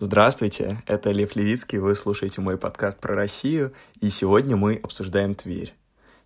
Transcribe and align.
Здравствуйте, 0.00 0.80
это 0.86 1.10
Лев 1.10 1.34
Левицкий, 1.34 1.78
вы 1.78 1.96
слушаете 1.96 2.40
мой 2.40 2.56
подкаст 2.56 3.00
про 3.00 3.16
Россию, 3.16 3.72
и 4.00 4.10
сегодня 4.10 4.54
мы 4.54 4.76
обсуждаем 4.76 5.34
Тверь. 5.34 5.74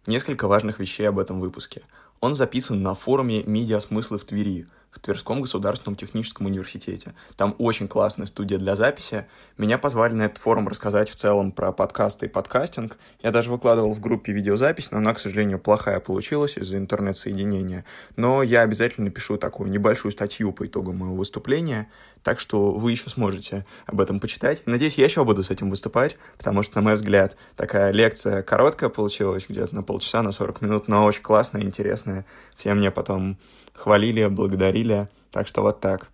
Несколько 0.06 0.46
важных 0.46 0.78
вещей 0.78 1.08
об 1.08 1.18
этом 1.18 1.40
выпуске. 1.40 1.80
Он 2.20 2.34
записан 2.34 2.82
на 2.82 2.94
форуме 2.94 3.42
«Медиасмыслы 3.44 4.18
в 4.18 4.24
Твери», 4.24 4.66
в 4.92 5.00
Тверском 5.00 5.40
государственном 5.40 5.96
техническом 5.96 6.46
университете. 6.46 7.14
Там 7.36 7.54
очень 7.58 7.88
классная 7.88 8.26
студия 8.26 8.58
для 8.58 8.76
записи. 8.76 9.26
Меня 9.56 9.78
позвали 9.78 10.12
на 10.12 10.24
этот 10.24 10.38
форум 10.38 10.68
рассказать 10.68 11.08
в 11.08 11.14
целом 11.14 11.50
про 11.50 11.72
подкасты 11.72 12.26
и 12.26 12.28
подкастинг. 12.28 12.98
Я 13.22 13.30
даже 13.30 13.50
выкладывал 13.50 13.94
в 13.94 14.00
группе 14.00 14.32
видеозапись, 14.32 14.90
но 14.90 14.98
она, 14.98 15.14
к 15.14 15.18
сожалению, 15.18 15.58
плохая 15.58 15.98
получилась 15.98 16.58
из-за 16.58 16.76
интернет-соединения. 16.76 17.86
Но 18.16 18.42
я 18.42 18.60
обязательно 18.60 19.06
напишу 19.06 19.38
такую 19.38 19.70
небольшую 19.70 20.12
статью 20.12 20.52
по 20.52 20.66
итогам 20.66 20.98
моего 20.98 21.16
выступления, 21.16 21.88
так 22.22 22.38
что 22.38 22.72
вы 22.72 22.92
еще 22.92 23.08
сможете 23.08 23.64
об 23.86 24.00
этом 24.00 24.20
почитать. 24.20 24.62
Надеюсь, 24.66 24.94
я 24.94 25.06
еще 25.06 25.24
буду 25.24 25.42
с 25.42 25.50
этим 25.50 25.70
выступать, 25.70 26.18
потому 26.36 26.62
что, 26.62 26.76
на 26.76 26.82
мой 26.82 26.94
взгляд, 26.94 27.36
такая 27.56 27.92
лекция 27.92 28.42
короткая 28.42 28.90
получилась, 28.90 29.46
где-то 29.48 29.74
на 29.74 29.82
полчаса, 29.82 30.22
на 30.22 30.32
40 30.32 30.60
минут, 30.60 30.88
но 30.88 31.04
очень 31.04 31.22
классная, 31.22 31.62
интересная. 31.62 32.26
Все 32.56 32.74
мне 32.74 32.90
потом 32.90 33.38
хвалили, 33.74 34.26
благодарили. 34.26 35.08
Так 35.30 35.48
что 35.48 35.62
вот 35.62 35.80
так. 35.80 36.08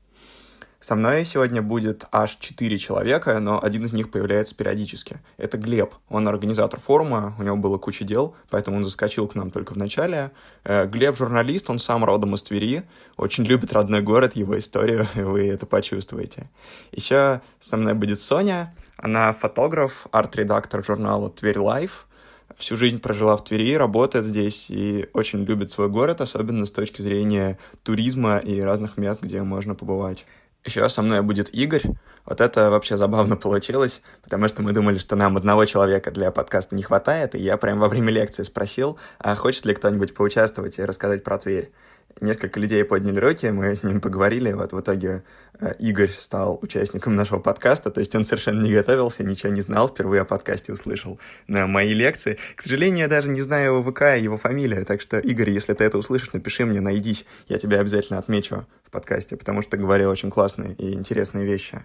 Со 0.81 0.95
мной 0.95 1.25
сегодня 1.25 1.61
будет 1.61 2.07
аж 2.13 2.37
четыре 2.37 2.79
человека, 2.79 3.41
но 3.41 3.61
один 3.61 3.85
из 3.85 3.93
них 3.93 4.13
появляется 4.13 4.55
периодически. 4.55 5.21
Это 5.37 5.59
Глеб. 5.59 5.93
Он 6.09 6.29
организатор 6.29 6.79
форума, 6.79 7.35
у 7.37 7.43
него 7.43 7.57
было 7.57 7.79
куча 7.79 8.05
дел, 8.05 8.37
поэтому 8.49 8.77
он 8.77 8.85
заскочил 8.85 9.27
к 9.27 9.35
нам 9.35 9.51
только 9.51 9.73
в 9.73 9.77
начале. 9.77 10.31
Э, 10.63 10.87
Глеб 10.87 11.17
журналист, 11.17 11.69
он 11.69 11.81
сам 11.81 12.05
родом 12.05 12.35
из 12.37 12.45
Твери, 12.45 12.85
очень 13.17 13.45
любит 13.45 13.73
родной 13.73 14.03
город, 14.03 14.37
его 14.37 14.57
историю, 14.57 15.09
вы 15.17 15.49
это 15.49 15.67
почувствуете. 15.67 16.49
Еще 16.93 17.41
со 17.59 17.77
мной 17.77 17.95
будет 17.95 18.21
Соня. 18.21 18.73
Она 18.97 19.33
фотограф, 19.33 20.07
арт-редактор 20.13 20.85
журнала 20.85 21.29
«Тверь 21.29 21.59
Life», 21.59 22.08
всю 22.57 22.77
жизнь 22.77 23.01
прожила 23.01 23.37
в 23.37 23.45
Твери, 23.45 23.75
работает 23.75 24.25
здесь 24.25 24.67
и 24.69 25.09
очень 25.13 25.45
любит 25.45 25.71
свой 25.71 25.89
город, 25.89 26.21
особенно 26.21 26.67
с 26.67 26.71
точки 26.71 27.03
зрения 27.03 27.59
туризма 27.83 28.39
и 28.39 28.61
разных 28.61 28.97
мест, 28.97 29.23
где 29.23 29.43
можно 29.43 29.75
побывать. 29.75 30.27
Еще 30.65 30.89
со 30.89 31.03
мной 31.03 31.23
будет 31.23 31.55
Игорь. 31.55 31.85
Вот 32.27 32.41
это 32.41 32.71
вообще 32.71 32.97
забавно 32.97 33.37
получилось, 33.37 34.03
потому 34.23 34.49
что 34.49 34.63
мы 34.63 34.73
думали, 34.73 34.99
что 34.99 35.17
нам 35.17 35.37
одного 35.37 35.65
человека 35.65 36.11
для 36.11 36.31
подкаста 36.31 36.75
не 36.75 36.83
хватает, 36.83 37.35
и 37.35 37.41
я 37.41 37.57
прямо 37.57 37.83
во 37.83 37.89
время 37.89 38.13
лекции 38.13 38.43
спросил, 38.43 38.99
а 39.19 39.35
хочет 39.35 39.65
ли 39.65 39.75
кто-нибудь 39.75 40.15
поучаствовать 40.15 40.79
и 40.79 40.85
рассказать 40.85 41.25
про 41.25 41.39
Тверь 41.39 41.73
несколько 42.21 42.59
людей 42.61 42.85
подняли 42.85 43.19
руки, 43.19 43.47
мы 43.51 43.75
с 43.75 43.83
ними 43.83 43.99
поговорили, 43.99 44.53
вот 44.53 44.73
в 44.73 44.81
итоге 44.81 45.23
э, 45.61 45.75
Игорь 45.79 46.11
стал 46.11 46.59
участником 46.63 47.15
нашего 47.15 47.39
подкаста, 47.39 47.91
то 47.91 48.01
есть 48.01 48.15
он 48.15 48.25
совершенно 48.25 48.63
не 48.63 48.73
готовился, 48.73 49.25
ничего 49.25 49.53
не 49.53 49.61
знал, 49.61 49.89
впервые 49.89 50.23
о 50.23 50.25
подкасте 50.25 50.73
услышал 50.73 51.19
на 51.47 51.67
мои 51.67 51.93
лекции. 51.95 52.39
К 52.57 52.63
сожалению, 52.63 53.01
я 53.01 53.09
даже 53.09 53.29
не 53.29 53.41
знаю 53.41 53.77
его 53.77 53.91
ВК 53.91 54.03
и 54.19 54.23
его 54.23 54.37
фамилию, 54.37 54.85
так 54.85 55.01
что, 55.01 55.19
Игорь, 55.19 55.51
если 55.51 55.75
ты 55.75 55.85
это 55.85 55.99
услышишь, 55.99 56.33
напиши 56.33 56.65
мне, 56.67 56.81
найдись, 56.81 57.25
я 57.49 57.59
тебя 57.59 57.81
обязательно 57.81 58.19
отмечу 58.19 58.67
в 58.85 58.91
подкасте, 58.91 59.37
потому 59.37 59.63
что 59.63 59.77
говорил 59.77 60.11
очень 60.11 60.31
классные 60.31 60.75
и 60.75 60.95
интересные 60.95 61.45
вещи. 61.45 61.83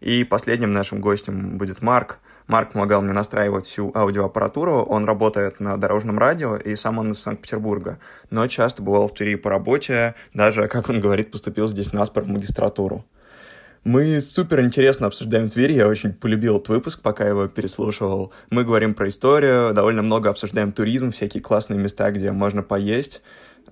И 0.00 0.24
последним 0.24 0.72
нашим 0.72 1.00
гостем 1.00 1.58
будет 1.58 1.82
Марк. 1.82 2.18
Марк 2.46 2.72
помогал 2.72 3.02
мне 3.02 3.12
настраивать 3.12 3.66
всю 3.66 3.90
аудиоаппаратуру. 3.94 4.82
Он 4.82 5.04
работает 5.04 5.60
на 5.60 5.76
дорожном 5.76 6.18
радио, 6.18 6.56
и 6.56 6.74
сам 6.76 6.98
он 6.98 7.12
из 7.12 7.20
Санкт-Петербурга. 7.20 7.98
Но 8.30 8.46
часто 8.46 8.82
бывал 8.82 9.08
в 9.08 9.14
Твери 9.14 9.36
по 9.36 9.50
работе. 9.50 10.14
Даже, 10.34 10.68
как 10.68 10.88
он 10.88 11.00
говорит, 11.00 11.30
поступил 11.30 11.68
здесь 11.68 11.92
наспор 11.92 12.24
в 12.24 12.28
магистратуру. 12.28 13.04
Мы 13.84 14.18
супер 14.22 14.62
интересно 14.62 15.08
обсуждаем 15.08 15.50
Тверь, 15.50 15.72
я 15.72 15.86
очень 15.88 16.14
полюбил 16.14 16.56
этот 16.56 16.70
выпуск, 16.70 17.02
пока 17.02 17.28
его 17.28 17.48
переслушивал. 17.48 18.32
Мы 18.48 18.64
говорим 18.64 18.94
про 18.94 19.08
историю, 19.08 19.74
довольно 19.74 20.00
много 20.00 20.30
обсуждаем 20.30 20.72
туризм, 20.72 21.10
всякие 21.10 21.42
классные 21.42 21.78
места, 21.78 22.10
где 22.10 22.32
можно 22.32 22.62
поесть 22.62 23.20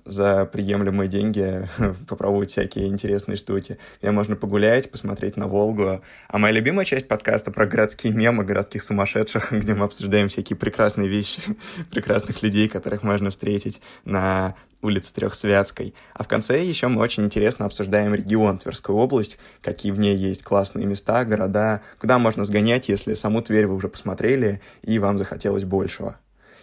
за 0.05 0.45
приемлемые 0.45 1.07
деньги 1.07 1.67
попробовать 2.07 2.51
всякие 2.51 2.87
интересные 2.87 3.35
штуки, 3.35 3.77
где 4.01 4.11
можно 4.11 4.35
погулять, 4.35 4.91
посмотреть 4.91 5.37
на 5.37 5.47
Волгу. 5.47 6.01
А 6.27 6.37
моя 6.37 6.53
любимая 6.53 6.85
часть 6.85 7.07
подкаста 7.07 7.51
про 7.51 7.65
городские 7.65 8.13
мемы, 8.13 8.43
городских 8.43 8.83
сумасшедших, 8.83 9.51
где 9.51 9.73
мы 9.73 9.85
обсуждаем 9.85 10.29
всякие 10.29 10.57
прекрасные 10.57 11.07
вещи, 11.07 11.41
прекрасных 11.91 12.43
людей, 12.43 12.67
которых 12.67 13.03
можно 13.03 13.29
встретить 13.29 13.81
на 14.05 14.55
улице 14.81 15.13
Трехсвятской. 15.13 15.93
А 16.13 16.23
в 16.23 16.27
конце 16.27 16.63
еще 16.63 16.89
мы 16.89 17.01
очень 17.01 17.23
интересно 17.23 17.65
обсуждаем 17.65 18.13
регион 18.13 18.57
Тверскую 18.57 18.97
область, 18.97 19.37
какие 19.61 19.91
в 19.91 19.99
ней 19.99 20.15
есть 20.15 20.43
классные 20.43 20.85
места, 20.85 21.23
города, 21.23 21.81
куда 21.99 22.19
можно 22.19 22.43
сгонять, 22.43 22.89
если 22.89 23.13
саму 23.13 23.41
Тверь 23.41 23.67
вы 23.67 23.75
уже 23.75 23.87
посмотрели 23.87 24.61
и 24.81 24.99
вам 24.99 25.17
захотелось 25.17 25.63
большего. 25.63 26.17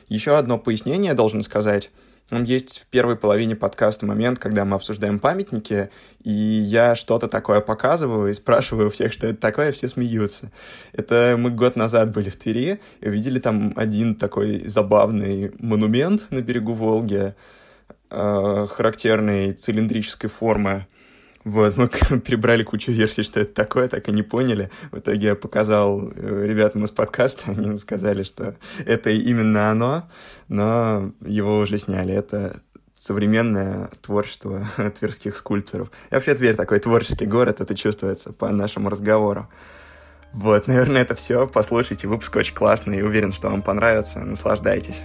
Еще 0.09 0.37
одно 0.37 0.59
пояснение 0.59 1.15
должен 1.15 1.43
сказать— 1.43 1.91
есть 2.31 2.81
в 2.81 2.87
первой 2.87 3.17
половине 3.17 3.57
подкаста 3.57 4.07
момент, 4.07 4.39
когда 4.39 4.65
мы 4.65 4.77
обсуждаем 4.77 5.19
памятники, 5.19 5.91
и 6.23 6.31
я 6.31 6.95
что-то 6.95 7.29
такое 7.29 7.61
показываю 7.61 8.31
и 8.31 8.35
спрашиваю 8.35 8.89
у 8.89 8.91
всех, 8.91 9.13
что 9.13 9.27
это 9.27 9.41
такое, 9.41 9.71
и 9.71 9.73
все 9.73 9.89
смеются. 9.89 10.53
Это 10.93 11.37
мы 11.39 11.51
год 11.51 11.77
назад 11.77 12.13
были 12.13 12.31
в 12.31 12.37
Твери 12.37 12.81
и 13.01 13.09
увидели 13.09 13.41
там 13.41 13.73
один 13.77 14.15
такой 14.15 14.67
забавный 14.67 15.53
монумент 15.59 16.31
на 16.31 16.41
берегу 16.41 16.75
Волги, 16.75 17.35
э, 18.11 18.67
характерной 18.71 19.53
цилиндрической 19.53 20.31
формы, 20.31 20.87
вот, 21.45 21.77
мы 21.77 21.89
перебрали 22.21 22.63
кучу 22.63 22.93
версий, 22.93 23.23
что 23.23 23.41
это 23.41 23.55
такое, 23.55 23.89
так 23.89 24.09
и 24.09 24.13
не 24.13 24.23
поняли. 24.23 24.71
В 24.91 24.99
итоге 24.99 25.29
я 25.29 25.35
показал 25.35 26.11
э, 26.15 26.45
ребятам 26.47 26.85
из 26.85 26.91
подкаста, 26.91 27.53
они 27.53 27.79
сказали, 27.79 28.23
что 28.23 28.57
это 28.85 29.11
именно 29.11 29.71
оно, 29.71 30.09
но 30.49 31.13
его 31.25 31.59
уже 31.59 31.79
сняли. 31.79 32.13
Это 32.13 32.61
современное 32.95 33.89
творчество 34.03 34.67
тверских 34.99 35.37
скульпторов. 35.37 35.91
И 36.11 36.15
вообще 36.15 36.35
Тверь 36.35 36.57
такой 36.57 36.81
творческий 36.81 37.27
город, 37.27 37.61
это 37.61 37.75
чувствуется 37.75 38.33
по 38.33 38.51
нашему 38.51 38.91
разговору. 38.91 39.49
Вот, 40.33 40.67
наверное, 40.69 41.03
это 41.03 41.15
все. 41.15 41.49
Послушайте, 41.49 42.07
выпуск 42.07 42.37
очень 42.37 42.55
классный 42.55 43.03
уверен, 43.03 43.33
что 43.33 43.49
вам 43.49 43.63
понравится. 43.63 44.21
Наслаждайтесь. 44.21 45.03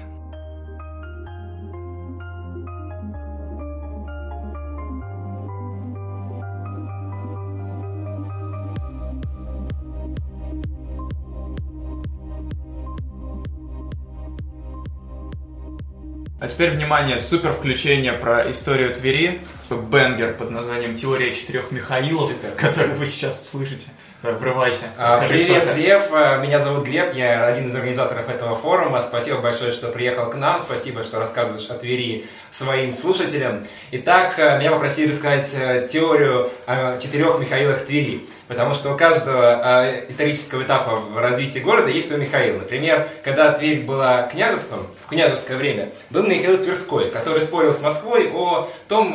А 16.38 16.50
теперь, 16.50 16.72
внимание, 16.72 17.18
супер 17.18 17.53
включение 17.53 18.12
про 18.12 18.51
историю 18.51 18.94
Твери. 18.94 19.40
Бенгер 19.69 20.34
под 20.34 20.51
названием 20.51 20.94
«Теория 20.94 21.34
четырех 21.34 21.72
Михаилов», 21.72 22.29
который 22.57 22.94
вы 22.96 23.06
сейчас 23.06 23.50
слышите. 23.50 23.88
Врывайся. 24.22 24.85
А, 24.97 25.18
Скажи, 25.18 25.34
Привет, 25.34 25.75
Лев. 25.75 26.09
А, 26.12 26.38
меня 26.38 26.59
зовут 26.59 26.84
Глеб. 26.84 27.13
Я 27.13 27.46
один 27.46 27.68
из 27.68 27.75
организаторов 27.75 28.28
этого 28.28 28.56
форума. 28.56 29.01
Спасибо 29.01 29.40
большое, 29.40 29.72
что 29.72 29.88
приехал 29.88 30.29
к 30.29 30.35
нам. 30.35 30.59
Спасибо, 30.59 31.03
что 31.03 31.19
рассказываешь 31.19 31.69
о 31.69 31.75
Твери 31.75 32.28
своим 32.57 32.93
слушателям. 32.93 33.66
Итак, 33.91 34.39
а, 34.39 34.57
меня 34.57 34.71
попросили 34.71 35.11
рассказать 35.11 35.89
теорию 35.91 36.51
о 36.66 36.97
четырех 36.97 37.38
Михаилах 37.39 37.85
Твери. 37.85 38.25
Потому 38.47 38.75
что 38.75 38.93
у 38.93 38.97
каждого 38.97 40.05
исторического 40.07 40.61
этапа 40.61 40.97
в 40.97 41.17
развитии 41.17 41.59
города 41.59 41.89
есть 41.89 42.07
свой 42.07 42.21
Михаил. 42.21 42.59
Например, 42.59 43.07
когда 43.23 43.51
Тверь 43.51 43.81
была 43.81 44.23
княжеством, 44.23 44.85
в 45.03 45.09
княжеское 45.09 45.57
время, 45.57 45.89
был 46.11 46.23
Михаил 46.23 46.61
Тверской, 46.61 47.09
который 47.09 47.41
спорил 47.41 47.73
с 47.73 47.81
Москвой 47.81 48.31
о 48.31 48.69
том, 48.87 49.13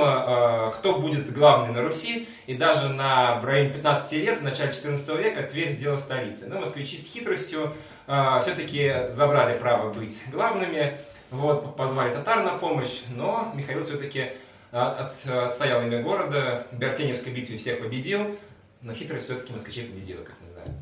кто 0.74 0.94
будет 0.94 1.32
главный 1.32 1.72
на 1.72 1.82
Руси 1.82 2.28
и 2.48 2.54
даже 2.54 2.88
на, 2.88 3.38
в 3.38 3.44
районе 3.44 3.70
15 3.70 4.12
лет, 4.14 4.38
в 4.38 4.42
начале 4.42 4.72
14 4.72 5.08
века, 5.16 5.44
Тверь 5.44 5.68
сделала 5.68 5.98
столицей. 5.98 6.48
Но 6.48 6.58
москвичи 6.58 6.98
с 6.98 7.06
хитростью 7.12 7.72
э, 8.08 8.38
все-таки 8.42 8.92
забрали 9.12 9.56
право 9.56 9.92
быть 9.92 10.20
главными, 10.32 10.98
вот, 11.30 11.76
позвали 11.76 12.12
татар 12.12 12.42
на 12.42 12.58
помощь, 12.58 13.02
но 13.14 13.52
Михаил 13.54 13.84
все-таки 13.84 14.32
от, 14.70 15.26
отстоял 15.26 15.82
имя 15.82 16.02
города, 16.02 16.66
в 16.70 16.78
Бертеневской 16.78 17.32
битве 17.32 17.56
всех 17.56 17.80
победил, 17.80 18.36
но 18.82 18.92
хитрость 18.92 19.26
все-таки 19.26 19.52
москвичей 19.52 19.84
победила, 19.84 20.22
как 20.22 20.34
мы 20.42 20.48
знаем. 20.48 20.74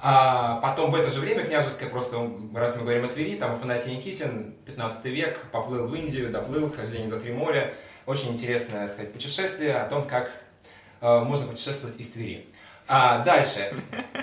А 0.00 0.60
потом 0.60 0.90
в 0.90 0.94
это 0.96 1.10
же 1.10 1.20
время 1.20 1.44
княжеское, 1.44 1.88
просто 1.88 2.28
раз 2.54 2.76
мы 2.76 2.82
говорим 2.82 3.04
о 3.04 3.08
Твери, 3.08 3.36
там 3.36 3.52
Афанасий 3.52 3.94
Никитин, 3.94 4.54
15 4.66 5.04
век, 5.06 5.38
поплыл 5.52 5.86
в 5.86 5.94
Индию, 5.94 6.30
доплыл, 6.30 6.70
хождение 6.70 7.08
за 7.08 7.20
три 7.20 7.32
моря. 7.32 7.74
Очень 8.04 8.32
интересное, 8.32 8.82
так 8.82 8.90
сказать, 8.90 9.12
путешествие 9.12 9.76
о 9.76 9.88
том, 9.88 10.08
как 10.08 10.32
Э, 11.02 11.18
можно 11.18 11.48
путешествовать 11.48 11.98
из 11.98 12.12
Твери. 12.12 12.46
А, 12.94 13.24
дальше. 13.24 13.72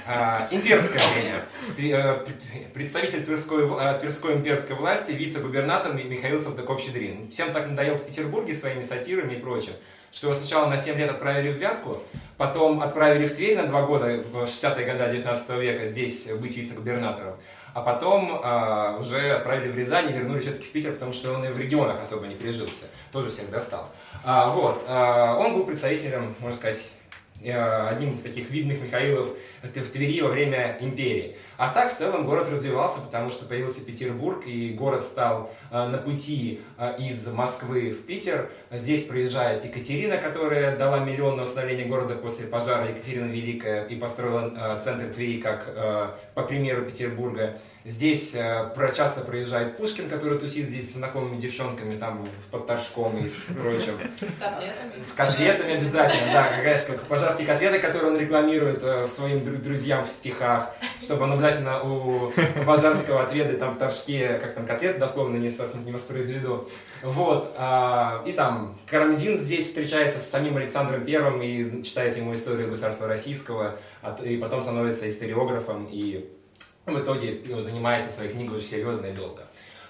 А, 0.06 0.48
имперское 0.52 1.02
время. 1.16 1.46
Э, 1.80 2.24
представитель 2.72 3.26
Тверской, 3.26 3.68
э, 3.68 3.98
Тверской 4.00 4.36
имперской 4.36 4.76
власти, 4.76 5.12
вице-губернатор 5.12 5.94
Михаил 5.94 6.40
Салтыков-Щедрин. 6.40 7.32
Всем 7.32 7.52
так 7.52 7.68
надоел 7.68 7.96
в 7.96 8.06
Петербурге 8.06 8.54
своими 8.54 8.84
сатирами 8.84 9.34
и 9.34 9.38
прочим, 9.38 9.74
что 10.12 10.28
его 10.28 10.36
сначала 10.36 10.70
на 10.70 10.78
7 10.78 11.00
лет 11.00 11.10
отправили 11.10 11.52
в 11.52 11.58
Вятку, 11.58 11.98
потом 12.38 12.82
отправили 12.82 13.26
в 13.26 13.36
Тверь 13.36 13.58
на 13.58 13.66
2 13.66 13.82
года, 13.88 14.24
в 14.32 14.44
60-е 14.44 14.86
годы 14.86 15.12
19 15.14 15.50
века, 15.58 15.86
здесь 15.88 16.28
быть 16.28 16.56
вице-губернатором. 16.56 17.38
А 17.74 17.82
потом 17.82 18.40
а, 18.44 18.98
уже 19.00 19.32
отправили 19.32 19.72
в 19.72 19.78
Рязань 19.78 20.12
и 20.12 20.14
вернули 20.14 20.42
все-таки 20.42 20.66
в 20.66 20.72
Питер, 20.72 20.92
потому 20.94 21.14
что 21.14 21.34
он 21.34 21.44
и 21.46 21.50
в 21.50 21.58
регионах 21.58 22.02
особо 22.02 22.28
не 22.28 22.36
прижился. 22.36 22.86
Тоже 23.12 23.30
всех 23.32 23.50
достал. 23.50 23.90
А, 24.24 24.50
вот. 24.50 24.84
А, 24.88 25.38
он 25.38 25.56
был 25.56 25.66
представителем, 25.66 26.36
можно 26.40 26.56
сказать, 26.56 26.88
одним 27.44 28.12
из 28.12 28.22
таких 28.22 28.50
видных 28.50 28.82
Михаилов 28.82 29.30
в 29.64 29.90
Твери 29.92 30.22
во 30.22 30.30
время 30.30 30.78
империи. 30.82 31.38
А 31.60 31.68
так 31.74 31.94
в 31.94 31.98
целом 31.98 32.26
город 32.26 32.48
развивался, 32.50 33.02
потому 33.02 33.30
что 33.30 33.44
появился 33.44 33.84
Петербург, 33.86 34.48
и 34.48 34.70
город 34.70 35.04
стал 35.04 35.52
э, 35.72 35.88
на 35.88 35.98
пути 35.98 36.62
э, 36.78 36.96
из 37.00 37.28
Москвы 37.28 37.92
в 37.92 38.06
Питер. 38.06 38.50
Здесь 38.72 39.04
проезжает 39.04 39.66
Екатерина, 39.66 40.18
которая 40.20 40.78
дала 40.78 41.00
миллион 41.00 41.36
на 41.36 41.42
восстановление 41.42 41.86
города 41.86 42.16
после 42.16 42.48
пожара 42.48 42.88
Екатерина 42.88 43.26
Великая 43.26 43.84
и 43.84 43.98
построила 43.98 44.80
центр 44.82 45.14
Твери 45.14 45.42
как 45.42 46.16
по 46.34 46.44
примеру 46.44 46.86
Петербурга. 46.86 47.58
Здесь 47.86 48.36
э, 48.36 48.92
часто 48.96 49.22
проезжает 49.22 49.78
Пушкин, 49.78 50.10
который 50.10 50.38
тусит 50.38 50.68
здесь 50.68 50.92
с 50.92 50.96
знакомыми 50.96 51.38
девчонками, 51.38 51.94
там, 51.94 52.26
в 52.26 52.52
Подторжком 52.52 53.18
и 53.18 53.30
с 53.30 53.56
прочим. 53.56 53.94
С 54.20 54.36
котлетами. 54.36 55.02
С 55.02 55.12
котлетами 55.14 55.74
обязательно, 55.76 56.34
да, 56.34 56.44
какая 56.56 56.78
как 56.78 57.08
пожарские 57.08 57.48
котлеты, 57.48 57.80
которые 57.80 58.12
он 58.12 58.20
рекламирует 58.20 58.84
э, 58.84 59.08
своим 59.08 59.44
друзьям 59.44 60.06
в 60.06 60.10
стихах, 60.10 60.76
чтобы 61.02 61.24
он 61.24 61.32
обязательно 61.50 61.84
у 61.84 62.32
Пожарского 62.66 63.24
отведать 63.24 63.60
там 63.60 63.72
в 63.72 63.78
Торжке, 63.78 64.40
как 64.42 64.56
там 64.56 64.66
котлет, 64.66 64.98
дословно 65.00 65.38
не, 65.38 65.50
не 65.50 65.92
воспроизведу. 65.92 66.70
Вот, 67.04 67.54
а, 67.58 68.24
и 68.26 68.32
там 68.32 68.78
Карамзин 68.88 69.38
здесь 69.38 69.68
встречается 69.68 70.20
с 70.20 70.30
самим 70.30 70.58
Александром 70.58 71.04
Первым 71.04 71.42
и 71.42 71.84
читает 71.84 72.18
ему 72.18 72.34
историю 72.34 72.70
государства 72.70 73.08
российского, 73.08 73.76
и 74.24 74.38
потом 74.38 74.62
становится 74.62 75.08
историографом 75.08 75.88
и 75.92 76.30
в 76.86 77.00
итоге 77.00 77.42
ну, 77.46 77.60
занимается 77.60 78.10
своей 78.10 78.32
книгой 78.32 78.58
уже 78.58 78.66
серьезно 78.66 79.08
и 79.08 79.12
долго. 79.12 79.44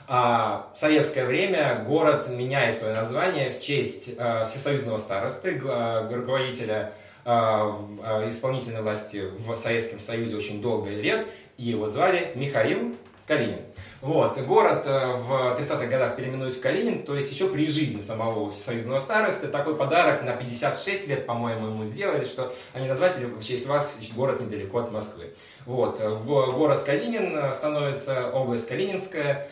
А, 0.07 0.71
в 0.73 0.77
советское 0.77 1.25
время 1.25 1.85
город 1.87 2.29
меняет 2.29 2.77
свое 2.77 2.95
название 2.95 3.51
в 3.51 3.59
честь 3.59 4.15
а, 4.17 4.43
всесоюзного 4.43 4.97
старосты, 4.97 5.61
а, 5.63 6.09
руководителя 6.11 6.93
а, 7.25 7.77
а, 8.01 8.27
исполнительной 8.29 8.81
власти 8.81 9.25
в 9.37 9.55
Советском 9.55 9.99
Союзе 9.99 10.35
очень 10.35 10.61
долго 10.61 10.89
лет, 10.89 11.27
его 11.63 11.87
звали 11.87 12.31
Михаил 12.35 12.95
Калинин. 13.27 13.59
Вот, 14.01 14.39
город 14.39 14.85
э, 14.85 15.13
в 15.13 15.59
30-х 15.59 15.85
годах 15.87 16.15
переименуют 16.15 16.55
в 16.55 16.61
Калинин, 16.61 17.03
то 17.03 17.15
есть 17.15 17.31
еще 17.31 17.49
при 17.49 17.67
жизни 17.67 17.99
самого 17.99 18.49
союзного 18.51 18.97
старосты. 18.97 19.49
Такой 19.49 19.75
подарок 19.75 20.23
на 20.23 20.31
56 20.31 21.09
лет, 21.09 21.25
по-моему, 21.25 21.67
ему 21.67 21.83
сделали, 21.83 22.23
что 22.23 22.53
они 22.73 22.87
назвали 22.87 23.25
в 23.25 23.43
честь 23.43 23.67
вас 23.67 23.99
город 24.15 24.39
недалеко 24.39 24.79
от 24.79 24.91
Москвы. 24.91 25.33
Вот, 25.65 25.99
э, 25.99 26.09
город 26.23 26.83
Калинин 26.83 27.37
э, 27.37 27.53
становится 27.53 28.31
область 28.31 28.67
Калининская, 28.67 29.47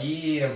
и 0.00 0.48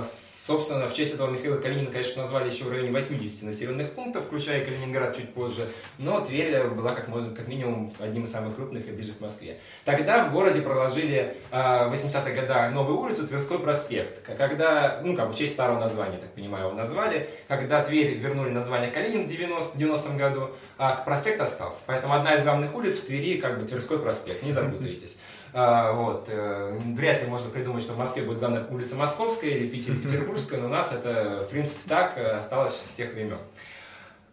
Собственно, 0.00 0.86
в 0.86 0.94
честь 0.94 1.14
этого 1.14 1.30
Михаила 1.30 1.56
Калинина, 1.56 1.90
конечно, 1.90 2.22
назвали 2.22 2.50
еще 2.50 2.64
в 2.64 2.70
районе 2.70 2.90
80 2.90 3.44
населенных 3.44 3.92
пунктов, 3.92 4.24
включая 4.24 4.64
Калининград 4.64 5.16
чуть 5.16 5.32
позже, 5.34 5.68
но 5.98 6.20
Тверь 6.20 6.64
была 6.68 6.94
как, 6.94 7.06
можно, 7.06 7.34
как 7.34 7.46
минимум 7.46 7.92
одним 8.00 8.24
из 8.24 8.32
самых 8.32 8.56
крупных 8.56 8.88
и 8.88 8.90
ближе 8.90 9.12
к 9.12 9.20
Москве. 9.20 9.58
Тогда 9.84 10.24
в 10.24 10.32
городе 10.32 10.60
проложили 10.60 11.36
в 11.50 11.54
80-х 11.92 12.30
годах 12.30 12.72
новую 12.72 12.98
улицу 12.98 13.26
Тверской 13.26 13.60
проспект, 13.60 14.22
когда, 14.24 15.00
ну, 15.04 15.16
как 15.16 15.28
бы 15.28 15.32
в 15.32 15.36
честь 15.36 15.52
старого 15.52 15.78
названия, 15.78 16.18
так 16.18 16.32
понимаю, 16.32 16.66
его 16.66 16.74
назвали, 16.76 17.28
когда 17.46 17.82
Тверь 17.84 18.14
вернули 18.14 18.50
название 18.50 18.90
Калинин 18.90 19.26
в 19.26 19.30
90, 19.30 19.78
90 19.78 20.10
году, 20.10 20.50
а 20.76 20.96
проспект 21.04 21.40
остался. 21.40 21.84
Поэтому 21.86 22.14
одна 22.14 22.34
из 22.34 22.42
главных 22.42 22.74
улиц 22.74 22.96
в 22.96 23.06
Твери 23.06 23.40
как 23.40 23.60
бы 23.60 23.66
Тверской 23.66 23.98
проспект, 23.98 24.42
не 24.42 24.50
запутайтесь. 24.50 25.18
А, 25.54 25.92
вот. 25.92 26.28
Э, 26.28 26.78
вряд 26.94 27.22
ли 27.22 27.28
можно 27.28 27.50
придумать, 27.50 27.82
что 27.82 27.92
в 27.92 27.98
Москве 27.98 28.22
будет 28.22 28.38
главная 28.38 28.66
улица 28.68 28.96
Московская 28.96 29.50
или 29.50 29.68
Питер 29.68 29.94
Петербургская, 29.96 30.60
но 30.60 30.66
у 30.66 30.70
нас 30.70 30.92
это, 30.92 31.44
в 31.46 31.50
принципе, 31.50 31.80
так 31.88 32.16
э, 32.16 32.30
осталось 32.30 32.74
с 32.74 32.94
тех 32.94 33.12
времен. 33.12 33.38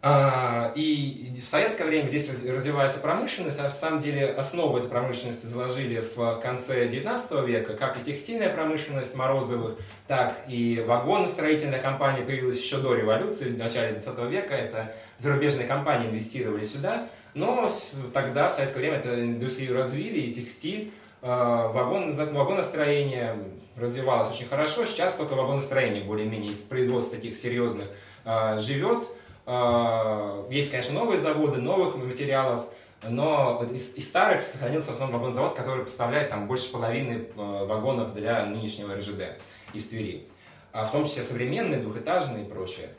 А, 0.02 0.72
и 0.74 1.34
в 1.46 1.50
советское 1.50 1.84
время 1.84 2.08
здесь 2.08 2.26
развивается 2.46 3.00
промышленность, 3.00 3.60
а 3.60 3.68
в 3.68 3.74
самом 3.74 3.98
деле 3.98 4.28
основу 4.30 4.78
этой 4.78 4.88
промышленности 4.88 5.44
заложили 5.44 6.02
в 6.16 6.40
конце 6.40 6.88
19 6.88 7.46
века, 7.46 7.74
как 7.74 8.00
и 8.00 8.02
текстильная 8.02 8.48
промышленность 8.48 9.14
Морозовых, 9.14 9.78
так 10.06 10.38
и 10.48 10.82
вагоностроительная 10.86 11.80
компания 11.80 12.22
появилась 12.22 12.58
еще 12.58 12.78
до 12.78 12.94
революции, 12.94 13.50
в 13.50 13.58
начале 13.58 13.92
20 13.92 14.18
века. 14.30 14.54
Это 14.54 14.94
зарубежные 15.18 15.66
компании 15.66 16.08
инвестировали 16.08 16.62
сюда, 16.62 17.08
но 17.34 17.70
тогда, 18.14 18.48
в 18.48 18.52
советское 18.52 18.80
время, 18.80 18.96
эту 18.96 19.20
индустрию 19.20 19.76
развили, 19.76 20.20
и 20.20 20.32
текстиль, 20.32 20.92
вагон, 21.22 22.10
вагоностроение 22.10 23.36
развивалось 23.76 24.30
очень 24.30 24.46
хорошо. 24.46 24.84
Сейчас 24.84 25.14
только 25.14 25.34
вагоностроение 25.34 26.02
более-менее 26.02 26.52
из 26.52 26.60
производства 26.62 27.16
таких 27.16 27.36
серьезных 27.36 27.88
а, 28.24 28.58
живет. 28.58 29.06
А, 29.46 30.46
есть, 30.50 30.70
конечно, 30.70 30.94
новые 30.94 31.18
заводы, 31.18 31.58
новых 31.58 31.96
материалов, 31.96 32.66
но 33.02 33.64
из, 33.72 33.94
из 33.94 34.08
старых 34.08 34.42
сохранился 34.42 34.90
в 34.90 34.94
основном 34.94 35.20
вагонзавод, 35.20 35.54
который 35.54 35.84
поставляет 35.84 36.30
там 36.30 36.46
больше 36.46 36.70
половины 36.70 37.26
вагонов 37.34 38.14
для 38.14 38.44
нынешнего 38.44 38.94
РЖД 38.94 39.38
из 39.72 39.88
Твери. 39.88 40.26
В 40.72 40.88
том 40.92 41.04
числе 41.04 41.22
современные, 41.22 41.80
двухэтажные 41.80 42.44
и 42.44 42.48
прочее. 42.48 42.90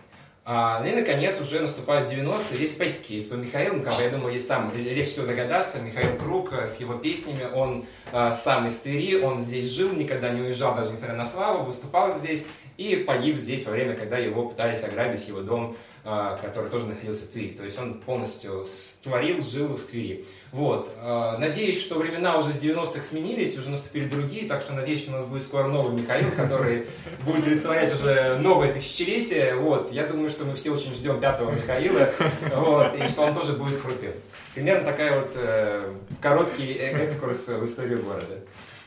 А, 0.43 0.79
ну 0.79 0.87
и, 0.87 0.95
наконец, 0.95 1.39
уже 1.39 1.59
наступают 1.59 2.11
90-е. 2.11 2.55
Здесь, 2.55 2.75
опять-таки, 2.75 3.13
есть 3.13 3.29
по 3.29 3.35
Михаилу, 3.35 3.85
я 3.99 4.09
думаю, 4.09 4.33
есть 4.33 4.47
сам 4.47 4.73
легче 4.75 5.03
всего 5.03 5.27
догадаться. 5.27 5.79
Михаил 5.81 6.17
Круг 6.17 6.51
э, 6.53 6.65
с 6.65 6.79
его 6.79 6.95
песнями, 6.95 7.45
он 7.53 7.85
а, 8.11 8.31
сам 8.31 8.65
из 8.65 8.77
Твери, 8.79 9.21
он 9.21 9.39
здесь 9.39 9.71
жил, 9.71 9.93
никогда 9.93 10.31
не 10.31 10.41
уезжал, 10.41 10.75
даже 10.75 10.91
несмотря 10.91 11.15
на 11.15 11.25
славу, 11.25 11.63
выступал 11.65 12.11
здесь 12.11 12.47
и 12.77 12.95
погиб 12.95 13.37
здесь 13.37 13.65
во 13.67 13.71
время, 13.73 13.93
когда 13.93 14.17
его 14.17 14.47
пытались 14.47 14.83
ограбить 14.83 15.27
его 15.27 15.41
дом 15.41 15.77
который 16.03 16.69
тоже 16.69 16.87
находился 16.87 17.25
в 17.25 17.27
Твери. 17.27 17.53
То 17.53 17.63
есть 17.63 17.79
он 17.79 17.95
полностью 17.95 18.65
творил, 19.03 19.41
жил 19.41 19.75
в 19.75 19.83
Твери. 19.85 20.25
Вот. 20.51 20.91
А, 20.97 21.37
надеюсь, 21.37 21.79
что 21.79 21.99
времена 21.99 22.37
уже 22.37 22.51
с 22.51 22.61
90-х 22.61 23.01
сменились, 23.01 23.57
уже 23.57 23.69
наступили 23.69 24.09
другие, 24.09 24.47
так 24.47 24.61
что 24.61 24.73
надеюсь, 24.73 25.01
что 25.01 25.11
у 25.11 25.15
нас 25.15 25.25
будет 25.25 25.43
скоро 25.43 25.67
новый 25.67 25.99
Михаил, 25.99 26.29
который 26.31 26.87
будет 27.23 27.45
олицетворять 27.45 27.93
уже 27.93 28.37
новое 28.39 28.73
тысячелетие. 28.73 29.55
Вот. 29.55 29.91
Я 29.91 30.07
думаю, 30.07 30.29
что 30.29 30.43
мы 30.43 30.55
все 30.55 30.71
очень 30.71 30.93
ждем 30.93 31.21
пятого 31.21 31.51
Михаила, 31.51 32.09
вот, 32.55 32.95
и 32.95 33.07
что 33.07 33.21
он 33.23 33.35
тоже 33.35 33.53
будет 33.53 33.79
крутым. 33.79 34.13
Примерно 34.53 34.83
такая 34.83 35.19
вот 35.19 35.31
э, 35.35 35.93
короткий 36.19 36.73
э, 36.73 37.03
экскурс 37.03 37.47
в 37.47 37.63
историю 37.63 38.03
города. 38.03 38.39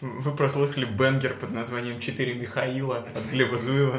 Вы 0.03 0.37
прослушали 0.37 0.85
бенгер 0.85 1.33
под 1.33 1.53
названием 1.53 1.99
«Четыре 1.99 2.35
Михаила» 2.35 2.99
от 3.15 3.25
Глеба 3.31 3.57
Зуева. 3.57 3.99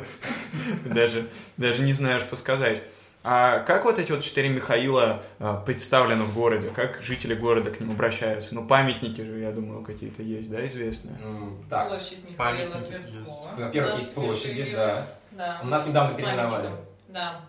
Даже, 0.85 1.27
даже 1.57 1.81
не 1.81 1.93
знаю, 1.93 2.19
что 2.19 2.35
сказать. 2.35 2.83
А 3.27 3.59
как 3.61 3.85
вот 3.85 3.97
эти 3.97 4.11
вот 4.11 4.21
четыре 4.21 4.49
Михаила 4.49 5.23
а, 5.39 5.57
представлены 5.57 6.25
в 6.25 6.35
городе? 6.35 6.69
Как 6.69 7.01
жители 7.01 7.33
города 7.33 7.71
к 7.71 7.79
ним 7.79 7.91
обращаются? 7.91 8.53
Ну, 8.53 8.67
памятники 8.67 9.21
же, 9.21 9.39
я 9.39 9.51
думаю, 9.51 9.83
какие-то 9.83 10.21
есть, 10.21 10.51
да, 10.51 10.65
известные? 10.67 11.17
Mm, 11.17 11.65
так. 11.67 11.89
Площадь 11.89 12.29
Михаила 12.29 12.79
Тверского. 12.81 13.55
Во-первых, 13.57 13.97
есть 13.97 14.13
площади, 14.13 14.71
да. 14.75 15.03
да. 15.31 15.59
У 15.63 15.65
нас 15.65 15.87
недавно 15.87 16.15
переименовали. 16.15 16.69
Да. 17.07 17.41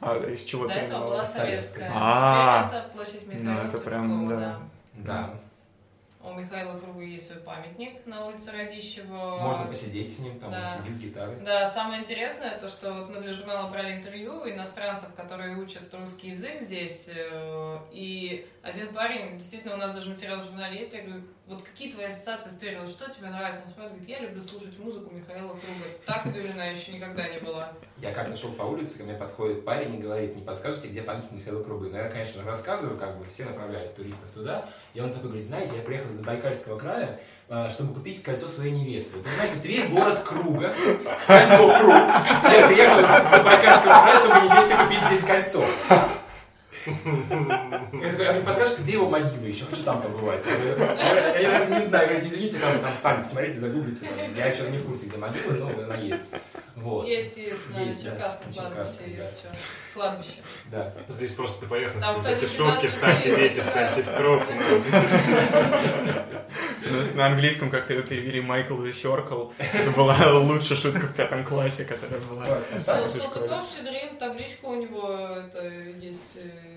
А 0.00 0.18
из 0.18 0.44
чего 0.44 0.66
До 0.66 0.74
этого 0.74 1.06
была 1.06 1.24
советская. 1.24 1.90
А, 1.94 2.68
это 2.70 2.92
площадь 2.94 3.26
Михаила 3.26 3.62
Ну, 3.62 3.68
это 3.68 3.78
прям, 3.78 4.28
да. 4.28 4.58
Да. 4.96 5.30
У 6.22 6.34
Михаила 6.34 6.78
Круга 6.78 7.00
есть 7.02 7.28
свой 7.28 7.40
памятник 7.40 8.04
на 8.04 8.26
улице 8.26 8.52
Радищева. 8.52 9.38
Можно 9.40 9.64
посидеть 9.64 10.14
с 10.14 10.18
ним, 10.18 10.38
там 10.38 10.50
да. 10.50 10.66
сидит 10.66 10.94
с 10.94 11.00
гитарой. 11.00 11.36
Да, 11.40 11.66
самое 11.66 12.00
интересное, 12.00 12.58
то, 12.58 12.68
что 12.68 12.92
вот 12.92 13.08
мы 13.08 13.22
для 13.22 13.32
журнала 13.32 13.70
брали 13.70 13.96
интервью 13.96 14.46
иностранцев, 14.46 15.14
которые 15.14 15.56
учат 15.56 15.92
русский 15.94 16.28
язык 16.28 16.58
здесь, 16.58 17.10
э, 17.14 17.78
и 17.90 18.46
один 18.60 18.92
парень, 18.92 19.38
действительно, 19.38 19.74
у 19.74 19.78
нас 19.78 19.94
даже 19.94 20.10
материал 20.10 20.40
в 20.40 20.44
журнале 20.44 20.80
есть, 20.80 20.92
я 20.92 21.02
говорю, 21.02 21.22
вот 21.50 21.62
какие 21.62 21.90
твои 21.90 22.06
ассоциации 22.06 22.50
с 22.50 22.58
Тверью, 22.58 22.86
что 22.86 23.10
тебе 23.10 23.28
нравится? 23.28 23.62
Он 23.66 23.72
смотрит, 23.72 23.90
говорит, 23.90 24.08
я 24.08 24.20
люблю 24.20 24.40
слушать 24.40 24.78
музыку 24.78 25.12
Михаила 25.12 25.48
Круга. 25.48 25.84
Так 26.06 26.24
удивлена 26.26 26.66
еще 26.66 26.92
никогда 26.92 27.28
не 27.28 27.38
была. 27.40 27.72
Я 27.96 28.12
как-то 28.12 28.36
шел 28.36 28.52
по 28.52 28.62
улице, 28.62 28.98
ко 28.98 29.04
мне 29.04 29.14
подходит 29.14 29.64
парень 29.64 29.96
и 29.96 29.98
говорит, 29.98 30.36
не 30.36 30.42
подскажете, 30.42 30.86
где 30.88 31.02
памятник 31.02 31.32
Михаила 31.32 31.62
Круга? 31.64 31.88
Ну, 31.90 31.96
я, 31.96 32.08
конечно, 32.08 32.44
рассказываю, 32.44 32.96
как 32.96 33.18
бы, 33.18 33.26
все 33.26 33.44
направляют 33.46 33.96
туристов 33.96 34.30
туда. 34.32 34.64
И 34.94 35.00
он 35.00 35.10
такой 35.10 35.30
говорит, 35.30 35.46
знаете, 35.46 35.74
я 35.76 35.82
приехал 35.82 36.10
из 36.10 36.16
Забайкальского 36.18 36.78
края, 36.78 37.20
а, 37.48 37.68
чтобы 37.68 37.94
купить 37.94 38.22
кольцо 38.22 38.46
своей 38.46 38.70
невесты. 38.70 39.16
Вы 39.16 39.24
понимаете, 39.24 39.58
Тверь 39.58 39.88
город 39.88 40.20
круга, 40.20 40.72
кольцо 41.26 41.78
круг. 41.80 41.94
Я 41.94 42.68
приехал 42.68 43.00
из 43.00 43.28
Забайкальского 43.28 44.02
края, 44.02 44.18
чтобы 44.18 44.34
невесте 44.46 44.76
купить 44.76 45.06
здесь 45.08 45.24
кольцо. 45.24 45.64
Я 46.86 46.92
такой, 48.12 48.26
а 48.26 48.80
где 48.80 48.92
его 48.92 49.10
могила? 49.10 49.44
Еще 49.44 49.64
хочу 49.66 49.82
там 49.82 50.00
побывать. 50.00 50.44
Я, 50.46 51.66
не 51.66 51.84
знаю, 51.84 52.24
извините, 52.24 52.58
там, 52.58 52.78
там 52.80 52.92
сами 53.00 53.22
посмотрите, 53.22 53.58
загуглите. 53.58 54.06
Я 54.36 54.46
еще 54.46 54.70
не 54.70 54.78
в 54.78 54.86
курсе, 54.86 55.06
где 55.06 55.18
могила, 55.18 55.52
но 55.52 55.84
она 55.84 55.96
есть. 55.96 56.30
Вот. 56.76 57.06
Есть, 57.06 57.36
есть, 57.36 57.68
на 57.74 57.80
Есть, 57.80 58.04
да, 58.04 58.10
Черкасском 58.10 58.48
на 58.48 58.54
кладбище 58.54 59.14
есть 59.14 59.30
да. 59.30 59.36
что. 59.36 59.48
Кладбище. 59.92 60.36
Да. 60.70 60.94
Здесь 61.08 61.32
просто 61.32 61.60
по 61.62 61.66
поверхности 61.70 62.06
Там, 62.06 62.16
кстати, 62.16 62.44
17 62.44 62.90
встаньте, 62.90 63.36
дети, 63.36 63.60
встаньте 63.60 64.02
в 64.02 64.16
кровь. 64.16 64.42
У 66.90 66.94
нас 66.94 67.14
на 67.14 67.26
английском 67.26 67.70
как-то 67.70 67.92
ее 67.92 68.02
перевели 68.02 68.40
Майкл 68.40 68.74
the 68.82 68.90
Circle. 68.90 69.52
Это 69.58 69.90
была 69.90 70.16
лучшая 70.40 70.78
шутка 70.78 71.06
в 71.06 71.14
пятом 71.14 71.44
классе, 71.44 71.84
которая 71.84 72.20
была. 72.20 72.46
Салтыков, 72.84 73.64
Щедрин, 73.76 74.16
табличка 74.16 74.64
у 74.66 74.80
него 74.80 75.10
это 75.10 75.68
есть 75.68 76.36
э, 76.36 76.69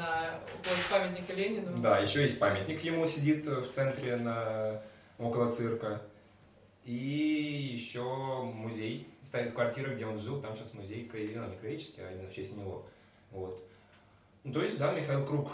на 0.00 0.30
вот, 0.64 0.76
памятника 0.90 1.32
Ленину. 1.34 1.82
Да, 1.82 1.98
еще 1.98 2.22
есть 2.22 2.38
памятник 2.38 2.82
ему 2.82 3.06
сидит 3.06 3.46
в 3.46 3.70
центре 3.70 4.16
на 4.16 4.80
около 5.18 5.50
цирка. 5.52 6.00
И 6.84 7.70
еще 7.72 8.02
музей 8.42 9.06
стоит 9.22 9.52
квартира, 9.52 9.94
где 9.94 10.06
он 10.06 10.16
жил, 10.16 10.40
там 10.40 10.54
сейчас 10.54 10.72
музей 10.74 11.06
краеведения, 11.06 11.46
не 11.46 11.56
краеведческий, 11.56 12.02
а 12.02 12.10
именно 12.12 12.28
в 12.28 12.34
честь 12.34 12.56
него. 12.56 12.86
Вот. 13.30 13.62
Ну, 14.44 14.52
то 14.52 14.62
есть, 14.62 14.78
да, 14.78 14.92
Михаил 14.92 15.26
Круг, 15.26 15.52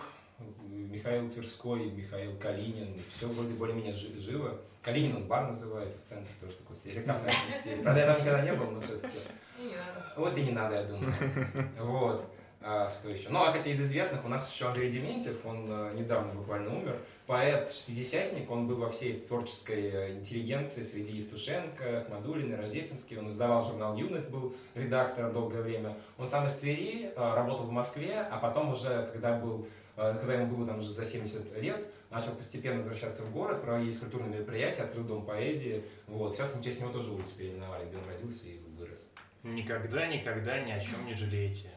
Михаил 0.69 1.29
Тверской, 1.29 1.91
Михаил 1.91 2.37
Калинин, 2.39 3.01
все 3.17 3.27
вроде 3.27 3.55
более-менее 3.55 3.93
жи- 3.93 4.19
живо. 4.19 4.61
Калинин, 4.83 5.17
он 5.17 5.27
бар 5.27 5.49
называется 5.49 5.99
в 5.99 6.05
центре, 6.05 6.33
тоже 6.41 6.53
такой 6.55 6.77
прекрасный 6.77 7.33
стиль. 7.61 7.83
Правда, 7.83 8.01
я 8.01 8.07
там 8.07 8.21
никогда 8.21 8.43
не 8.43 8.53
был, 8.53 8.71
но 8.71 8.81
все-таки. 8.81 9.19
И 9.59 9.63
не 9.65 9.75
надо. 9.75 10.13
Вот 10.17 10.37
и 10.37 10.43
не 10.43 10.53
надо, 10.53 10.77
я 10.77 10.85
думаю. 10.85 11.13
Вот. 11.81 12.31
А, 12.69 12.91
что 12.91 13.11
еще? 13.11 13.29
Ну, 13.29 13.45
а 13.45 13.53
хотя 13.53 13.71
из 13.71 13.81
известных 13.81 14.25
у 14.25 14.29
нас 14.29 14.53
еще 14.53 14.67
Андрей 14.67 14.91
Дементьев, 14.91 15.47
он 15.47 15.67
э, 15.69 15.93
недавно 15.95 16.35
буквально 16.35 16.77
умер. 16.77 16.99
Поэт, 17.29 17.71
шестидесятник, 17.71 18.51
он 18.51 18.67
был 18.67 18.79
во 18.79 18.91
всей 18.91 19.21
творческой 19.21 19.85
э, 19.85 20.13
интеллигенции 20.15 20.83
среди 20.83 21.13
Евтушенко, 21.19 22.01
Ахмадулина, 22.01 22.57
Рождественский. 22.57 23.19
Он 23.19 23.29
издавал 23.29 23.65
журнал 23.65 23.97
«Юность», 23.97 24.33
был 24.33 24.53
редактором 24.75 25.33
долгое 25.33 25.63
время. 25.63 25.97
Он 26.19 26.27
сам 26.27 26.47
из 26.47 26.55
Твери, 26.55 27.13
э, 27.15 27.35
работал 27.37 27.67
в 27.67 27.71
Москве, 27.71 28.19
а 28.19 28.37
потом 28.39 28.71
уже, 28.71 29.11
когда, 29.13 29.39
был, 29.39 29.69
когда 29.95 30.35
ему 30.35 30.57
было 30.57 30.67
там 30.67 30.79
уже 30.79 30.91
за 30.91 31.05
70 31.05 31.63
лет, 31.63 31.87
начал 32.11 32.33
постепенно 32.33 32.79
возвращаться 32.79 33.23
в 33.23 33.31
город, 33.31 33.63
проводить 33.63 33.97
культурные 33.97 34.41
мероприятия, 34.41 34.83
открыл 34.83 35.05
дом 35.05 35.25
поэзии. 35.25 35.85
Вот. 36.09 36.35
Сейчас 36.35 36.53
в 36.53 36.65
честь 36.65 36.81
него 36.81 36.91
тоже 36.91 37.13
улицу 37.13 37.31
переименовали, 37.39 37.87
где 37.87 37.97
он 37.97 38.09
родился 38.09 38.49
и 38.49 38.59
вырос. 38.77 39.13
Никогда, 39.45 40.09
никогда 40.09 40.59
ни 40.59 40.73
о 40.73 40.81
чем 40.81 41.07
не 41.07 41.15
жалейте. 41.15 41.76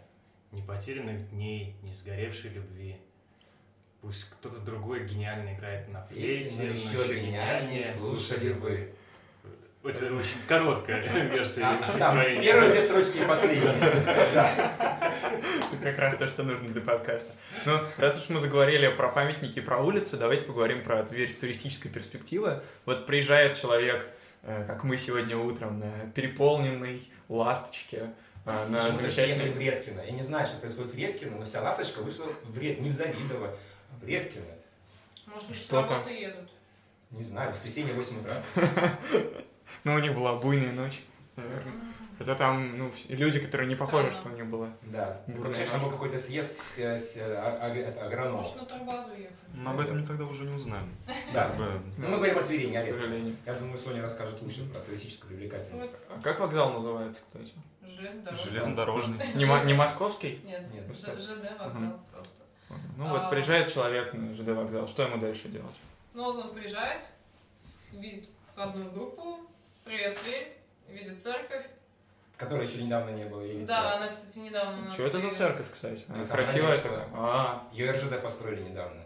Ни 0.52 0.62
потерянных 0.62 1.30
дней, 1.30 1.76
ни 1.84 1.94
сгоревшей 1.94 2.52
любви. 2.52 2.98
Пусть 4.02 4.26
кто-то 4.30 4.60
другой 4.62 5.06
гениально 5.06 5.54
играет 5.56 5.90
на 5.90 6.02
флейте, 6.08 6.50
но 6.58 6.64
но 6.64 6.70
еще 6.70 7.20
гениальнее 7.22 7.84
слушали 7.84 8.54
вы. 8.54 8.94
Это 9.84 10.14
очень 10.14 10.38
короткая 10.48 11.02
версия 11.30 11.80
стихотворения. 11.86 12.42
первые 12.42 12.72
две 12.72 12.82
строчки 12.82 13.18
и 13.18 13.26
последние. 13.26 13.74
Да. 14.34 15.14
Это 15.72 15.92
как 15.92 16.00
раз 16.00 16.16
то, 16.18 16.28
что 16.28 16.44
нужно 16.44 16.70
для 16.70 16.82
подкаста. 16.82 17.32
Ну, 17.66 17.80
раз 17.98 18.22
уж 18.22 18.30
мы 18.30 18.40
заговорили 18.40 18.88
про 18.90 19.10
памятники, 19.10 19.62
про 19.62 19.80
улицы, 19.80 20.18
давайте 20.18 20.44
поговорим 20.46 20.84
про 20.84 21.04
Тверь 21.04 21.30
с 21.30 21.36
туристической 21.36 21.90
перспективы. 21.92 22.62
Вот 22.86 23.06
приезжает 23.06 23.56
человек, 23.56 24.06
э, 24.44 24.66
как 24.66 24.84
мы 24.84 24.98
сегодня 24.98 25.38
утром, 25.38 25.80
на 25.80 26.12
переполненной 26.14 27.02
ласточке, 27.30 28.14
на 28.46 28.80
все 28.80 28.90
ехали 28.90 28.92
замечательной... 29.02 29.52
в 29.52 29.60
Редкино. 29.60 30.02
Я 30.02 30.12
не 30.12 30.22
знаю, 30.24 30.46
что 30.46 30.58
происходит 30.58 30.92
в 30.94 30.98
Редкино, 30.98 31.38
но 31.38 31.46
вся 31.46 31.62
ласточка 31.62 32.00
вышла 32.02 32.26
в 32.44 32.58
Ред... 32.58 32.82
не 32.82 32.90
в 32.90 32.94
Завидово, 32.94 33.48
а 33.92 34.04
в 34.04 34.08
Редкино. 34.08 34.46
Может 35.28 35.48
быть, 35.50 35.58
с 35.58 35.62
Что 35.62 35.82
там? 35.84 35.92
работы 35.92 36.12
едут. 36.14 36.50
Не 37.12 37.24
знаю, 37.24 37.50
в 37.52 37.54
воскресенье 37.54 37.94
8 37.94 38.20
утра. 38.22 38.34
Ну, 39.86 39.94
у 39.94 40.00
них 40.00 40.14
была 40.14 40.36
буйная 40.36 40.74
ночь, 40.74 41.02
наверное. 41.38 41.72
Хотя 42.18 42.36
там, 42.36 42.78
ну, 42.78 42.92
люди, 43.08 43.40
которые 43.40 43.70
не 43.70 43.76
похожи, 43.76 44.12
что 44.12 44.28
у 44.28 44.32
них 44.34 44.46
было. 44.46 44.70
Да. 44.82 45.22
Такое 45.26 45.46
ощущение, 45.52 45.68
что 45.68 45.78
был 45.80 45.90
какой-то 45.92 46.20
съезд 46.20 46.60
с, 46.60 46.78
с- 46.80 47.16
а- 47.18 47.60
а- 47.62 47.70
это, 47.74 48.06
агрономов. 48.06 48.42
Может, 48.42 48.56
на 48.58 48.66
турбазу 48.66 49.12
ехали. 49.12 49.30
Мы 49.54 49.72
об 49.72 49.80
этом 49.80 50.02
никогда 50.02 50.26
уже 50.26 50.44
не 50.44 50.54
узнаем. 50.54 50.90
Да. 51.34 51.50
Ну, 51.98 52.10
мы 52.10 52.18
говорим 52.18 52.40
о 52.40 52.42
Твери, 52.44 52.68
не 52.68 52.76
о 52.78 52.82
К 52.84 52.88
Редкино. 52.88 53.02
сожалению. 53.04 53.36
Я 53.46 53.54
думаю, 53.54 53.78
Соня 53.78 54.02
расскажет 54.02 54.42
лучше 54.42 54.66
про 54.70 54.80
туристическую 54.82 55.30
привлекательность. 55.30 55.96
А 56.10 56.22
как 56.22 56.40
вокзал 56.42 56.74
называется, 56.74 57.22
кстати? 57.26 57.54
Железнодорожный. 57.90 58.52
Железнодорожный. 58.52 59.28
Не, 59.36 59.66
не 59.66 59.74
московский? 59.74 60.42
Нет, 60.44 60.64
Нет. 60.74 60.86
ЖД 60.96 61.58
вокзал 61.60 62.00
просто. 62.12 62.44
Ну 62.98 63.08
вот, 63.10 63.22
А. 63.24 63.30
приезжает 63.30 63.74
человек 63.74 64.14
на 64.14 64.34
ЖД 64.34 64.50
вокзал, 64.50 64.88
что 64.88 65.04
ему 65.04 65.18
дальше 65.18 65.48
делать? 65.50 65.76
Ну, 66.14 66.24
вот 66.34 66.46
он 66.46 66.54
приезжает, 66.54 67.06
видит 67.92 68.30
входную 68.54 68.92
группу, 68.92 69.40
привет, 69.86 70.20
Тверь, 70.20 70.58
видит 70.88 71.22
церковь. 71.22 71.66
Которой 72.38 72.66
еще 72.68 72.82
недавно 72.84 73.10
не 73.12 73.26
было. 73.26 73.42
или 73.42 73.66
Да, 73.66 73.96
она, 73.98 74.08
кстати, 74.08 74.40
недавно 74.40 74.82
у 74.82 74.86
нас 74.86 74.94
Что 74.94 75.08
это 75.08 75.20
за 75.20 75.32
церковь, 75.32 75.72
кстати? 75.74 76.06
Она 76.08 76.26
красивая 76.26 76.78
такая? 76.78 77.08
А, 77.14 77.68
Ее 77.74 77.92
РЖД 77.92 78.22
построили 78.22 78.62
недавно. 78.64 79.02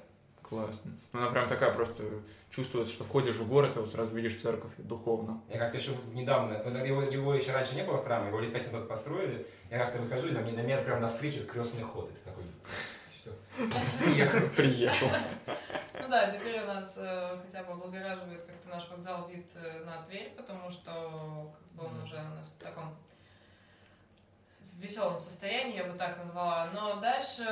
Классно. 0.48 0.92
Ну, 1.12 1.20
Она 1.20 1.32
прям 1.32 1.48
такая 1.48 1.74
просто 1.74 2.04
чувствуется, 2.50 2.94
что 2.94 3.04
входишь 3.04 3.36
в 3.36 3.48
город, 3.48 3.76
и 3.76 3.80
вот 3.80 3.92
сразу 3.92 4.16
видишь 4.16 4.40
церковь 4.42 4.72
духовно. 4.78 5.42
Я 5.50 5.58
как-то 5.58 5.78
еще 5.78 5.92
недавно, 6.14 6.54
его, 6.86 7.02
его 7.02 7.34
еще 7.34 7.52
раньше 7.52 7.76
не 7.76 7.84
было 7.84 8.04
храма, 8.04 8.28
его 8.28 8.40
лет 8.40 8.54
пять 8.54 8.66
назад 8.66 8.88
построили. 8.88 9.46
Я 9.70 9.80
как-то 9.80 10.00
выхожу, 10.00 10.28
и 10.28 10.32
на 10.32 10.40
меня, 10.40 10.58
на 10.58 10.66
меня 10.66 10.78
прям 10.78 11.02
навстречу 11.02 11.46
крестный 11.46 11.84
ход. 11.84 12.12
Это 12.12 12.32
такой, 12.32 12.44
все. 13.10 13.32
Приехал. 14.04 14.50
Приехал. 14.56 15.08
Ну 16.00 16.10
да, 16.10 16.30
теперь 16.30 16.62
у 16.62 16.66
нас 16.66 16.96
э, 16.98 17.38
хотя 17.46 17.64
бы 17.64 17.74
облагораживает 17.74 18.42
как-то 18.44 18.70
наш 18.70 18.90
вокзал 18.90 19.28
вид 19.30 19.46
э, 19.56 19.84
на 19.86 20.04
Тверь, 20.04 20.34
потому 20.36 20.70
что 20.70 21.54
как 21.58 21.68
бы 21.72 21.86
он 21.86 22.04
уже 22.04 22.16
у 22.16 22.36
нас 22.36 22.56
в 22.60 22.64
таком 22.64 22.96
веселом 24.78 25.18
состоянии, 25.18 25.78
я 25.78 25.86
бы 25.86 25.98
так 25.98 26.18
назвала. 26.18 26.70
Но 26.74 26.96
дальше 27.00 27.44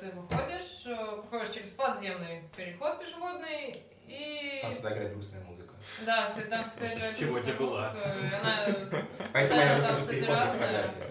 ты 0.00 0.10
выходишь, 0.10 0.86
э, 0.86 1.22
проходишь 1.28 1.54
через 1.54 1.70
подземный 1.70 2.42
переход 2.56 3.00
пешеходный, 3.00 3.82
и... 4.06 4.60
Там 4.62 4.72
всегда 4.72 4.92
играет 4.92 5.12
грустная 5.12 5.42
музыка. 5.44 5.74
Да, 6.04 6.26
кстати, 6.26 6.46
там 6.46 6.64
всегда 6.64 6.86
играет 6.86 7.12
Сегодня 7.16 7.54
была. 7.54 7.90
музыка, 7.90 8.14
она 8.40 9.04
Поэтому 9.32 9.60
я 9.60 9.80
там, 9.80 9.92
кстати, 9.92 10.20
фотографии. 10.20 11.08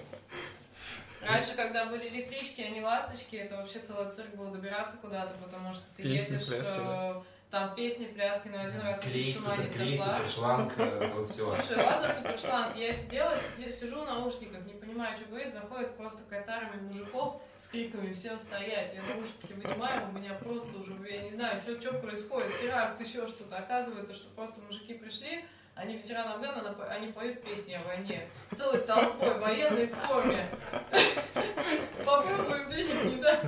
Раньше, 1.21 1.55
когда 1.55 1.85
были 1.85 2.07
электрички, 2.07 2.61
а 2.61 2.69
не 2.69 2.81
ласточки, 2.81 3.35
это 3.35 3.57
вообще 3.57 3.79
целый 3.79 4.09
цирк 4.11 4.35
было 4.35 4.51
добираться 4.51 4.97
куда-то, 4.97 5.33
потому 5.43 5.73
что 5.73 5.83
ты 5.95 6.03
Песни, 6.03 6.35
едешь, 6.35 6.47
э, 6.49 7.21
там 7.49 7.75
песни, 7.75 8.05
пляски, 8.07 8.49
но 8.49 8.61
один 8.61 8.81
раз 8.81 9.03
я 9.03 9.09
Клей, 9.09 9.31
чуть 9.31 9.41
с 9.41 9.45
ума 9.45 9.57
не 9.57 9.69
сошла. 9.69 10.17
супершланг, 10.17 10.73
э, 10.77 11.13
вот 11.13 11.29
все. 11.29 11.55
Слушай, 11.61 11.83
ладно, 11.83 12.13
супершланг, 12.13 12.75
я 12.75 12.91
сидела, 12.91 13.33
сижу 13.57 14.01
в 14.01 14.05
наушниках, 14.05 14.65
не 14.65 14.73
понимаю, 14.73 15.15
что 15.15 15.27
говорит, 15.29 15.53
заходит 15.53 15.95
просто 15.95 16.23
какая-то 16.23 16.51
армия 16.51 16.81
мужиков 16.81 17.41
с 17.57 17.67
криками 17.67 18.11
«Всем 18.11 18.37
стоять!» 18.37 18.93
Я 18.93 19.01
наушники 19.15 19.53
вынимаю, 19.53 20.09
у 20.09 20.11
меня 20.11 20.33
просто 20.33 20.77
уже, 20.77 20.93
я 21.09 21.21
не 21.23 21.31
знаю, 21.31 21.61
что 21.61 21.93
происходит, 21.93 22.59
теракт, 22.59 22.99
еще 22.99 23.25
что-то. 23.27 23.57
Оказывается, 23.57 24.13
что 24.13 24.29
просто 24.35 24.59
мужики 24.61 24.93
пришли, 24.95 25.45
они 25.77 25.95
ветераны 25.97 26.33
Афгана, 26.33 26.75
они 26.89 27.11
поют 27.11 27.43
песни 27.43 27.73
о 27.73 27.81
войне. 27.87 28.27
Целой 28.53 28.79
толпой, 28.79 29.35
в 29.35 29.39
военной 29.39 29.87
форме. 29.87 30.49
Попробуем 32.05 32.67
денег 32.67 33.03
не 33.05 33.15
дать. 33.21 33.43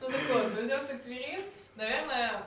Ну 0.00 0.10
так 0.10 0.20
вот, 0.30 0.52
вернемся 0.52 0.98
к 0.98 1.02
Твери. 1.02 1.44
Наверное, 1.76 2.42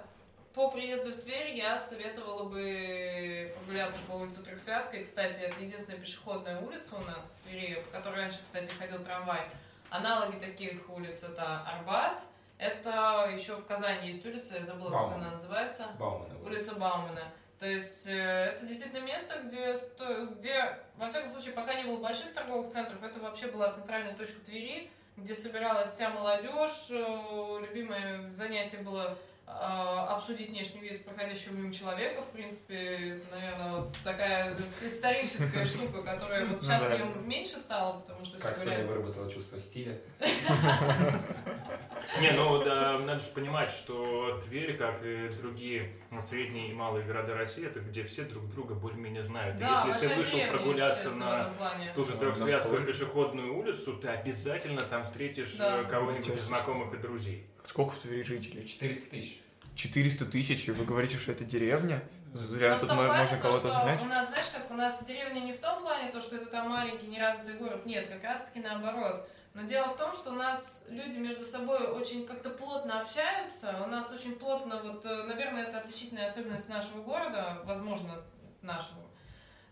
по 0.53 0.69
приезду 0.69 1.11
в 1.11 1.21
Тверь 1.21 1.55
я 1.55 1.77
советовала 1.77 2.43
бы 2.43 3.53
прогуляться 3.57 4.01
по 4.07 4.13
улице 4.13 4.43
Трехсвятской. 4.43 5.03
Кстати, 5.03 5.41
это 5.41 5.61
единственная 5.61 5.99
пешеходная 5.99 6.61
улица 6.61 6.95
у 6.95 7.01
нас 7.01 7.39
в 7.39 7.43
Твери, 7.43 7.81
по 7.81 7.97
которой 7.97 8.17
раньше, 8.17 8.39
кстати, 8.43 8.71
ходил 8.77 9.03
трамвай. 9.03 9.49
Аналоги 9.89 10.37
таких 10.37 10.89
улиц 10.89 11.23
это 11.23 11.61
Арбат. 11.61 12.21
Это 12.57 13.29
еще 13.33 13.55
в 13.57 13.65
Казани 13.65 14.07
есть 14.07 14.25
улица, 14.25 14.55
я 14.55 14.63
забыла, 14.63 14.89
как 14.91 14.99
Баумана. 14.99 15.15
она 15.23 15.31
называется. 15.31 15.87
Баумана. 15.99 16.33
Улица 16.43 16.75
Баумана. 16.75 17.23
То 17.59 17.67
есть 17.67 18.07
э, 18.07 18.51
это 18.53 18.65
действительно 18.65 19.01
место, 19.03 19.41
где, 19.43 19.75
сто- 19.75 20.25
где, 20.27 20.77
во 20.97 21.07
всяком 21.07 21.31
случае, 21.31 21.53
пока 21.53 21.73
не 21.73 21.83
было 21.83 21.97
больших 21.97 22.33
торговых 22.33 22.71
центров, 22.71 23.01
это 23.03 23.19
вообще 23.19 23.47
была 23.47 23.71
центральная 23.71 24.13
точка 24.15 24.39
Твери, 24.41 24.89
где 25.17 25.33
собиралась 25.35 25.89
вся 25.91 26.09
молодежь. 26.09 26.87
Э, 26.91 27.59
Любимое 27.61 28.29
занятие 28.31 28.77
было 28.77 29.17
обсудить 29.47 30.49
внешний 30.49 30.81
вид 30.81 31.05
проходящего 31.05 31.53
мимо 31.53 31.73
человека. 31.73 32.21
В 32.23 32.31
принципе, 32.31 33.17
это, 33.17 33.35
наверное, 33.35 33.71
вот 33.81 33.93
такая 34.03 34.55
историческая 34.81 35.65
штука, 35.65 36.01
которая 36.01 36.45
вот 36.45 36.57
Ну 36.57 36.61
сейчас 36.61 36.87
да. 36.87 36.93
ее 36.95 37.05
меньше 37.23 37.57
стало, 37.57 37.99
потому 37.99 38.25
что 38.25 38.39
Как 38.39 38.57
сегодня- 38.57 38.77
Соня 38.77 38.87
выработала 38.87 39.31
чувство 39.31 39.59
стиля. 39.59 39.99
Не, 42.21 42.31
ну 42.31 42.63
да, 42.63 42.97
надо 42.99 43.19
же 43.19 43.29
понимать, 43.31 43.69
что 43.71 44.39
Тверь, 44.45 44.77
как 44.77 45.03
и 45.03 45.27
другие 45.41 45.91
средние 46.21 46.69
и 46.69 46.73
малые 46.73 47.05
города 47.05 47.35
России, 47.35 47.65
это 47.65 47.81
где 47.81 48.03
все 48.05 48.23
друг 48.23 48.47
друга 48.49 48.73
более-менее 48.73 49.21
знают. 49.23 49.57
Да, 49.57 49.85
Если 49.93 50.07
ты 50.07 50.15
вышел 50.15 50.39
прогуляться 50.49 51.11
на 51.11 51.51
ту 51.93 52.05
же 52.05 52.15
настолько. 52.15 52.85
пешеходную 52.85 53.57
улицу, 53.57 53.97
ты 53.97 54.07
обязательно 54.07 54.81
там 54.83 55.03
встретишь 55.03 55.55
э, 55.59 55.83
кого-нибудь 55.89 56.29
из 56.29 56.41
знакомых 56.41 56.93
и 56.93 56.97
друзей. 56.97 57.45
Сколько 57.65 57.91
в 57.91 57.99
Твери 57.99 58.23
жителей? 58.23 58.67
400 58.67 59.09
тысяч. 59.09 59.41
400 59.75 60.25
тысяч, 60.25 60.67
и 60.67 60.71
вы 60.71 60.85
говорите, 60.85 61.17
что 61.17 61.31
это 61.31 61.43
деревня? 61.43 62.01
Но 62.33 62.41
Зря 62.47 62.75
в 62.75 62.79
тут 62.79 62.89
том 62.89 62.97
плане, 62.97 63.13
можно 63.13 63.37
то, 63.37 63.41
кого-то 63.41 63.69
что 63.69 63.71
занять. 63.71 64.01
У 64.01 64.05
нас, 64.05 64.27
знаешь, 64.27 64.47
как 64.53 64.71
у 64.71 64.73
нас 64.73 65.05
деревня 65.05 65.39
не 65.39 65.53
в 65.53 65.59
том 65.59 65.81
плане, 65.81 66.11
то, 66.11 66.19
что 66.19 66.35
это 66.35 66.47
там 66.47 66.69
маленький, 66.69 67.07
неразвитый 67.07 67.55
город. 67.55 67.85
Нет, 67.85 68.09
как 68.09 68.23
раз-таки 68.23 68.59
наоборот. 68.59 69.27
Но 69.53 69.63
дело 69.63 69.87
в 69.87 69.95
том, 69.95 70.11
что 70.11 70.31
у 70.31 70.35
нас 70.35 70.85
люди 70.89 71.15
между 71.17 71.45
собой 71.45 71.87
очень 71.87 72.25
как-то 72.25 72.49
плотно 72.49 72.99
общаются. 73.01 73.81
У 73.85 73.87
нас 73.87 74.11
очень 74.11 74.35
плотно, 74.35 74.81
вот, 74.83 75.05
э, 75.05 75.23
наверное, 75.23 75.63
это 75.63 75.79
отличительная 75.79 76.25
особенность 76.25 76.67
нашего 76.67 77.01
города, 77.01 77.61
возможно, 77.63 78.21
нашего. 78.61 79.04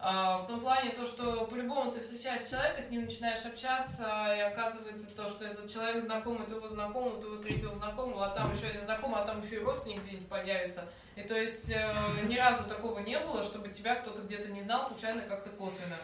А, 0.06 0.38
в 0.40 0.48
том 0.48 0.60
плане 0.60 0.90
то, 0.90 1.06
что 1.06 1.46
по-любому 1.46 1.90
ты 1.90 2.02
встречаешь 2.02 2.44
человека, 2.50 2.82
с 2.82 2.90
ним 2.90 3.06
начинаешь 3.06 3.46
общаться, 3.46 4.36
и 4.36 4.42
оказывается 4.42 5.10
то, 5.16 5.30
что 5.30 5.46
этот 5.46 5.72
человек 5.72 6.04
знакомый 6.04 6.46
твоего 6.46 6.68
знакомого, 6.68 7.22
твоего 7.22 7.42
третьего 7.42 7.74
знакомого, 7.74 8.26
а 8.26 8.30
там 8.32 8.52
еще 8.52 8.66
один 8.66 8.82
знакомый, 8.82 9.22
а 9.22 9.26
там 9.26 9.42
еще 9.42 9.56
и 9.56 9.64
родственник 9.64 10.04
где-нибудь 10.04 10.28
появится. 10.28 10.84
И 11.16 11.22
то 11.22 11.40
есть 11.40 11.72
э, 11.72 11.94
ни 12.28 12.36
разу 12.36 12.66
такого 12.66 13.00
не 13.00 13.18
было, 13.18 13.44
чтобы 13.44 13.70
тебя 13.70 13.96
кто-то 13.96 14.24
где-то 14.24 14.50
не 14.50 14.62
знал, 14.62 14.86
случайно 14.86 15.22
как-то 15.22 15.52
косвенно. 15.52 15.96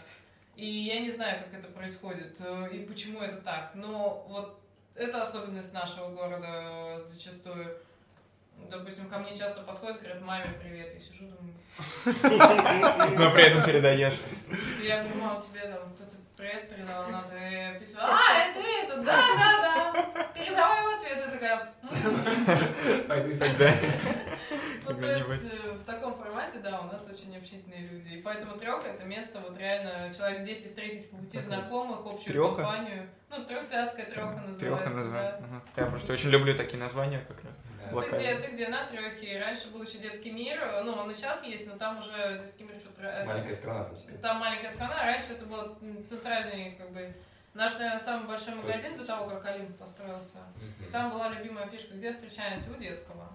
И 0.56 0.66
я 0.66 1.02
не 1.02 1.10
знаю, 1.10 1.44
как 1.44 1.60
это 1.60 1.68
происходит 1.68 2.38
э, 2.40 2.70
и 2.72 2.86
почему 2.86 3.20
это 3.20 3.36
так. 3.42 3.72
Но 3.74 4.26
вот 4.30 4.62
это 4.96 5.22
особенность 5.22 5.74
нашего 5.74 6.08
города 6.08 6.48
э, 6.48 7.04
зачастую. 7.06 7.78
Допустим, 8.70 9.10
ко 9.10 9.20
мне 9.20 9.38
часто 9.38 9.62
подходят, 9.62 10.00
говорят, 10.02 10.22
маме 10.22 10.46
привет. 10.62 10.94
Я 10.94 11.00
сижу, 11.00 11.26
думаю, 11.26 11.56
Но 13.18 13.32
при 13.32 13.44
этом 13.44 13.64
передаешь. 13.64 14.14
«Что 14.14 14.84
я 14.84 15.04
говорю, 15.04 15.22
мам, 15.22 15.42
тебе 15.42 15.62
там 15.62 15.94
кто-то 15.94 16.16
привет 16.36 16.70
передал, 16.70 17.04
она 17.04 17.22
такая 17.22 17.80
письмо, 17.80 18.00
а, 18.04 18.38
это 18.38 18.60
это, 18.60 19.02
да, 19.04 19.22
да, 19.38 19.62
да, 19.62 20.24
передавай 20.34 20.84
в 20.84 21.00
ответ. 21.00 21.18
Я 21.26 21.32
такая. 21.32 21.74
Пойду 23.08 23.30
и 23.30 23.36
Да. 23.36 23.74
Вот, 24.86 25.00
то 25.00 25.34
есть 25.34 25.46
э, 25.46 25.72
в 25.74 25.84
таком 25.84 26.16
формате, 26.16 26.60
да, 26.64 26.82
у 26.82 26.86
нас 26.86 27.10
очень 27.12 27.38
общительные 27.38 27.88
люди. 27.88 28.10
И 28.10 28.22
поэтому 28.22 28.58
трех 28.58 28.86
это 28.86 29.04
место, 29.04 29.40
вот 29.40 29.58
реально 29.58 30.14
человек 30.14 30.44
10 30.44 30.66
встретить 30.66 31.12
по 31.12 31.18
пути 31.18 31.40
знакомых, 31.40 32.00
общую 32.06 32.34
Трёха? 32.34 32.56
компанию. 32.56 33.10
Ну, 33.30 33.46
трехсвятская 33.46 34.06
треха 34.06 34.42
называется. 34.42 34.60
Треха 34.60 34.84
да. 34.90 34.96
назвать. 34.96 35.36
Ага. 35.36 35.62
Я 35.76 35.86
просто 35.86 36.14
очень 36.14 36.30
люблю 36.30 36.56
такие 36.56 36.80
названия 36.80 37.24
как 37.28 37.44
раз. 37.44 37.54
Ты 37.90 38.12
где, 38.16 38.36
ты 38.36 38.52
где 38.54 38.68
на 38.70 38.86
трехе? 38.86 39.40
Раньше 39.40 39.70
был 39.70 39.82
еще 39.84 39.98
детский 39.98 40.32
мир, 40.32 40.60
ну 40.84 40.94
он 40.94 41.10
и 41.12 41.14
сейчас 41.14 41.44
есть, 41.46 41.68
но 41.68 41.78
там 41.78 41.98
уже 42.00 42.40
детский 42.40 42.64
мир 42.64 42.80
что-то... 42.80 43.02
э, 43.04 43.26
Маленькая 43.26 43.54
страна 43.54 43.84
там 43.86 43.96
теперь. 43.96 44.18
Там 44.18 44.38
маленькая 44.38 44.70
страна, 44.70 45.02
а 45.02 45.06
раньше 45.06 45.34
это 45.34 45.46
был 45.46 45.78
центральный, 46.08 46.72
как 46.78 46.92
бы, 46.92 47.14
наш, 47.54 47.74
наверное, 47.74 48.00
самый 48.00 48.28
большой 48.28 48.56
магазин 48.56 48.96
до 48.98 49.06
того, 49.06 49.28
как 49.30 49.46
Олимп 49.46 49.78
построился. 49.78 50.40
И 50.62 50.84
Мгм. 50.84 50.92
там 50.92 51.12
была 51.12 51.30
любимая 51.30 51.68
фишка, 51.68 51.94
где 51.96 52.12
встречаемся 52.12 52.72
у 52.72 52.76
детского. 52.76 53.30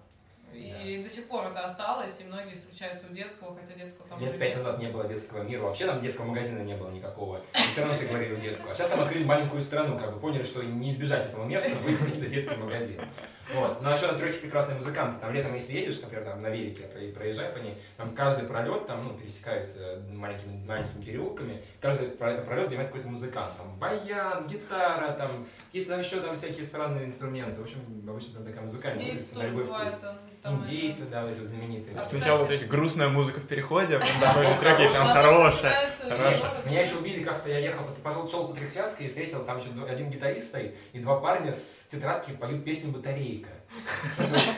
И 0.54 1.02
до 1.02 1.08
сих 1.08 1.26
пор 1.28 1.46
это 1.46 1.64
осталось, 1.64 2.20
и 2.20 2.25
многие 2.25 2.54
встречаются 2.54 3.06
у 3.11 3.12
детского, 3.12 3.56
хотя 3.58 3.75
детского 3.75 4.08
там 4.08 4.20
Лет 4.20 4.38
пять 4.38 4.56
назад 4.56 4.78
не 4.78 4.88
было 4.88 5.06
детского 5.08 5.42
мира, 5.42 5.62
вообще 5.62 5.87
там 5.87 6.00
детского 6.00 6.26
магазина 6.26 6.61
не 6.61 6.75
было 6.76 6.90
никакого. 6.90 7.38
И 7.54 7.58
все 7.58 7.80
равно 7.80 7.94
все 7.94 8.06
говорили 8.06 8.34
у 8.34 8.37
детского. 8.37 8.73
А 8.73 8.75
сейчас 8.75 8.90
там 8.90 9.00
открыли 9.00 9.25
маленькую 9.25 9.61
страну, 9.61 9.99
как 9.99 10.12
бы 10.14 10.20
поняли, 10.20 10.42
что 10.42 10.62
не 10.62 10.90
избежать 10.90 11.26
этого 11.26 11.44
места, 11.44 11.70
будет 11.76 11.99
какие-то 11.99 12.26
детский 12.28 12.56
магазин. 12.56 13.00
Вот. 13.52 13.82
Но 13.82 13.92
еще 13.92 14.06
на 14.11 14.18
трехе 14.18 14.38
прекрасные 14.38 14.76
музыканты. 14.78 15.20
Там 15.20 15.32
летом, 15.32 15.54
если 15.54 15.75
едешь, 15.75 16.00
например, 16.00 16.25
там, 16.25 16.40
на 16.40 16.49
велике, 16.49 16.84
про- 16.84 17.12
проезжай 17.12 17.50
по 17.50 17.58
ней, 17.58 17.76
там 17.96 18.14
каждый 18.14 18.49
пролет, 18.49 18.87
там, 18.87 19.04
ну, 19.04 19.14
пересекаются 19.18 20.02
маленькими, 20.12 20.64
маленькими 20.66 21.04
переулками, 21.04 21.62
каждый 21.80 22.08
про- 22.08 22.40
пролет 22.40 22.68
занимает 22.68 22.88
какой-то 22.88 23.08
музыкант. 23.08 23.52
Там 23.58 23.78
баян, 23.78 24.46
гитара, 24.46 25.12
там, 25.12 25.30
какие-то 25.66 25.90
там 25.90 26.00
еще 26.00 26.20
там 26.20 26.37
всякие 26.37 26.64
странные 26.64 27.04
инструменты. 27.04 27.61
В 27.61 27.64
общем, 27.64 27.80
обычно 28.08 28.34
там 28.37 28.46
такая 28.46 28.62
музыкальная 28.62 29.04
на 29.12 29.40
тоже 29.42 29.52
там 30.43 30.43
Индейцы, 30.44 31.06
да, 31.06 31.22
вот 31.22 31.30
эти 31.34 31.42
знаменитые. 31.42 31.96
А, 31.98 32.02
Сначала 32.02 32.40
вот 32.40 32.50
эти 32.50 32.64
грустная 32.64 33.08
музыка 33.08 33.40
в 33.40 33.46
переходе, 33.46 33.96
а 33.96 34.00
потом 34.00 34.20
такой 34.20 34.58
треки, 34.60 34.92
там 34.92 35.08
хорошая. 35.08 35.90
хорошая. 36.02 36.62
Меня 36.66 36.82
еще 36.82 36.96
убили 36.96 37.22
как-то, 37.22 37.48
я 37.48 37.58
ехал, 37.58 37.84
пошел, 38.02 38.28
шел 38.28 38.48
по 38.48 38.54
Трексвятской 38.54 39.06
и 39.06 39.08
встретил, 39.08 39.42
там 39.44 39.58
еще 39.58 39.68
один 39.88 40.10
гитарист 40.10 40.48
стоит, 40.48 40.76
и 40.92 40.98
два 40.98 41.18
парня 41.18 41.50
с 41.50 41.86
тетрадки 41.90 42.32
поют 42.32 42.62
песню 42.62 42.90
«Батарейка». 42.90 43.48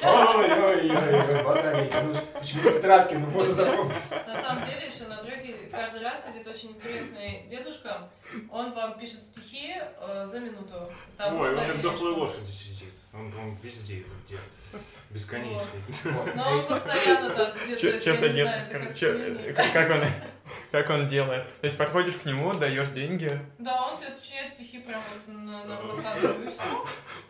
Ой-ой-ой, 0.03 1.45
батарейка. 1.45 2.01
Ну, 2.03 2.15
почему 2.33 2.63
с 2.63 2.75
тетрадки? 2.75 3.15
Ну, 3.15 3.27
можно 3.29 3.53
запомнить. 3.53 3.95
На 4.27 4.37
самом 4.37 4.65
деле, 4.67 4.87
еще 4.87 5.09
на 5.09 5.17
треке 5.17 5.55
каждый 5.71 6.03
раз 6.03 6.27
сидит 6.27 6.47
очень 6.47 6.71
интересный 6.71 7.47
дедушка. 7.49 8.11
Он 8.51 8.73
вам 8.73 8.99
пишет 8.99 9.23
стихи 9.23 9.75
э, 10.01 10.25
за 10.25 10.41
минуту. 10.41 10.91
Там 11.17 11.41
Ой, 11.41 11.51
он 11.57 11.65
как 11.65 11.81
дохлая 11.81 12.15
лошадь 12.15 12.49
сидит. 12.49 12.93
Он, 13.19 13.33
он 13.39 13.57
везде 13.63 14.01
это 14.01 14.11
делает. 14.29 14.85
Бесконечный. 15.11 15.81
Но 16.35 16.51
он 16.59 16.67
постоянно 16.67 17.31
там 17.31 17.51
сидит. 17.51 17.75
то 17.77 17.81
Че 17.81 17.91
есть 17.93 18.05
че 18.05 18.11
я 18.11 18.17
за 18.17 18.29
не 18.29 18.35
дед, 18.35 18.45
знаю, 18.47 18.63
это 18.63 18.95
скажи, 18.95 19.55
как 19.73 19.91
он, 19.91 20.01
как 20.73 20.91
он 20.91 21.07
делает? 21.07 21.45
То 21.61 21.67
есть 21.67 21.79
подходишь 21.79 22.15
к 22.15 22.25
нему, 22.27 22.53
даешь 22.55 22.89
деньги, 22.89 23.31
Да, 23.59 23.87
он 23.87 23.99
тебе 23.99 24.11
сочиняет 24.11 24.53
стихи 24.53 24.79
прямо 24.81 25.03
вот 25.15 25.35
на, 25.35 25.65
на, 25.65 25.83
на 25.83 26.03
ходу, 26.03 26.43
и 26.43 26.51
все. 26.51 26.63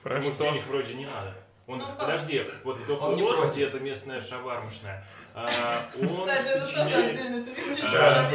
про 0.03 0.18
Ему 0.18 0.33
что? 0.33 0.42
денег 0.44 0.66
вроде 0.66 0.94
не 0.94 1.05
надо. 1.07 1.35
Он, 1.68 1.79
Ну 1.79 1.87
как? 1.87 1.99
подожди, 1.99 2.49
вот 2.64 2.85
дохлой 2.87 3.22
Он 3.22 3.37
против. 3.37 3.68
это 3.68 3.79
местная 3.81 4.20
шавармашная. 4.20 5.07
А, 5.35 5.88
он, 6.01 6.09
Кстати, 6.16 6.49
это 6.49 6.61
тоже 6.61 6.87
сочиняет, 6.87 7.92
Да. 7.92 8.33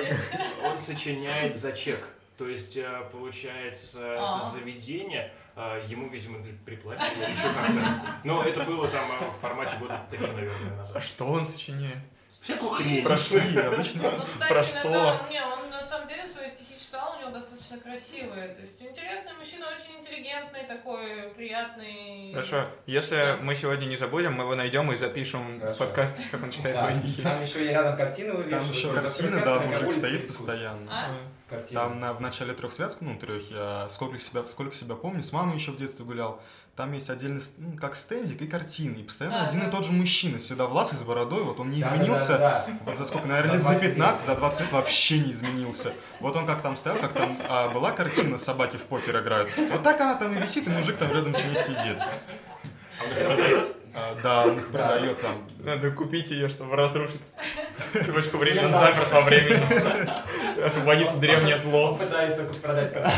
он 0.69 0.79
сочиняет 0.79 1.55
за 1.55 1.71
чек. 1.73 1.99
То 2.37 2.47
есть, 2.47 2.77
а, 2.77 3.07
получается, 3.11 3.99
А. 4.01 4.39
это 4.39 4.51
заведение, 4.59 5.31
ему, 5.87 6.09
видимо, 6.09 6.39
приплатили 6.65 7.07
или 7.23 7.31
еще 7.31 7.53
как-то. 7.53 8.11
Но 8.23 8.43
это 8.43 8.61
было 8.63 8.87
там 8.87 9.11
а, 9.11 9.31
в 9.31 9.41
формате 9.41 9.75
года 9.79 9.99
три, 10.09 10.19
наверное, 10.19 10.73
А 10.73 10.77
назад. 10.77 11.03
что 11.03 11.25
он 11.25 11.45
сочиняет? 11.45 11.97
Всякую 12.41 12.71
хрень. 12.71 13.03
Прошли, 13.03 13.57
обычно 13.59 14.03
Ну, 14.03 14.23
кстати, 14.25 14.49
про 14.53 14.63
что? 14.63 15.21
не, 15.29 15.41
он 15.43 15.69
на 15.69 15.81
самом 15.81 16.07
деле 16.07 16.25
свои 16.25 16.47
стихи 16.47 16.79
читал, 16.79 17.15
у 17.17 17.21
него 17.21 17.31
достаточно 17.31 17.77
красивые. 17.77 18.47
То 18.55 18.61
есть 18.61 18.81
интересный 18.81 19.33
мужчина, 19.33 19.65
очень 19.67 19.99
интеллигентный, 19.99 20.63
такой 20.63 21.29
приятный. 21.35 22.31
Хорошо, 22.31 22.65
если 22.85 23.17
мы 23.41 23.53
сегодня 23.55 23.85
не 23.85 23.97
забудем, 23.97 24.33
мы 24.33 24.43
его 24.43 24.55
найдем 24.55 24.91
и 24.91 24.95
запишем 24.95 25.59
в 25.59 25.77
подкасте, 25.77 26.23
как 26.31 26.41
он 26.41 26.51
читает 26.51 26.77
Да, 26.77 26.83
свои 26.83 26.95
стихи. 26.95 27.21
Там 27.21 27.43
еще 27.43 27.65
и 27.65 27.67
рядом 27.67 27.97
картины 27.97 28.29
Там 28.31 28.37
вывешивают. 28.37 28.75
еще 28.75 28.87
вот 28.87 29.01
картина, 29.01 29.41
да, 29.43 29.59
мужик 29.59 29.91
стоит 29.91 30.27
постоянно. 30.27 30.87
А? 30.89 31.11
Картины. 31.51 31.79
Там 31.79 31.99
на, 31.99 32.13
в 32.13 32.21
начале 32.21 32.53
трехсвятской, 32.53 33.07
ну, 33.07 33.19
трех, 33.19 33.51
я 33.51 33.87
сколько 33.89 34.17
себя, 34.17 34.43
сколько 34.47 34.73
себя 34.75 34.95
помню, 34.95 35.21
с 35.21 35.31
мамой 35.31 35.55
еще 35.55 35.71
в 35.71 35.77
детстве 35.77 36.03
гулял. 36.05 36.41
Там 36.75 36.93
есть 36.93 37.09
отдельный, 37.09 37.41
ну, 37.57 37.75
как 37.77 37.95
стендик 37.95 38.41
и 38.41 38.47
картины. 38.47 38.95
И 38.99 39.03
постоянно 39.03 39.41
А, 39.43 39.45
один 39.47 39.59
да. 39.59 39.67
и 39.67 39.71
тот 39.71 39.83
же 39.85 39.91
мужчина, 39.91 40.39
седовласый, 40.39 40.97
с 40.97 41.01
бородой. 41.03 41.43
Вот 41.43 41.59
он 41.59 41.69
не 41.69 41.81
Да, 41.81 41.93
изменился. 41.95 42.37
да, 42.37 42.65
да. 42.65 42.67
Вот 42.85 42.97
за 42.97 43.03
сколько, 43.05 43.27
наверное, 43.27 43.57
За 43.57 43.57
лет 43.57 43.63
за 43.63 43.69
20 43.71 43.83
лет. 43.83 43.93
15, 43.95 44.25
за 44.25 44.35
20 44.35 44.59
лет 44.61 44.71
вообще 44.71 45.19
не 45.19 45.31
изменился. 45.33 45.93
Вот 46.21 46.35
он 46.37 46.47
как 46.47 46.61
там 46.61 46.77
стоял, 46.77 46.97
как 46.99 47.11
там 47.11 47.37
а, 47.49 47.69
была 47.69 47.91
картина 47.91 48.37
собаки 48.37 48.77
в 48.77 48.83
покер 48.83 49.19
играют. 49.21 49.51
Вот 49.57 49.83
так 49.83 49.99
она 49.99 50.15
там 50.15 50.33
и 50.33 50.41
висит, 50.41 50.65
и 50.65 50.69
мужик 50.71 50.97
там 50.97 51.11
рядом 51.11 51.35
с 51.35 51.43
ней 51.43 51.55
сидит. 51.57 51.97
А 51.99 53.03
он 53.03 53.25
продает? 53.25 53.75
А, 53.93 54.15
да, 54.23 54.43
он 54.47 54.58
их 54.60 54.71
Да. 54.71 54.80
продает 54.80 55.21
там. 55.21 55.47
Надо 55.60 55.91
купить 55.91 56.30
ее, 56.32 56.47
чтобы 56.49 56.75
разрушиться. 56.75 57.34
Бочку 58.13 58.38
времени 58.38 58.65
он 58.65 58.71
заперт 58.73 59.12
во 59.12 59.21
времени. 59.21 60.62
Освободится 60.65 61.17
древнее 61.17 61.56
Он 61.56 61.62
зло. 61.62 61.95
пытается 61.95 62.43
продать 62.62 62.93
картину. 62.93 63.13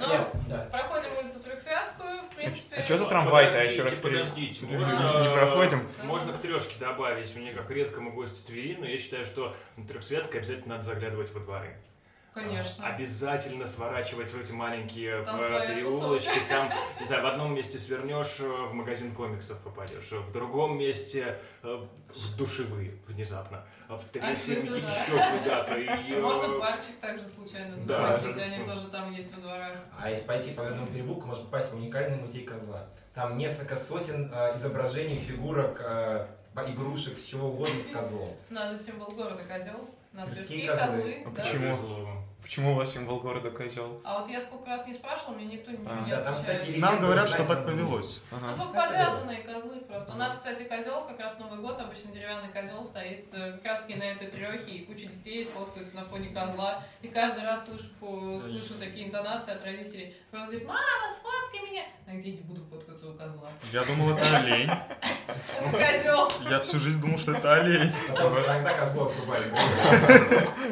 А, 0.00 0.30
Ну, 0.48 0.70
проходим 0.70 1.08
улицу 1.22 1.42
Трехсвятскую, 1.42 2.22
в 2.22 2.34
принципе. 2.34 2.76
А 2.76 2.84
что 2.84 2.98
за 2.98 3.06
трамвай-то 3.06 3.62
еще 3.64 3.82
раз 3.82 3.92
Подождите, 3.94 4.66
не 4.66 5.34
проходим? 5.34 5.86
Можно 6.04 6.32
к 6.32 6.38
трешке 6.40 6.74
добавить, 6.80 7.34
мне 7.36 7.52
как 7.52 7.70
редкому 7.70 8.12
гостю 8.12 8.42
Твери, 8.46 8.76
но 8.80 8.86
я 8.86 8.96
считаю, 8.98 9.24
что 9.24 9.54
на 9.76 9.86
Трехсвятской 9.86 10.40
обязательно 10.40 10.76
надо 10.76 10.84
заглядывать 10.86 11.32
во 11.32 11.40
дворы. 11.40 11.76
Конечно. 12.34 12.86
Обязательно 12.86 13.64
сворачивать 13.64 14.28
в 14.30 14.40
эти 14.40 14.50
маленькие 14.50 15.22
Там 15.24 15.40
э, 15.40 15.68
переулочки. 15.68 16.40
Там, 16.48 16.68
не 17.00 17.06
знаю, 17.06 17.22
в 17.22 17.26
одном 17.26 17.54
месте 17.54 17.78
свернешь, 17.78 18.40
э, 18.40 18.44
в 18.48 18.74
магазин 18.74 19.14
комиксов 19.14 19.60
попадешь, 19.60 20.10
в 20.10 20.32
другом 20.32 20.76
месте 20.76 21.38
э, 21.62 21.86
в 22.12 22.36
душевые 22.36 22.98
внезапно, 23.06 23.64
а 23.88 23.96
в 23.96 24.04
третьем 24.12 24.36
кстати, 24.36 24.66
да. 24.66 24.76
еще 24.76 25.38
куда-то. 25.38 25.78
И, 25.78 26.20
Можно 26.20 26.58
парчик 26.58 26.98
также 27.00 27.26
случайно 27.26 27.76
Да. 27.86 28.16
заскочить, 28.16 28.42
они 28.42 28.64
тоже 28.64 28.88
там 28.88 29.12
есть 29.12 29.32
во 29.36 29.40
дворах. 29.40 29.76
А 29.96 30.10
если 30.10 30.26
пойти 30.26 30.54
по 30.54 30.66
одному 30.66 30.88
переулку, 30.88 31.28
можно 31.28 31.44
попасть 31.44 31.70
в 31.70 31.76
уникальный 31.76 32.18
музей 32.18 32.44
козла. 32.44 32.88
Там 33.14 33.38
несколько 33.38 33.76
сотен 33.76 34.28
э, 34.34 34.56
изображений, 34.56 35.18
фигурок, 35.18 35.80
э, 35.80 36.26
игрушек, 36.66 37.16
с 37.16 37.24
чего 37.26 37.50
угодно 37.50 37.80
с 37.80 37.88
козлом. 37.92 38.28
У 38.50 38.54
нас 38.54 38.70
же 38.72 38.76
символ 38.76 39.12
города 39.12 39.44
козел. 39.44 39.88
У 40.14 40.16
нас 40.16 40.28
тверские 40.28 40.68
козлы. 40.68 40.86
козлы. 40.86 41.16
А 41.26 41.30
да. 41.30 41.42
почему? 41.42 41.76
Почему 42.44 42.72
у 42.72 42.74
вас 42.74 42.92
символ 42.92 43.20
города 43.20 43.50
козел? 43.50 44.02
А 44.04 44.18
вот 44.20 44.28
я 44.28 44.38
сколько 44.38 44.68
раз 44.68 44.86
не 44.86 44.92
спрашивала, 44.92 45.34
мне 45.34 45.46
никто 45.46 45.70
ничего 45.70 45.88
А, 45.90 46.04
не 46.06 46.12
отвечает. 46.12 46.76
Нам 46.76 47.00
говорят, 47.00 47.26
что 47.26 47.42
так 47.46 47.64
повелось. 47.64 48.20
Ну, 48.30 48.36
Ага. 48.36 48.62
по- 48.66 48.72
подвязанные 48.80 49.38
козлы 49.38 49.80
просто. 49.80 50.12
У 50.12 50.16
нас, 50.16 50.34
кстати, 50.34 50.64
козел 50.64 51.06
как 51.06 51.18
раз 51.20 51.38
Новый 51.38 51.60
год, 51.60 51.80
обычно 51.80 52.12
деревянный 52.12 52.50
козел 52.52 52.84
стоит 52.84 53.32
э, 53.32 53.52
как 53.52 53.64
раз 53.64 53.80
таки 53.82 53.94
на 53.94 54.04
этой 54.04 54.26
трехе, 54.26 54.70
и 54.72 54.84
куча 54.84 55.06
детей 55.06 55.50
фоткаются 55.54 55.96
на 55.96 56.04
фоне 56.04 56.28
козла. 56.34 56.84
И 57.00 57.08
каждый 57.08 57.44
раз 57.44 57.64
слышу, 57.66 57.86
слышу 58.42 58.74
такие 58.78 59.06
интонации 59.08 59.52
от 59.54 59.64
родителей. 59.64 60.14
Он 60.34 60.42
говорит, 60.42 60.66
мама, 60.66 60.80
сфоткай 61.10 61.70
меня. 61.70 61.84
А 62.06 62.10
где 62.10 62.28
я 62.30 62.36
не 62.36 62.42
буду 62.42 62.62
фоткаться 62.64 63.08
у 63.08 63.14
козла? 63.14 63.48
Я 63.72 63.82
думал, 63.84 64.10
это 64.18 64.36
олень. 64.36 64.70
Это 65.26 65.70
козел. 65.70 66.30
Я 66.50 66.60
всю 66.60 66.78
жизнь 66.78 67.00
думал, 67.00 67.16
что 67.18 67.32
это 67.32 67.54
олень. 67.54 67.90
Иногда 68.10 68.74
козлов 68.74 69.12
отрубали. 69.16 69.44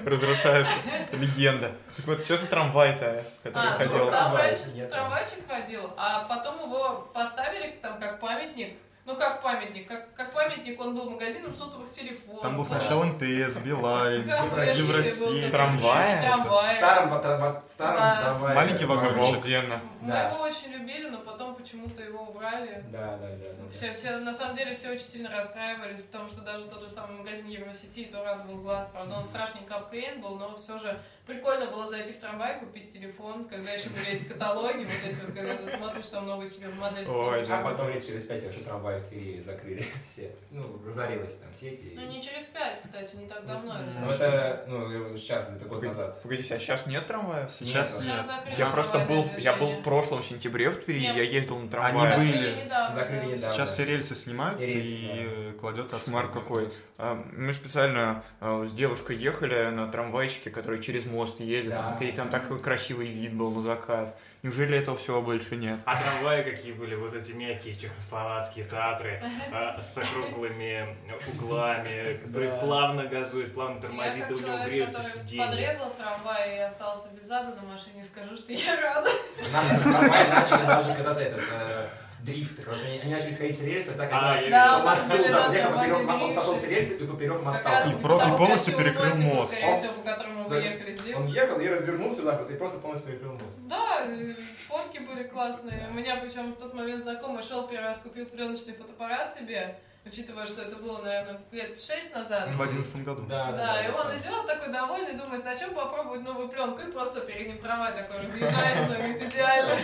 Разрушается 0.04 0.74
легенда. 1.12 1.61
Так 1.68 2.06
вот, 2.06 2.24
что 2.24 2.36
за 2.36 2.46
трамвай-то, 2.46 3.24
который 3.42 3.68
А, 3.68 3.78
ходил? 3.78 4.04
ну, 4.04 4.10
трамвайчик, 4.10 4.88
трамвайчик 4.90 5.48
ходил, 5.48 5.90
а 5.96 6.24
потом 6.28 6.62
его 6.68 7.08
поставили 7.12 7.78
там 7.82 7.98
как 8.00 8.20
памятник. 8.20 8.76
Ну, 9.04 9.16
как 9.16 9.42
памятник, 9.42 9.88
как, 9.88 10.14
как 10.14 10.32
памятник 10.32 10.80
он 10.80 10.94
был 10.94 11.10
магазином 11.10 11.52
сотовых 11.52 11.90
телефонов. 11.90 12.42
Там 12.42 12.56
был 12.56 12.64
сначала 12.64 13.02
МТС, 13.02 13.56
Билайн, 13.58 14.22
Евросеть 14.28 15.50
Трамвай? 15.50 16.18
в 16.18 16.76
старом, 16.76 17.62
старом 17.68 17.96
Да. 17.96 18.20
трамвае. 18.22 18.54
Маленький 18.54 18.84
вагончик. 18.84 19.18
Обалденно. 19.18 19.80
Мы 20.02 20.08
Да. 20.08 20.30
его 20.32 20.42
очень 20.42 20.68
любили, 20.72 21.08
но 21.08 21.18
потом 21.18 21.54
почему-то 21.54 22.02
его 22.02 22.24
убрали. 22.24 22.84
Да, 22.90 23.16
да, 23.16 23.28
да. 23.28 23.36
да, 23.36 23.46
да. 23.64 23.70
Все, 23.72 23.92
все, 23.94 24.18
на 24.18 24.32
самом 24.34 24.56
деле 24.56 24.74
все 24.74 24.90
очень 24.90 25.04
сильно 25.04 25.30
расстраивались, 25.30 26.00
потому 26.02 26.28
что 26.28 26.40
даже 26.40 26.64
тот 26.66 26.82
же 26.82 26.88
самый 26.90 27.18
магазин 27.18 27.46
Евросети, 27.48 28.04
то 28.06 28.24
радовал 28.24 28.58
глаз, 28.60 28.88
правда, 28.92 29.14
он 29.14 29.24
страшненько 29.24 29.76
обклеен 29.76 30.20
был, 30.20 30.34
но 30.36 30.58
все 30.58 30.76
же 30.80 30.98
прикольно 31.24 31.66
было 31.70 31.86
зайти 31.86 32.12
в 32.14 32.18
трамвай, 32.18 32.58
купить 32.58 32.92
телефон, 32.92 33.44
когда 33.44 33.70
еще 33.70 33.90
были 33.90 34.08
эти 34.10 34.24
каталоги, 34.24 34.84
вот 34.84 35.08
эти 35.08 35.20
вот, 35.24 35.32
когда 35.36 35.54
ты 35.54 35.68
смотришь, 35.68 36.06
там 36.06 36.26
новую 36.26 36.48
себе 36.48 36.66
модель. 36.68 37.06
Ой, 37.08 37.46
да. 37.46 37.60
А 37.60 37.62
потом 37.62 37.88
лет 37.90 38.04
через 38.04 38.24
пять 38.24 38.42
вообще 38.42 38.60
трамвай 38.60 38.98
в 38.98 39.06
Твери 39.08 39.40
закрыли 39.40 39.86
все. 40.04 40.34
Ну, 40.50 40.82
разорилась 40.84 41.36
там 41.36 41.54
сеть. 41.54 41.84
и- 41.84 41.94
Ну, 41.94 42.02
не 42.08 42.20
через 42.20 42.46
пять, 42.46 42.80
кстати, 42.80 43.14
не 43.14 43.28
так 43.28 43.46
давно. 43.46 43.72
Ну, 43.78 43.90
совершенно. 44.08 44.24
это, 44.34 44.64
ну, 44.66 45.16
сейчас, 45.16 45.48
это 45.48 45.64
год 45.66 45.80
назад. 45.84 46.20
Погодите, 46.22 46.56
а 46.56 46.58
сейчас 46.58 46.86
нет 46.86 47.06
трамвая? 47.06 47.46
Сейчас 47.46 48.02
Нет. 48.04 48.24
Я 48.58 48.66
просто 48.70 48.98
был, 49.06 49.24
я 49.38 49.54
был 49.56 49.68
в. 49.70 49.82
Прошлом 49.92 50.22
сентябре 50.24 50.70
в 50.70 50.76
Твери, 50.76 51.00
Нет. 51.00 51.16
я 51.16 51.22
ездил 51.22 51.56
на 51.56 51.62
Они 51.62 51.70
трамвае. 51.70 52.16
были. 52.18 52.32
Закрыли 52.32 52.64
недавно. 52.64 52.94
Закрыли 52.94 53.20
да. 53.20 53.26
недавно. 53.36 53.54
Сейчас 53.56 53.72
все 53.74 53.84
рельсы 53.84 54.14
снимаются 54.14 54.66
И 54.66 54.74
рельсы, 54.74 54.88
и 54.90 55.10
э, 55.12 55.52
кладется 55.60 55.96
асфальт. 55.96 56.30
какой. 56.32 56.68
А, 56.98 57.22
Мы 57.36 57.52
специально 57.52 58.24
а, 58.40 58.64
с 58.64 58.72
девушкой 58.72 59.16
ехали 59.16 59.70
на 59.70 59.86
трамвайчике, 59.88 60.50
который 60.50 60.82
через 60.82 61.04
мост 61.06 61.40
едет, 61.40 61.70
Да. 61.70 61.76
там, 61.76 61.92
такой- 61.92 62.12
там 62.12 62.28
такой 62.30 62.58
красивый 62.58 63.06
вид 63.08 63.34
был 63.34 63.50
на 63.50 63.62
закат. 63.62 64.16
Неужели 64.42 64.76
этого 64.76 64.96
всего 64.96 65.22
больше 65.22 65.54
нет? 65.54 65.78
А 65.84 66.02
трамваи 66.02 66.42
какие 66.42 66.72
были, 66.72 66.96
вот 66.96 67.14
эти 67.14 67.30
мягкие 67.30 67.76
чехословацкие 67.76 68.64
театры 68.64 69.22
а, 69.52 69.80
с 69.80 69.96
округлыми 69.96 70.96
углами, 71.32 72.14
которые 72.24 72.50
Да. 72.50 72.56
плавно 72.58 73.04
газуют, 73.04 73.54
плавно 73.54 73.80
тормозит, 73.80 74.28
и 74.28 74.34
у 74.34 74.38
него 74.38 74.64
греются 74.64 75.00
сиденья. 75.00 75.46
подрезал 75.46 75.90
трамвай 75.90 76.56
и 76.56 76.58
остался 76.58 77.10
без 77.14 77.22
зада 77.24 77.54
на 77.54 77.62
машине, 77.62 78.02
скажу, 78.02 78.36
что 78.36 78.52
я 78.52 78.80
рада. 78.80 79.10
Нам 79.52 79.80
трамвай 79.80 80.26
начали 80.28 80.66
даже 80.66 80.94
когда-то 80.94 81.20
этот 81.20 81.42
э, 81.52 81.88
дрифт. 82.22 82.64
Короче, 82.64 82.86
они, 82.86 82.98
они 82.98 83.12
начали 83.14 83.32
сходить 83.32 83.60
с 83.60 83.62
рельсов, 83.62 83.96
так 83.96 84.08
А, 84.12 84.34
как 84.34 84.42
я 84.42 84.50
Да, 84.50 84.78
по 84.78 84.82
у 84.82 84.86
нас 84.86 85.08
были, 85.08 85.28
да, 85.28 85.48
да, 85.50 85.70
поперек, 85.70 86.08
он 86.10 86.34
сошел 86.34 86.58
с 86.58 86.64
рельсов 86.64 87.00
и 87.00 87.06
поперек 87.06 87.42
моста. 87.42 87.70
раз 87.70 87.86
И 87.86 87.90
и 87.90 88.00
полностью 88.00 88.76
перекрыл 88.76 89.14
мост. 89.18 89.52
скорее 89.54 89.76
вы 90.52 90.60
Да. 90.60 90.66
ехали 90.68 90.94
здесь. 90.94 91.16
Он 91.16 91.26
ехал 91.26 91.60
и 91.60 91.68
развернулся 91.68 92.22
вот, 92.22 92.50
и 92.50 92.54
просто 92.54 92.78
полностью 92.78 93.10
перекрыл 93.12 93.32
мост. 93.32 93.58
Да, 93.68 94.06
фотки 94.68 94.98
были 94.98 95.24
классные. 95.24 95.88
У 95.90 95.94
меня 95.94 96.16
причем 96.16 96.52
в 96.52 96.56
тот 96.56 96.74
момент 96.74 97.02
знакомый 97.02 97.42
шел 97.42 97.66
первый 97.68 97.86
раз 97.86 97.98
купил 98.00 98.26
пленочный 98.26 98.74
фотоаппарат 98.74 99.32
себе, 99.34 99.78
учитывая, 100.04 100.46
что 100.46 100.62
это 100.62 100.76
было, 100.76 100.98
наверное, 101.02 101.40
лет 101.52 101.80
шесть 101.80 102.14
назад. 102.14 102.48
В 102.54 102.62
одиннадцатом 102.62 103.04
году. 103.04 103.22
Да, 103.28 103.52
Да, 103.52 103.86
и 103.86 103.90
он 103.90 104.06
идет 104.18 104.46
такой 104.46 104.72
довольный, 104.72 105.14
думает, 105.16 105.44
на 105.44 105.56
чем 105.56 105.74
попробовать 105.74 106.22
новую 106.22 106.48
пленку, 106.48 106.80
и 106.82 106.90
просто 106.90 107.20
перед 107.20 107.48
ним 107.48 107.58
трамвай 107.58 107.92
такой 107.92 108.18
разъезжается, 108.24 108.96
говорит, 108.96 109.22
идеально. 109.32 109.76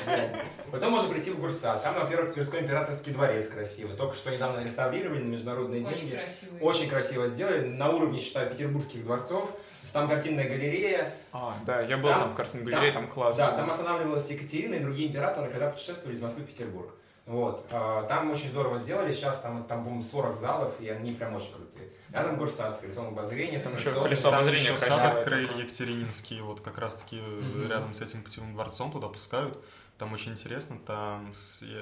Потом 0.70 0.92
можно 0.92 1.09
прийти 1.12 1.31
в 1.31 1.40
Гурсад. 1.40 1.83
Там, 1.83 1.94
во-первых, 1.94 2.35
Тверской 2.35 2.61
императорский 2.61 3.12
дворец 3.12 3.48
красивый. 3.48 3.96
Только 3.96 4.16
что 4.16 4.31
недавно 4.31 4.62
реставрировали 4.64 5.20
на 5.22 5.28
международные 5.28 5.85
Очень 5.87 5.98
деньги. 6.00 6.14
красивый. 6.16 6.61
Очень 6.61 6.88
красиво 6.88 7.26
сделали, 7.28 7.66
на 7.68 7.88
уровне, 7.90 8.20
считаю, 8.20 8.50
петербургских 8.50 9.04
дворцов. 9.04 9.50
Там 9.92 10.07
картинная 10.07 10.44
галерея. 10.46 11.14
А, 11.33 11.54
да, 11.64 11.81
я 11.81 11.96
был 11.96 12.11
Там- 12.11 12.20
там, 12.20 12.31
в 12.33 12.35
картинной 12.35 12.64
галерее, 12.70 12.92
там 12.92 13.09
классно. 13.09 13.46
Да, 13.46 13.52
там 13.57 13.70
останавливалась 13.70 14.28
Екатерина 14.31 14.74
и 14.74 14.81
другие 14.81 15.09
императоры, 15.09 15.50
когда 15.50 15.70
путешествовали 15.70 16.14
из 16.14 16.20
Москвы 16.20 16.42
в 16.42 16.46
Петербург. 16.46 16.90
Вот. 17.28 17.64
а, 17.70 18.02
Там 18.04 18.30
очень 18.30 18.48
здорово 18.48 18.78
сделали. 18.78 19.12
Сейчас 19.12 19.40
там, 19.40 19.62
там 19.64 19.84
по-моему, 19.84 20.02
40 20.02 20.36
залов, 20.36 20.80
и 20.80 20.88
они 20.88 21.12
прям 21.12 21.36
очень 21.36 21.52
крутые. 21.52 21.90
Рядом 22.10 22.38
Гурсад 22.38 22.74
с 22.74 22.80
колесом 22.80 23.08
обозрения. 23.08 23.58
Там 23.58 23.76
еще 23.76 23.90
колесо 23.92 24.30
Там 24.30 24.40
обозрения 24.40 24.76
сад 24.78 25.16
открыли. 25.18 25.62
Екатерининский, 25.62 26.40
вот 26.40 26.62
как 26.62 26.78
раз 26.78 26.98
таки 27.02 27.20
Мгм. 27.20 27.68
рядом 27.68 27.92
с 27.94 28.00
этим 28.00 28.22
путевым 28.22 28.54
дворцом 28.54 28.90
туда 28.90 29.08
пускают. 29.08 29.62
Там 29.98 30.12
очень 30.14 30.32
интересно, 30.32 30.78
там 30.86 31.32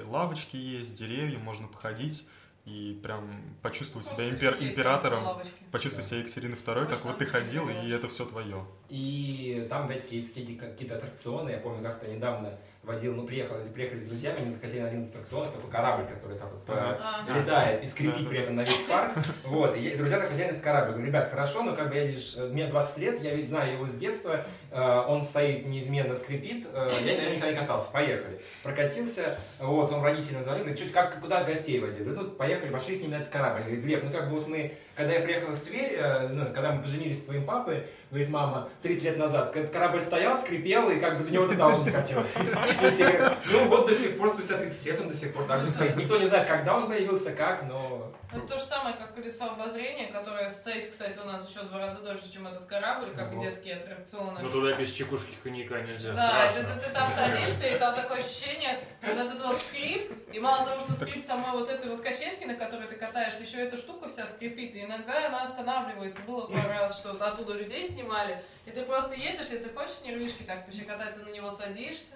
лавочки 0.07 0.57
есть, 0.57 0.97
деревья, 0.97 1.37
можно 1.39 1.67
походить 1.67 2.27
и 2.65 2.99
прям 3.01 3.41
почувствовать 3.61 4.07
себя 4.07 4.27
импер- 4.27 4.57
императором, 4.61 5.39
почувствовать 5.71 6.07
себя 6.09 6.19
Екатериной 6.19 6.57
II, 6.57 6.63
как 6.81 6.89
Может, 6.89 7.03
вот 7.05 7.17
ты 7.19 7.25
ходил, 7.25 7.63
красиво. 7.65 7.85
и 7.85 7.91
это 7.91 8.07
все 8.09 8.25
твое. 8.25 8.65
И 8.89 9.65
там, 9.69 9.85
опять-таки, 9.85 10.15
есть 10.17 10.33
какие- 10.33 10.57
какие-то 10.57 10.95
аттракционы. 10.97 11.51
Я 11.51 11.59
помню, 11.59 11.81
как-то 11.83 12.07
недавно 12.07 12.57
водил, 12.87 13.13
ну, 13.13 13.27
приехал, 13.27 13.55
приехали 13.73 13.99
с 13.99 14.05
друзьями, 14.05 14.39
они 14.39 14.49
захотели 14.49 14.79
на 14.81 14.87
один 14.87 15.01
из 15.01 15.09
аттракционов, 15.09 15.53
такой 15.53 15.69
корабль, 15.69 16.05
который 16.07 16.37
так 16.37 16.49
вот 16.51 16.63
Ага. 16.75 16.97
А, 17.27 17.37
летает 17.39 17.83
и 17.83 17.85
скрипит 17.85 18.27
при 18.27 18.39
этом 18.39 18.55
на 18.55 18.61
весь 18.61 18.83
парк. 18.83 19.11
Вот, 19.43 19.75
и 19.75 19.81
я- 19.81 19.97
друзья 19.97 20.17
захотели 20.19 20.47
этот 20.49 20.61
корабль. 20.61 20.91
Говорю, 20.93 21.07
ребят, 21.07 21.29
хорошо, 21.29 21.63
но 21.63 21.75
как 21.75 21.89
бы 21.89 21.95
едешь, 21.95 22.35
э, 22.37 22.47
мне 22.47 22.67
20 22.67 22.97
лет, 22.97 23.21
я 23.21 23.35
ведь 23.35 23.49
знаю 23.49 23.73
его 23.73 23.85
с 23.85 23.91
детства, 23.93 24.45
э, 24.66 24.66
он 25.07 25.23
стоит 25.23 25.65
неизменно, 25.65 26.15
скрипит, 26.15 26.67
э, 26.73 26.89
я 27.05 27.17
на 27.17 27.21
нем 27.21 27.35
никогда 27.35 27.51
не 27.51 27.59
катался, 27.59 27.91
поехали. 27.91 28.41
Прокатился, 28.63 29.37
вот, 29.59 29.91
он 29.91 30.03
родителям 30.03 30.43
звонил, 30.43 30.63
говорит, 30.63 30.79
чуть 30.79 30.91
как, 30.91 31.19
куда 31.21 31.43
гостей 31.43 31.79
водил? 31.79 32.05
Говорю, 32.05 32.21
ну, 32.21 32.29
поехали, 32.31 32.71
пошли 32.71 32.95
с 32.95 33.01
ним 33.01 33.11
на 33.11 33.15
этот 33.15 33.29
корабль. 33.29 33.61
Говорит, 33.61 33.83
Глеб, 33.83 34.03
ну 34.03 34.11
как 34.11 34.29
бы 34.29 34.39
вот 34.39 34.47
мы, 34.47 34.73
когда 34.95 35.13
я 35.13 35.21
приехал 35.21 35.53
в 35.53 35.59
Тверь, 35.59 35.95
э, 35.97 36.27
ну, 36.29 36.45
когда 36.47 36.71
мы 36.73 36.81
поженились 36.81 37.19
с 37.19 37.25
твоим 37.25 37.45
папой, 37.45 37.83
говорит, 38.09 38.29
мама, 38.29 38.69
30 38.81 39.03
лет 39.03 39.17
назад, 39.17 39.55
корабль 39.71 40.01
стоял, 40.01 40.37
скрипел, 40.37 40.89
и 40.89 40.99
как 40.99 41.17
бы 41.17 41.23
до 41.23 41.31
него 41.31 41.47
ты 41.47 41.55
даже 41.55 41.83
не 41.83 41.91
хотел. 41.91 42.21
И 42.21 42.95
тебе, 42.95 43.31
Ну 43.51 43.67
вот 43.67 43.87
до 43.87 43.95
сих 43.95 44.17
пор, 44.17 44.29
спустя 44.29 44.57
30 44.57 44.85
лет 44.85 44.99
он 45.01 45.07
до 45.09 45.15
сих 45.15 45.33
пор 45.33 45.43
так 45.45 45.61
же 45.61 45.69
стоит. 45.69 45.95
Никто 45.95 46.17
не 46.17 46.27
знает, 46.27 46.47
когда 46.47 46.77
он 46.77 46.87
появился, 46.87 47.31
как, 47.31 47.63
но... 47.69 48.13
Это 48.37 48.47
то 48.47 48.57
же 48.59 48.65
самое, 48.65 48.95
как 48.95 49.15
колесо 49.15 49.45
обозрения, 49.51 50.07
которое 50.07 50.49
стоит, 50.49 50.91
кстати, 50.91 51.17
у 51.19 51.25
нас 51.25 51.49
еще 51.49 51.61
в 51.61 51.69
два 51.69 51.79
раза 51.79 51.99
дольше, 51.99 52.31
чем 52.31 52.47
этот 52.47 52.65
корабль, 52.65 53.13
как 53.15 53.31
и 53.31 53.35
Ого. 53.35 53.43
детские 53.43 53.75
аттракционы. 53.75 54.39
Но 54.41 54.49
туда 54.49 54.73
без 54.73 54.91
чекушки 54.93 55.35
коньяка 55.43 55.81
нельзя, 55.81 56.13
Да, 56.13 56.49
страшно. 56.49 56.75
ты- 56.75 56.87
ты 56.87 56.93
там 56.93 57.09
садишься, 57.09 57.67
и 57.67 57.77
там 57.79 57.95
такое 57.95 58.19
ощущение, 58.19 58.79
вот 59.01 59.17
этот 59.17 59.41
вот 59.41 59.59
скрип, 59.59 60.11
и 60.33 60.39
мало 60.39 60.65
того, 60.65 60.81
что 60.81 60.93
скрип 60.93 61.23
самой 61.23 61.51
вот 61.51 61.69
этой 61.69 61.89
вот 61.89 62.01
качельки, 62.01 62.45
на 62.45 62.55
которой 62.55 62.87
ты 62.87 62.95
катаешься, 62.95 63.43
еще 63.43 63.59
эта 63.59 63.77
штука 63.77 64.09
вся 64.09 64.25
скрипит, 64.27 64.75
и 64.75 64.83
иногда 64.83 65.27
она 65.27 65.43
останавливается. 65.43 66.21
Было 66.23 66.47
пару 66.47 66.69
раз, 66.69 66.97
что 66.99 67.11
оттуда 67.11 67.53
людей 67.53 67.83
снимали, 67.83 68.43
и 68.65 68.71
ты 68.71 68.83
просто 68.83 69.15
едешь, 69.15 69.47
если 69.47 69.69
хочешь 69.69 70.01
нервишки 70.03 70.43
так 70.43 70.65
пощекотать, 70.65 71.13
ты 71.15 71.21
на 71.21 71.29
него 71.29 71.49
садишься. 71.49 72.15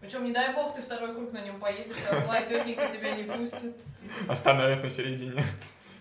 Причем, 0.00 0.24
не 0.24 0.32
дай 0.32 0.54
бог, 0.54 0.74
ты 0.74 0.80
второй 0.82 1.12
круг 1.14 1.32
на 1.32 1.40
нем 1.40 1.58
поедешь, 1.58 1.96
там 2.08 2.22
злая 2.24 2.46
тетенька 2.46 2.88
тебя 2.88 3.16
не 3.16 3.24
пустит. 3.24 3.76
Остановят 4.28 4.82
на 4.84 4.90
середине. 4.90 5.42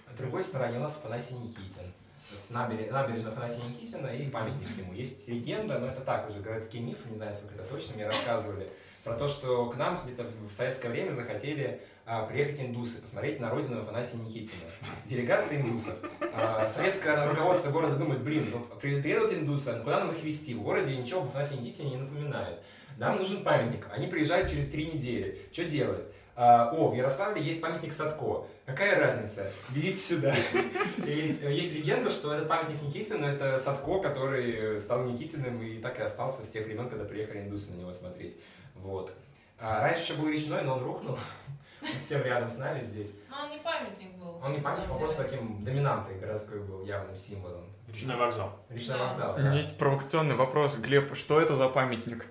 На 0.07 0.15
другой 0.17 0.43
стороне 0.43 0.77
у 0.77 0.81
нас 0.81 0.97
Афанасий 0.97 1.36
Никитин. 1.36 1.91
С 2.36 2.51
набере- 2.51 2.91
набережной 2.91 3.31
Афанасия 3.31 3.63
Никитина 3.63 4.07
и 4.07 4.29
памятник 4.29 4.69
ему. 4.77 4.93
Есть 4.93 5.27
легенда, 5.27 5.79
но 5.79 5.88
это 5.88 6.01
так 6.01 6.29
уже 6.29 6.41
городские 6.41 6.83
мифы, 6.83 7.10
не 7.10 7.15
знаю, 7.15 7.33
сколько 7.36 7.55
это 7.55 7.63
точно, 7.63 7.95
мне 7.95 8.05
рассказывали, 8.05 8.69
про 9.03 9.13
то, 9.15 9.27
что 9.27 9.67
к 9.67 9.77
нам 9.77 9.97
где-то 10.03 10.23
в 10.47 10.51
советское 10.53 10.89
время 10.89 11.12
захотели 11.12 11.81
а, 12.05 12.25
приехать 12.25 12.62
индусы, 12.62 13.01
посмотреть 13.01 13.39
на 13.39 13.49
родину 13.49 13.81
Афанасия 13.81 14.19
Никитина. 14.19 14.62
Делегация 15.05 15.62
индусов. 15.62 15.95
А, 16.36 16.69
советское 16.69 17.27
руководство 17.29 17.71
города 17.71 17.95
думает, 17.95 18.21
блин, 18.21 18.45
вот 18.53 18.79
при- 18.79 19.01
приедут 19.01 19.33
индусы, 19.33 19.73
но 19.73 19.83
куда 19.83 19.99
нам 19.99 20.12
их 20.12 20.21
везти? 20.23 20.53
В 20.53 20.62
городе 20.62 20.95
ничего 20.95 21.21
об 21.21 21.27
Афанасии 21.27 21.55
Никитине 21.55 21.91
не 21.91 21.97
напоминает. 21.97 22.60
Нам 22.97 23.17
нужен 23.17 23.43
памятник. 23.43 23.88
Они 23.91 24.07
приезжают 24.07 24.49
через 24.49 24.69
три 24.69 24.86
недели. 24.88 25.39
Что 25.51 25.63
делать? 25.65 26.07
А, 26.36 26.71
о, 26.71 26.89
в 26.89 26.95
Ярославле 26.95 27.41
есть 27.41 27.62
памятник 27.62 27.93
Садко. 27.93 28.45
Какая 28.65 28.99
разница? 28.99 29.51
Везите 29.69 29.97
сюда. 29.97 30.36
И 31.05 31.39
э, 31.41 31.51
есть 31.51 31.73
легенда, 31.73 32.12
что 32.12 32.33
этот 32.33 32.47
памятник 32.47 32.81
Никитину 32.83 33.25
это 33.25 33.57
Садко, 33.57 33.99
который 33.99 34.79
стал 34.79 35.03
Никитиным 35.03 35.62
и 35.63 35.79
так 35.79 35.99
и 35.99 36.03
остался 36.03 36.43
с 36.43 36.49
тех 36.49 36.65
времен, 36.65 36.89
когда 36.89 37.05
приехали 37.05 37.39
индусы 37.39 37.71
на 37.71 37.79
него 37.79 37.91
смотреть. 37.91 38.38
Вот. 38.75 39.12
А 39.60 39.81
раньше 39.81 40.03
еще 40.03 40.13
был 40.13 40.29
речной, 40.29 40.62
но 40.63 40.75
он 40.75 40.83
рухнул. 40.83 41.17
Он 41.81 41.99
всем 41.99 42.23
рядом 42.23 42.49
с 42.49 42.57
нами 42.57 42.81
здесь. 42.81 43.13
Но 43.29 43.45
он 43.45 43.51
не 43.51 43.60
памятник 43.60 44.12
был. 44.15 44.41
Он 44.43 44.51
не 44.51 44.60
памятник, 44.60 44.91
он 44.91 44.97
просто 44.97 45.23
таким 45.23 45.63
доминантой 45.63 46.17
городской 46.17 46.60
был, 46.60 46.83
явным 46.83 47.15
символом. 47.15 47.65
Речной 47.88 48.15
вокзал. 48.17 48.60
Речной 48.69 48.97
Да. 48.97 49.05
вокзал, 49.05 49.36
да. 49.38 49.53
есть 49.53 49.77
провокационный 49.77 50.36
вопрос. 50.36 50.75
Глеб, 50.77 51.15
что 51.15 51.39
это 51.39 51.55
за 51.55 51.69
памятник? 51.69 52.25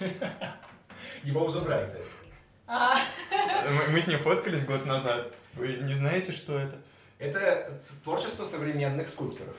Его 1.22 1.44
уже 1.44 1.58
убрали, 1.58 1.84
кстати. 1.84 2.04
А, 2.66 2.96
Мы, 3.90 4.00
с 4.00 4.06
ним 4.06 4.18
фоткались 4.18 4.64
год 4.64 4.86
назад. 4.86 5.32
Вы 5.54 5.74
не 5.74 5.94
знаете, 5.94 6.32
что 6.32 6.58
это? 6.58 6.76
Это 7.18 7.80
творчество 8.02 8.44
современных 8.46 9.08
скульпторов. 9.08 9.56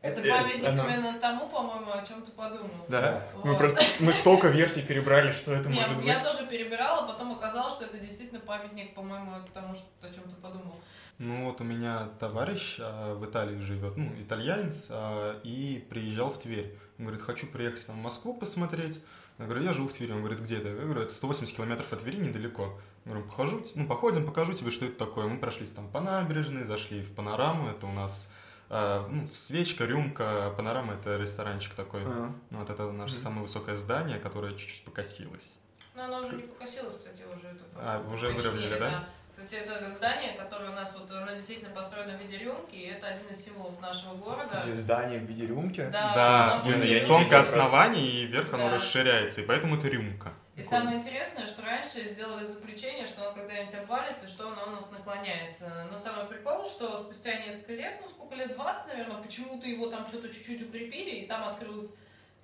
Это 0.00 0.20
Э, 0.20 0.30
памятник 0.30 0.68
оно- 0.68 0.86
именно 0.86 1.18
тому, 1.18 1.48
по-моему, 1.48 1.90
о 1.92 2.04
чем 2.06 2.22
ты 2.22 2.30
подумал. 2.32 2.70
Да. 2.88 3.26
Вот. 3.36 3.44
Мы 3.46 3.56
просто 3.56 3.80
мы 4.00 4.12
столько 4.12 4.48
версий 4.48 4.82
перебрали, 4.82 5.32
что 5.32 5.52
это 5.52 5.68
Не, 5.70 5.80
может 5.80 5.96
быть. 5.96 6.06
я 6.06 6.18
тоже 6.22 6.46
перебирала, 6.46 7.06
потом 7.06 7.32
оказалось, 7.32 7.72
что 7.74 7.84
это 7.86 7.98
действительно 7.98 8.40
памятник, 8.40 8.94
по-моему, 8.94 9.32
тому, 9.54 9.74
что, 9.74 9.86
о 10.06 10.12
чем 10.12 10.24
ты 10.24 10.34
подумал. 10.36 10.76
Ну 11.18 11.46
вот 11.46 11.60
у 11.60 11.64
меня 11.64 12.08
товарищ 12.20 12.76
а, 12.80 13.14
в 13.14 13.24
Италии 13.24 13.58
живет, 13.60 13.96
ну, 13.96 14.12
итальянец, 14.20 14.88
а, 14.90 15.40
и 15.42 15.86
приезжал 15.88 16.28
в 16.30 16.38
Тверь. 16.38 16.76
Он 16.98 17.06
говорит, 17.06 17.22
хочу 17.24 17.46
приехать 17.46 17.86
там, 17.86 17.96
в 17.96 18.02
Москву 18.02 18.34
посмотреть. 18.34 19.00
Я 19.38 19.46
говорю, 19.46 19.64
я 19.64 19.72
живу 19.72 19.88
в 19.88 19.92
Твери. 19.92 20.12
Он 20.12 20.18
говорит, 20.20 20.40
где 20.40 20.58
это? 20.58 20.68
Я 20.68 20.74
говорю, 20.74 21.00
это 21.02 21.12
180 21.12 21.56
километров 21.56 21.92
от 21.92 22.00
Твери, 22.00 22.16
недалеко. 22.16 22.78
Я 23.04 23.12
говорю, 23.12 23.26
похожу, 23.28 23.66
ну, 23.74 23.86
походим, 23.86 24.26
покажу 24.26 24.52
тебе, 24.52 24.70
что 24.70 24.86
это 24.86 24.96
такое. 24.96 25.26
Мы 25.26 25.38
прошлись 25.38 25.70
там 25.70 25.88
по 25.88 26.00
набережной, 26.00 26.64
зашли 26.64 27.02
в 27.02 27.14
панораму. 27.14 27.68
Это 27.68 27.86
у 27.86 27.92
нас 27.92 28.30
а, 28.70 29.06
ну, 29.08 29.26
свечка, 29.26 29.84
рюмка. 29.84 30.52
Панорама— 30.56 30.94
это 31.00 31.16
ресторанчик 31.16 31.74
такой. 31.74 32.02
А. 32.04 32.32
Ну, 32.50 32.58
вот 32.58 32.70
это 32.70 32.90
наше 32.90 33.14
Мгм. 33.14 33.22
самое 33.22 33.42
высокое 33.42 33.76
здание, 33.76 34.18
которое 34.18 34.54
чуть-чуть 34.54 34.84
покосилось. 34.84 35.54
Но 35.94 36.04
оно 36.04 36.20
уже 36.26 36.36
не 36.36 36.42
покосилось, 36.42 36.96
кстати, 36.96 37.22
уже 37.22 37.48
это. 37.48 37.64
А, 37.76 38.04
уже 38.12 38.28
выровняли, 38.28 38.78
да? 38.78 39.08
Кстати, 39.44 39.62
это 39.68 39.90
здание, 39.90 40.32
которое 40.38 40.70
у 40.70 40.72
нас 40.72 40.96
вот, 40.98 41.10
оно 41.10 41.32
действительно 41.32 41.70
построено 41.70 42.16
в 42.16 42.20
виде 42.20 42.38
рюмки, 42.38 42.74
и 42.76 42.86
это 42.88 43.08
один 43.08 43.26
из 43.28 43.44
символов 43.44 43.78
нашего 43.80 44.14
города. 44.14 44.60
Здесь 44.64 44.78
здание 44.78 45.18
в 45.20 45.24
виде 45.24 45.46
рюмки. 45.46 45.86
Да, 45.92 46.12
Да, 46.14 46.62
оно 46.64 46.84
я 46.84 47.06
тонкое 47.06 47.40
основание, 47.40 48.06
и 48.06 48.26
вверх 48.26 48.52
оно 48.54 48.68
Да. 48.68 48.74
расширяется, 48.76 49.42
и 49.42 49.44
поэтому 49.44 49.76
это 49.76 49.88
рюмка. 49.88 50.32
И 50.56 50.62
самое 50.62 50.98
интересное, 50.98 51.46
что 51.46 51.62
раньше 51.62 52.08
сделали 52.08 52.44
заключение, 52.44 53.06
что 53.06 53.28
он 53.28 53.34
когда-нибудь 53.34 53.74
обвалится, 53.74 54.28
что 54.28 54.48
оно 54.48 54.68
у 54.68 54.70
нас 54.70 54.90
наклоняется. 54.92 55.86
Но 55.90 55.98
самый 55.98 56.26
прикол, 56.26 56.64
что 56.64 56.96
спустя 56.96 57.34
несколько 57.40 57.72
лет, 57.74 57.98
ну 58.00 58.08
сколько 58.08 58.36
лет, 58.36 58.54
20, 58.54 58.88
наверное, 58.88 59.20
почему-то 59.20 59.66
его 59.66 59.88
там 59.88 60.06
что-то 60.06 60.28
чуть-чуть 60.28 60.62
укрепили, 60.62 61.10
и 61.10 61.26
там 61.26 61.48
открылось 61.48 61.94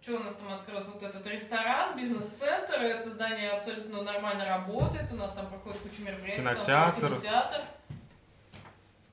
что 0.02 0.16
у 0.16 0.18
нас 0.20 0.34
там 0.34 0.52
открылся? 0.52 0.90
Вот 0.90 1.02
этот 1.02 1.26
ресторан, 1.26 1.96
бизнес-центр, 1.96 2.74
это 2.74 3.10
здание 3.10 3.50
абсолютно 3.50 4.02
нормально 4.02 4.44
работает, 4.46 5.10
у 5.12 5.16
нас 5.16 5.32
там 5.32 5.46
проходит 5.48 5.78
куча 5.80 6.02
мероприятий. 6.02 6.42
там 6.42 6.54
Кинотеатр. 6.54 7.00
кинотеатр. 7.08 7.60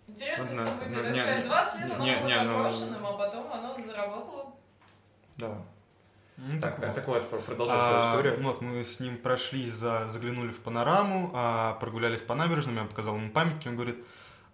Интересное 0.07 0.55
Ладно, 0.55 0.65
событие. 0.65 1.01
ну, 1.03 1.09
не, 1.09 1.19
сказать, 1.19 1.37
не, 1.43 1.43
20 1.49 1.79
лет 1.81 1.91
оно 1.93 2.05
не, 2.05 2.15
было 2.15 2.27
не, 2.27 2.33
заброшенным, 2.35 3.05
а 3.05 3.13
потом 3.13 3.51
оно 3.51 3.77
заработало. 3.77 4.55
Да. 5.35 5.57
Ну, 6.37 6.61
Так, 6.61 6.79
так, 6.79 6.93
так 6.93 7.07
вот, 7.07 7.29
продолжай 7.45 7.75
А, 7.77 8.13
свою 8.13 8.31
историю. 8.31 8.43
вот 8.43 8.61
мы 8.61 8.83
с 8.83 8.99
ним 8.99 9.17
прошлись, 9.17 9.71
за, 9.73 10.07
заглянули 10.07 10.51
в 10.51 10.59
панораму, 10.61 11.31
а, 11.33 11.73
прогулялись 11.79 12.21
по 12.21 12.35
набережным, 12.35 12.77
я 12.77 12.85
показал 12.85 13.15
ему 13.15 13.31
памятники, 13.31 13.67
он 13.67 13.75
говорит, 13.75 13.97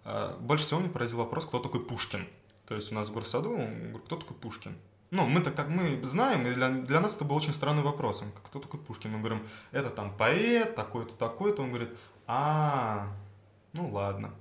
а, 0.04 0.36
больше 0.40 0.64
всего 0.64 0.80
меня 0.80 0.90
поразил 0.90 1.18
вопрос, 1.18 1.44
кто 1.46 1.58
такой 1.60 1.84
Пушкин. 1.84 2.26
То 2.66 2.74
есть 2.74 2.90
у 2.90 2.94
нас 2.94 3.08
в 3.08 3.12
горсаду, 3.12 3.50
он 3.50 3.78
говорит, 3.90 4.02
кто 4.06 4.16
такой 4.16 4.36
Пушкин? 4.36 4.76
Ну, 5.10 5.26
мы 5.26 5.40
так, 5.40 5.54
так 5.54 5.68
мы 5.68 6.02
знаем, 6.04 6.46
и 6.46 6.54
для, 6.54 6.70
для 6.70 7.00
нас 7.00 7.16
это 7.16 7.24
был 7.24 7.36
очень 7.36 7.54
странный 7.54 7.82
вопрос. 7.82 8.22
Он, 8.22 8.32
кто 8.32 8.58
такой 8.58 8.80
Пушкин? 8.80 9.12
Мы 9.12 9.18
говорим, 9.18 9.46
это 9.70 9.90
там 9.90 10.16
поэт, 10.16 10.74
такой-то, 10.74 11.14
такой-то. 11.14 11.62
Он 11.62 11.68
говорит, 11.68 11.90
а, 12.26 13.06
ну 13.72 13.88
ладно. 13.90 14.32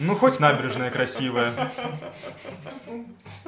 Ну, 0.00 0.16
хоть 0.16 0.40
набережная 0.40 0.90
красивая. 0.90 1.52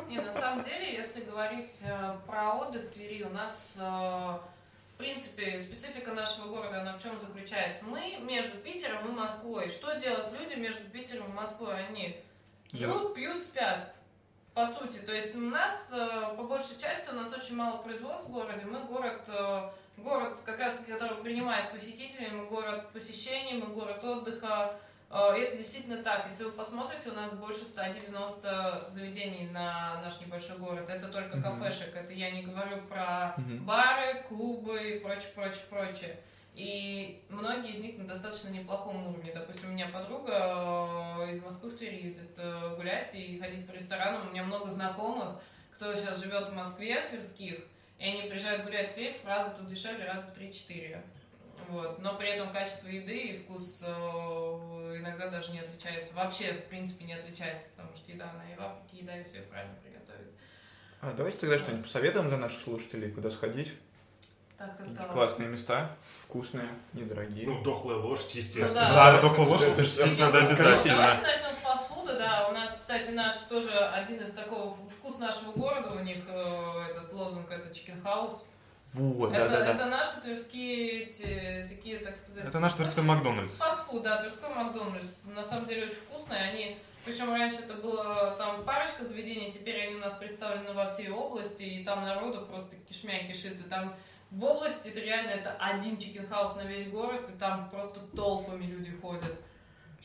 Не, 0.09 0.21
на 0.21 0.31
самом 0.31 0.63
деле, 0.63 0.95
если 0.95 1.23
говорить 1.23 1.83
э, 1.85 2.17
про 2.27 2.55
отдых 2.55 2.85
в 2.85 2.93
Твери, 2.93 3.25
у 3.25 3.31
нас, 3.31 3.77
э, 3.81 3.83
в 3.83 4.99
принципе, 4.99 5.59
специфика 5.59 6.13
нашего 6.13 6.49
города, 6.49 6.83
она 6.83 6.97
в 6.97 7.03
чем 7.03 7.19
заключается? 7.19 7.87
Мы 7.87 8.19
между 8.23 8.57
Питером 8.59 9.09
и 9.09 9.11
Москвой. 9.11 9.69
Что 9.69 9.99
делают 9.99 10.33
люди 10.39 10.55
между 10.55 10.85
Питером 10.85 11.31
и 11.31 11.35
Москвой? 11.35 11.87
Они 11.87 12.17
живут, 12.73 13.15
пьют, 13.15 13.43
спят. 13.43 13.96
По 14.57 14.65
сути, 14.65 15.01
то 15.05 15.15
есть 15.15 15.35
у 15.35 15.41
нас, 15.41 15.93
э, 15.95 16.35
по 16.35 16.45
большей 16.45 16.79
части, 16.79 17.11
у 17.11 17.13
нас 17.13 17.31
очень 17.31 17.57
мало 17.57 17.77
производств 17.83 18.27
в 18.27 18.33
городе. 18.33 18.65
Мы 18.65 18.79
город, 18.85 19.21
э, 19.29 19.69
город 19.99 20.41
как 20.47 20.59
раз 20.59 20.79
таки, 20.79 20.93
который 20.93 21.19
принимает 21.19 21.71
посетителей, 21.73 22.29
мы 22.31 22.47
город 22.47 22.91
посещений, 22.91 23.61
мы 23.61 23.67
город 23.67 24.03
отдыха. 24.03 24.73
Э, 25.11 25.37
И 25.37 25.43
это 25.43 25.59
действительно 25.59 26.03
так. 26.03 26.25
Если 26.25 26.45
вы 26.45 26.53
посмотрите, 26.53 27.11
у 27.11 27.13
нас 27.13 27.35
больше 27.35 27.67
190 27.67 28.87
заведений 28.89 29.47
на 29.53 30.01
наш 30.01 30.19
небольшой 30.23 30.57
город. 30.57 30.89
Это 30.89 31.09
только 31.09 31.37
кафешек. 31.43 31.95
Это 31.95 32.15
я 32.15 32.31
не 32.31 32.41
говорю 32.41 32.81
про 32.89 33.35
бары, 33.61 34.25
клубы 34.27 34.83
и 34.93 34.99
прочее, 35.01 35.33
прочее, 35.35 35.65
прочее. 35.69 36.17
И 36.57 37.23
многие 37.29 37.71
из 37.71 37.81
них 37.81 37.99
на 37.99 38.05
достаточно 38.05 38.49
неплохом 38.49 39.07
уровне. 39.09 39.31
Допустим, 39.35 39.69
у 39.69 39.73
меня 39.73 39.89
подруга 39.89 41.19
э, 41.21 41.35
из 41.35 41.43
Москвы 41.43 41.69
в 41.69 41.77
Тверь 41.77 41.97
ездит 41.97 42.33
э, 42.39 42.75
гулять 42.77 43.15
и 43.15 43.39
ходить 43.39 43.67
по 43.67 43.73
ресторанам. 43.73 44.27
У 44.27 44.31
меня 44.31 44.43
много 44.43 44.71
знакомых, 44.71 45.39
кто 45.75 45.95
сейчас 45.95 46.19
живет 46.19 46.49
в 46.49 46.55
Москве, 46.55 46.99
тверских, 47.11 47.59
и 47.99 48.05
они 48.05 48.23
приезжают 48.31 48.65
гулять 48.65 48.93
в 48.93 48.95
Тверь, 48.95 49.13
в 49.13 49.27
раза 49.27 49.51
тут 49.51 49.69
дешевле, 49.69 50.07
раза 50.07 50.29
в 50.29 50.39
3-4. 50.39 50.99
Вот. 51.69 51.99
Но 51.99 52.17
при 52.17 52.29
этом 52.29 52.51
качество 52.51 52.89
еды 52.89 53.19
и 53.19 53.37
вкус 53.37 53.85
э, 53.87 53.91
иногда 54.99 55.29
даже 55.29 55.53
не 55.53 55.61
отличается. 55.61 56.15
Вообще, 56.15 56.55
в 56.55 56.65
принципе, 56.71 57.05
не 57.05 57.13
отличается, 57.13 57.67
потому 57.77 57.95
что 57.95 58.11
еда, 58.11 58.31
она 58.31 58.51
и 58.51 58.57
в 58.57 58.63
Африке, 58.63 59.03
еда, 59.03 59.15
если 59.15 59.39
ее 59.41 59.45
правильно 59.45 59.75
приготовить. 59.83 60.33
А, 61.03 61.13
давайте 61.13 61.39
тогда 61.39 61.59
что-нибудь 61.59 61.85
посоветуем 61.85 62.29
для 62.29 62.39
наших 62.39 62.63
слушателей, 62.63 63.11
куда 63.11 63.31
сходить. 63.31 63.75
Так, 64.59 64.71
так, 64.97 65.13
классные 65.13 65.49
места, 65.51 65.91
вкусные, 66.25 66.71
недорогие. 66.95 67.47
Ну, 67.47 67.63
дохлая 67.63 67.99
лошадь, 67.99 68.37
естественно. 68.37 68.69
Ну 68.69 68.75
да. 68.75 68.93
Да, 68.95 69.13
это 69.13 69.21
только 69.21 69.41
ложь, 69.41 69.61
Это 69.61 69.73
это, 69.73 69.83
ж- 69.83 69.87
естественно, 69.87 70.29
это 70.29 70.33
да, 70.33 70.41
ж- 70.41 70.47
обязательно. 70.47 70.97
Давайте 70.97 71.23
начнем 71.23 71.53
с 71.53 71.57
фастфуда, 71.59 72.19
да. 72.19 72.49
У 72.49 72.53
нас, 72.53 72.71
кстати, 72.79 73.11
наш 73.11 73.35
тоже 73.51 73.71
один 73.71 74.23
из 74.23 74.33
такого 74.33 74.75
вкус 74.89 75.19
нашего 75.19 75.53
города. 75.53 75.91
У 75.93 75.99
них 75.99 76.25
э, 76.27 76.83
этот 76.91 77.13
лозунг 77.13 77.51
это 77.51 77.69
Chicken 77.69 78.03
House. 78.03 78.47
Вот, 78.95 79.33
это, 79.35 79.49
да-да-да. 79.51 79.73
это 79.75 79.85
наши 79.87 80.21
тверские 80.23 81.03
эти, 81.03 81.67
такие, 81.69 81.99
так 81.99 82.17
сказать. 82.17 82.47
Это 82.47 82.59
наш 82.61 82.73
Тверской 82.75 83.03
Макдональдс. 83.03 83.59
Фастфуд, 83.59 84.03
да, 84.05 84.17
Тверской 84.23 84.49
Макдональдс. 84.55 85.27
На 85.27 85.43
самом 85.43 85.67
деле 85.67 85.85
очень 85.85 85.97
вкусные. 85.97 86.41
Они, 86.41 86.79
причем 87.05 87.31
раньше 87.31 87.57
это 87.59 87.75
было 87.75 88.35
там 88.39 88.65
парочка 88.65 89.05
заведений, 89.05 89.53
теперь 89.53 89.87
они 89.87 89.97
у 89.97 89.99
нас 89.99 90.15
представлены 90.15 90.73
во 90.73 90.87
всей 90.87 91.11
области, 91.11 91.65
и 91.65 91.85
там 91.85 92.05
народу 92.05 92.47
просто 92.47 92.77
кишмя 92.89 93.19
кишит. 93.27 93.61
И 93.61 93.65
там 93.65 93.95
в 94.31 94.45
области 94.45 94.89
это 94.89 95.01
реально 95.01 95.31
это 95.31 95.53
один 95.59 95.97
Chicken 95.99 96.27
House 96.27 96.57
на 96.57 96.65
весь 96.65 96.89
город, 96.89 97.31
и 97.31 97.39
там 97.39 97.71
просто 97.71 98.01
толпами 98.15 98.65
люди 98.65 98.91
ходят. 99.01 99.41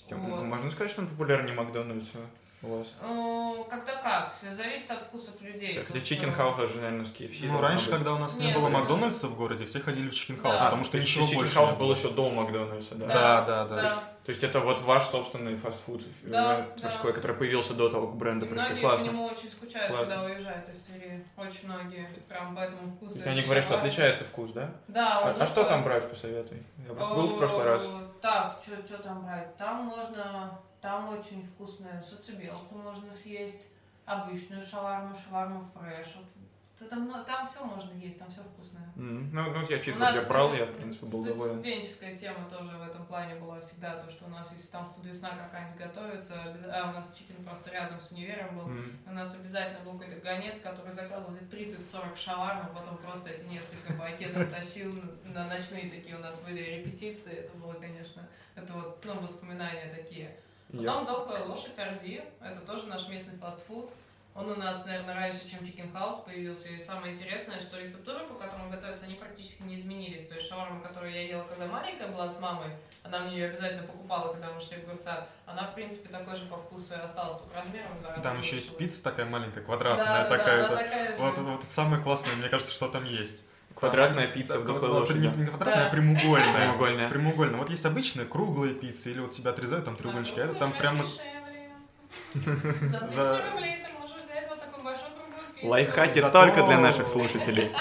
Вот. 0.10 0.44
Можно 0.44 0.72
сказать, 0.72 0.92
что 0.92 1.02
он 1.02 1.08
популярнее 1.08 1.54
Макдональдса 1.54 2.18
у 2.64 2.78
вас? 2.78 2.88
Э, 3.02 3.64
Как-то 3.70 3.92
как, 4.04 4.36
зависит 4.56 4.92
от 4.92 5.00
вкусов 5.04 5.42
людей. 5.42 5.74
Хотя 5.78 5.94
Тут, 5.94 6.02
Chicken 6.04 6.30
э, 6.30 6.38
House 6.40 6.68
же, 6.68 6.76
наверное, 6.82 7.06
с 7.06 7.12
KFC. 7.12 7.48
Ну, 7.48 7.60
раньше, 7.62 7.86
быть. 7.86 7.96
когда 7.96 8.14
у 8.14 8.18
нас 8.20 8.38
не 8.38 8.48
Нет, 8.48 8.56
было 8.56 8.68
это- 8.70 8.78
Макдональдса 8.78 9.28
в 9.28 9.36
городе, 9.36 9.66
все 9.66 9.80
ходили 9.80 10.10
в 10.10 10.14
Chicken 10.14 10.42
House, 10.42 10.58
Да. 10.58 10.66
потому 10.66 10.84
что 10.84 10.92
То 10.94 10.98
есть 11.00 11.08
ничего 11.16 11.26
Chicken 11.26 11.36
больше 11.36 11.58
House 11.58 11.72
не 11.72 11.78
был 11.78 11.88
было. 11.88 11.96
еще 11.96 12.10
до 12.12 12.30
Макдональдса, 12.30 12.96
да? 12.96 13.08
Да, 13.08 13.42
да, 13.42 13.66
да. 13.66 13.76
Да. 13.82 14.04
То 14.24 14.30
есть 14.30 14.44
это 14.44 14.60
вот 14.60 14.80
ваш 14.82 15.06
собственный 15.06 15.56
фастфуд 15.56 16.04
Да, 16.24 16.60
э, 16.76 16.80
Тверской, 16.80 17.12
который 17.14 17.36
появился 17.36 17.74
до 17.74 17.90
того, 17.90 18.06
как 18.08 18.18
бренды 18.18 18.46
И 18.46 18.50
пришли. 18.50 18.66
многие 18.68 18.82
по 18.84 18.90
Классно. 18.90 19.06
нему 19.06 19.26
очень 19.26 19.50
скучают, 19.50 19.92
Классно. 19.92 20.16
когда 20.16 20.24
уезжают 20.26 20.70
из 20.70 20.80
Твери. 20.82 21.26
Очень 21.38 21.66
многие. 21.66 22.08
Прям 22.30 22.56
по 22.56 22.60
этому 22.60 22.92
вкусу. 22.96 23.14
То 23.14 23.18
есть 23.20 23.28
они 23.28 23.42
говорят, 23.42 23.66
что 23.66 23.78
отличается 23.80 24.24
вкус, 24.24 24.52
да? 24.52 24.70
Да, 24.88 25.20
А, 25.24 25.36
а 25.40 25.48
что 25.48 25.64
там 25.64 25.84
брать, 25.84 26.08
посоветуй? 26.08 26.62
Я 26.88 26.94
просто 26.94 27.16
был 27.16 27.28
в 27.30 27.40
прошлый 27.40 27.66
раз. 27.66 27.90
Так, 28.22 28.60
что 28.64 28.98
там 29.00 29.24
брать? 29.26 29.58
Там 29.58 29.86
можно, 29.86 30.60
там 30.82 31.10
очень 31.18 31.46
вкусную 31.46 32.02
соцебелку 32.04 32.76
можно 32.76 33.12
съесть, 33.12 33.70
обычную 34.06 34.64
шаварму, 34.64 35.16
шаварму 35.16 35.64
фреш. 35.74 36.16
Вот, 36.16 36.90
там, 36.90 37.06
ну, 37.08 37.24
там 37.24 37.46
все 37.46 37.64
можно 37.64 37.94
есть, 37.94 38.18
там 38.18 38.28
все 38.32 38.42
вкусное. 38.42 38.92
М, 38.96 39.30
Ну, 39.32 39.52
ну, 39.52 39.62
я 39.70 39.78
чисто 39.78 40.00
я 40.04 40.22
брал, 40.24 40.52
я, 40.56 40.66
в 40.66 40.74
принципе, 40.76 41.06
был 41.06 41.24
доволен. 41.24 41.54
Студенческая 41.54 42.18
тема 42.18 42.50
тоже 42.50 42.76
в 42.76 42.82
этом 42.82 43.06
плане 43.06 43.36
была 43.36 43.60
всегда, 43.62 43.98
то, 43.98 44.10
что 44.10 44.26
у 44.26 44.30
нас, 44.30 44.52
если 44.52 44.68
там 44.72 44.84
студвесна 44.88 45.30
какая-нибудь 45.30 45.78
готовится, 45.78 46.34
а 46.74 46.90
у 46.90 46.94
нас 46.94 47.14
чикен 47.16 47.36
просто 47.46 47.70
рядом 47.70 48.00
с 48.00 48.12
универом 48.12 48.58
был, 48.58 48.66
М. 48.66 48.98
у 49.06 49.12
нас 49.12 49.40
обязательно 49.40 49.82
был 49.82 50.00
какой-то 50.00 50.20
гонец, 50.22 50.60
который 50.60 50.92
заказывал 50.92 51.30
за 51.30 51.42
30-40 51.42 52.18
шаварм, 52.18 52.62
а 52.66 52.74
потом 52.76 52.98
просто 52.98 53.30
эти 53.30 53.44
несколько 53.44 53.94
пакетов 53.94 54.50
тащил 54.50 54.92
на 55.24 55.48
ночные 55.48 55.88
такие 55.92 56.16
у 56.16 56.20
нас 56.20 56.40
были 56.40 56.62
репетиции. 56.64 57.32
Это 57.34 57.56
было, 57.60 57.74
конечно, 57.74 58.28
это 58.56 58.74
вот, 58.74 59.06
ну, 59.06 59.20
воспоминания 59.20 59.94
такие. 59.96 60.36
Потом 60.72 61.06
дохлая 61.06 61.44
лошадь, 61.46 61.78
Арзи, 61.78 62.24
это 62.42 62.60
тоже 62.62 62.88
наш 62.88 63.08
местный 63.08 63.38
фастфуд. 63.38 63.92
Он 64.34 64.50
у 64.50 64.56
нас, 64.56 64.86
наверное, 64.86 65.14
раньше, 65.14 65.46
чем 65.46 65.60
Chicken 65.60 65.92
House 65.92 66.24
появился. 66.24 66.70
И 66.70 66.78
самое 66.82 67.14
интересное, 67.14 67.60
что 67.60 67.78
рецептуры, 67.78 68.26
по 68.28 68.36
которым 68.36 68.70
готовятся, 68.70 69.04
они 69.04 69.16
практически 69.16 69.64
не 69.64 69.76
изменились. 69.76 70.26
То 70.28 70.36
есть 70.36 70.48
шаурма, 70.48 70.80
которую 70.82 71.12
я 71.12 71.28
ела, 71.28 71.44
когда 71.44 71.66
маленькая 71.68 72.08
была 72.08 72.30
с 72.30 72.40
мамой, 72.40 72.70
она 73.04 73.20
мне 73.20 73.34
ее 73.36 73.48
обязательно 73.48 73.84
покупала, 73.84 74.32
когда 74.32 74.50
мы 74.54 74.62
шли 74.62 74.78
в 74.78 74.88
Гурсад, 74.88 75.28
она, 75.46 75.68
в 75.68 75.76
принципе, 75.76 76.08
такой 76.08 76.34
же 76.38 76.46
по 76.46 76.56
вкусу 76.56 76.94
и 76.94 76.98
осталась, 76.98 77.40
только 77.40 77.56
размером 77.58 77.98
в 77.98 78.02
два 78.02 78.12
раза 78.12 78.22
Там 78.24 78.40
еще 78.40 78.56
есть 78.56 78.78
пицца 78.78 79.04
такая 79.04 79.26
маленькая, 79.26 79.60
Да, 79.60 79.66
квадратная, 79.66 80.06
да, 80.06 80.24
да, 80.24 80.38
такая. 80.38 80.64
это- 80.64 80.76
такая 80.78 81.18
же. 81.18 81.22
Вот, 81.22 81.38
вот 81.38 81.64
самое 81.66 82.02
классное, 82.02 82.34
мне 82.36 82.48
кажется, 82.48 82.72
что 82.72 82.88
там 82.88 83.04
есть. 83.04 83.48
Квадратная 83.82 84.28
пицца 84.28 84.60
в 84.60 84.66
дохлой 84.66 84.92
лошади. 84.92 85.26
Не, 85.26 85.36
не 85.36 85.46
квадратная, 85.48 85.88
а 85.88 85.90
прямоугольная. 85.90 86.54
Прямоугольная. 86.54 87.10
Прямоугольная. 87.10 87.58
Вот 87.60 87.70
есть 87.72 87.86
обычные 87.86 88.26
круглые 88.28 88.76
пиццы, 88.76 89.12
или 89.12 89.20
вот 89.20 89.32
тебя 89.32 89.50
отрезают 89.52 89.86
там 89.86 89.96
треугольнички, 89.96 90.40
а 90.40 90.46
это 90.46 90.54
там 90.56 90.72
прямо... 90.72 91.04
За 91.04 92.40
200 92.40 93.16
За- 93.16 93.42
рублей 93.52 93.84
ты 93.86 94.00
можешь 94.00 94.18
взять 94.24 94.48
вот 94.50 94.60
такую 94.60 94.84
большую 94.84 95.12
круглую 95.16 95.54
пиццу. 95.56 95.68
Лайфхаки 95.68 96.22
только 96.22 96.64
для 96.64 96.78
наших 96.78 97.08
слушателей. 97.08 97.72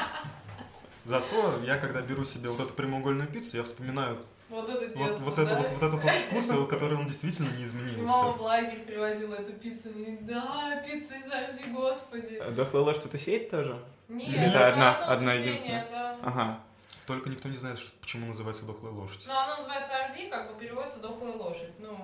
Зато 1.05 1.61
я, 1.65 1.77
когда 1.77 2.01
беру 2.01 2.25
себе 2.25 2.49
вот 2.49 2.61
эту 2.61 2.73
прямоугольную 2.73 3.29
пиццу, 3.29 3.59
я 3.59 3.63
вспоминаю 3.65 4.19
Вот 4.51 4.69
это 4.69 4.87
детство, 4.87 5.05
вот, 5.07 5.19
вот, 5.21 5.35
да? 5.37 5.43
это, 5.43 5.55
вот, 5.57 5.71
вот 5.71 5.83
этот 5.83 6.03
вот 6.03 6.13
вкус, 6.13 6.69
который 6.69 6.99
он 6.99 7.07
действительно 7.07 7.51
не 7.57 7.65
изменился. 7.65 8.03
мама 8.13 8.31
в 8.33 8.43
лагерь 8.43 8.81
привозила 8.85 9.35
эту 9.37 9.53
пиццу. 9.53 9.91
И, 9.91 10.17
да, 10.23 10.83
пицца 10.85 11.15
из 11.15 11.31
Арзи, 11.33 11.63
господи. 11.71 12.43
Дохлая 12.51 12.83
лошадь 12.85 13.07
это 13.07 13.19
сеть 13.19 13.49
тоже? 13.51 13.81
Нет, 14.09 14.29
Или 14.29 14.49
это 14.49 14.69
одна- 14.69 14.99
одна 15.07 15.33
единственная? 15.35 15.87
да. 15.91 16.17
Ага. 16.23 16.61
Только 17.07 17.29
никто 17.31 17.49
не 17.49 17.57
знает, 17.57 17.79
почему 18.01 18.27
называется 18.27 18.65
дохлая 18.65 18.93
лошадь. 18.93 19.25
Ну, 19.27 19.33
она 19.33 19.57
называется 19.57 19.97
Арзи, 19.97 20.29
как 20.29 20.53
бы 20.53 20.61
переводится 20.61 21.01
дохлая 21.01 21.33
лошадь. 21.33 21.73
Ну, 21.79 21.97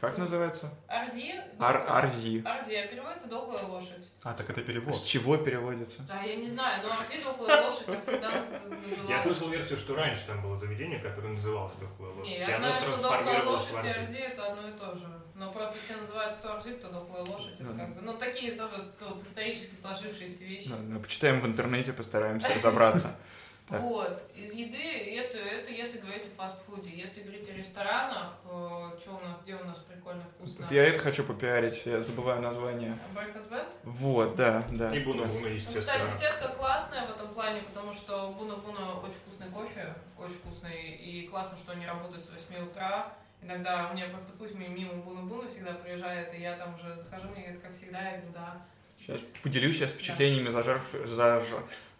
Как 0.00 0.16
называется? 0.16 0.70
Арзи. 0.88 1.34
Ар 1.58 1.84
Арзи. 1.86 2.42
Арзи, 2.42 2.74
а 2.74 2.86
переводится 2.86 3.28
дохлая 3.28 3.62
лошадь. 3.64 4.08
А, 4.22 4.32
так 4.32 4.48
это 4.48 4.62
перевод. 4.62 4.96
С 4.96 5.02
чего 5.02 5.36
переводится? 5.36 6.02
Да, 6.08 6.22
я 6.22 6.36
не 6.36 6.48
знаю, 6.48 6.82
но 6.82 6.98
Арзи 6.98 7.22
дохлая 7.22 7.62
лошадь, 7.66 7.84
так 7.86 8.02
всегда 8.02 8.30
наз- 8.30 8.68
называлась. 8.82 9.10
Я 9.10 9.20
слышал 9.20 9.48
версию, 9.50 9.78
что 9.78 9.94
раньше 9.94 10.26
там 10.26 10.42
было 10.42 10.56
заведение, 10.56 11.00
которое 11.00 11.28
называлось 11.34 11.74
«Дохлая 11.74 12.12
лошадь». 12.12 12.24
Не, 12.32 12.38
я 12.38 12.56
знаю, 12.56 12.80
что 12.80 12.90
дохлая 12.92 13.10
трансформировалось 13.22 13.70
лошадь 13.72 13.84
и 13.84 14.00
Арзи. 14.00 14.16
Это 14.16 14.46
одно 14.52 14.68
и 14.68 14.72
то 14.72 14.94
же. 14.94 15.06
Но 15.34 15.52
просто 15.52 15.78
все 15.84 15.96
называют 15.96 16.34
кто 16.36 16.54
Арзи, 16.54 16.72
кто 16.74 16.88
дохлая 16.90 17.22
лошадь. 17.22 17.60
Это 17.60 17.64
Ну, 17.64 17.78
как 17.78 17.94
бы, 17.94 18.00
ну, 18.00 18.14
такие 18.14 18.52
тоже 18.52 18.82
исторически 19.22 19.74
сложившиеся 19.74 20.44
вещи. 20.44 20.68
Ладно, 20.70 20.98
почитаем 21.00 21.42
в 21.42 21.46
интернете, 21.46 21.92
постараемся 21.92 22.48
разобраться. 22.54 23.14
Так. 23.70 23.80
Вот, 23.82 24.24
из 24.34 24.52
еды, 24.52 24.76
если 24.76 25.40
это 25.40 25.70
если 25.70 26.00
говорить 26.00 26.26
о 26.26 26.42
фастфуде, 26.42 26.90
если 26.90 27.22
говорить 27.22 27.48
о 27.48 27.52
ресторанах, 27.54 28.32
что 28.44 29.18
у 29.22 29.24
нас, 29.24 29.36
где 29.44 29.54
у 29.54 29.64
нас 29.64 29.78
прикольно 29.78 30.24
вкусно? 30.24 30.64
Вот 30.64 30.72
я 30.72 30.84
это 30.86 30.98
хочу 30.98 31.22
попиарить, 31.22 31.82
я 31.86 32.02
забываю 32.02 32.42
название. 32.42 32.98
Breakfast 33.14 33.48
Band? 33.48 33.68
Вот, 33.84 34.34
да, 34.34 34.64
да. 34.72 34.92
И 34.94 35.00
Буна 35.04 35.24
Буна, 35.26 35.40
Ну, 35.40 35.46
естественно. 35.46 36.02
кстати, 36.04 36.16
сетка 36.18 36.48
классная 36.56 37.06
в 37.06 37.10
этом 37.12 37.32
плане, 37.32 37.62
потому 37.62 37.92
что 37.92 38.32
Буна 38.36 38.56
Буна 38.56 38.94
очень 39.00 39.14
вкусный 39.14 39.48
кофе, 39.50 39.94
очень 40.18 40.34
вкусный, 40.34 40.90
и 40.96 41.28
классно, 41.28 41.56
что 41.56 41.72
они 41.72 41.86
работают 41.86 42.24
с 42.24 42.30
8 42.30 42.64
утра. 42.68 43.12
Иногда 43.42 43.88
у 43.90 43.94
меня 43.94 44.06
просто 44.08 44.32
путь 44.32 44.52
ми- 44.54 44.66
мимо 44.68 44.94
Буна 44.94 45.22
Буна 45.22 45.48
всегда 45.48 45.74
проезжает, 45.74 46.34
и 46.34 46.40
я 46.40 46.56
там 46.56 46.74
уже 46.74 46.96
захожу, 46.96 47.28
мне 47.28 47.42
говорят, 47.42 47.62
как 47.62 47.72
всегда, 47.72 48.00
я 48.02 48.16
говорю, 48.16 48.32
да. 48.34 48.60
Сейчас 48.98 49.20
поделюсь 49.42 49.76
сейчас 49.78 49.92
впечатлениями 49.92 50.48
зажар... 50.50 50.80
заж... 51.04 51.44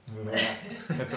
Это 0.89 1.17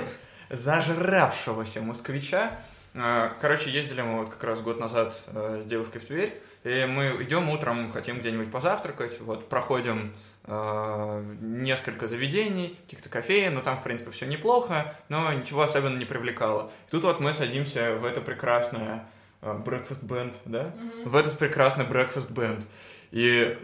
зажравшегося 0.53 1.81
москвича. 1.81 2.51
А, 2.95 3.35
Короче, 3.41 3.71
ездили 3.71 4.01
мы 4.01 4.19
вот 4.19 4.29
как 4.29 4.43
раз 4.43 4.61
год 4.61 4.79
назад 4.79 5.19
э, 5.27 5.61
с 5.63 5.67
девушкой 5.67 5.99
в 5.99 6.05
Тверь, 6.05 6.39
и 6.63 6.85
мы 6.87 7.07
идем 7.23 7.49
утром, 7.49 7.91
хотим 7.91 8.19
где-нибудь 8.19 8.51
позавтракать, 8.51 9.19
вот 9.19 9.49
проходим 9.49 10.13
э, 10.43 11.35
несколько 11.41 12.07
заведений, 12.07 12.77
каких-то 12.85 13.09
кофеин, 13.09 13.55
ну 13.55 13.61
там, 13.61 13.77
в 13.77 13.83
принципе, 13.83 14.11
все 14.11 14.27
неплохо, 14.27 14.93
но 15.09 15.33
ничего 15.33 15.63
особенно 15.63 15.97
не 15.97 16.05
привлекало. 16.05 16.71
И 16.87 16.91
тут 16.91 17.03
вот 17.03 17.19
мы 17.19 17.33
садимся 17.33 17.95
в 17.95 18.05
это 18.05 18.21
прекрасное 18.21 19.07
э, 19.41 19.59
breakfast 19.65 20.03
band, 20.05 20.33
да? 20.45 20.71
Мгм. 20.77 21.09
в 21.09 21.15
этот 21.15 21.39
прекрасный 21.39 21.85
breakfast 21.85 22.31
band. 22.31 22.63
И 23.09 23.57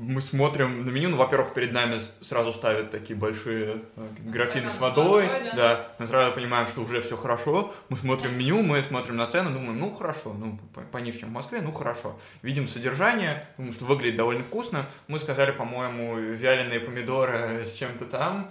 мы 0.00 0.20
смотрим 0.20 0.86
на 0.86 0.90
меню, 0.90 1.08
ну, 1.08 1.16
во-первых, 1.16 1.54
перед 1.54 1.72
нами 1.72 2.00
сразу 2.20 2.52
ставят 2.52 2.90
такие 2.90 3.18
большие 3.18 3.82
э, 3.96 4.06
графины 4.20 4.70
с 4.70 4.78
водой, 4.78 5.26
да. 5.26 5.54
да, 5.56 5.88
мы 5.98 6.06
сразу 6.06 6.32
понимаем, 6.34 6.68
что 6.68 6.82
уже 6.82 7.00
все 7.02 7.16
хорошо, 7.16 7.74
мы 7.88 7.96
смотрим 7.96 8.38
меню, 8.38 8.62
мы 8.62 8.80
смотрим 8.82 9.16
на 9.16 9.26
цены, 9.26 9.50
думаем, 9.50 9.78
ну, 9.78 9.92
хорошо, 9.94 10.32
ну, 10.32 10.58
по- 10.74 10.82
пониже, 10.82 11.18
чем 11.20 11.30
в 11.30 11.32
Москве, 11.32 11.60
ну, 11.62 11.72
хорошо. 11.72 12.18
Видим 12.42 12.68
содержание, 12.68 13.44
думаем, 13.56 13.74
что 13.74 13.86
выглядит 13.86 14.16
довольно 14.16 14.44
вкусно, 14.44 14.86
мы 15.08 15.18
сказали, 15.18 15.50
по-моему, 15.50 16.16
вяленые 16.16 16.80
помидоры 16.80 17.64
с 17.66 17.72
чем-то 17.72 18.04
там, 18.04 18.50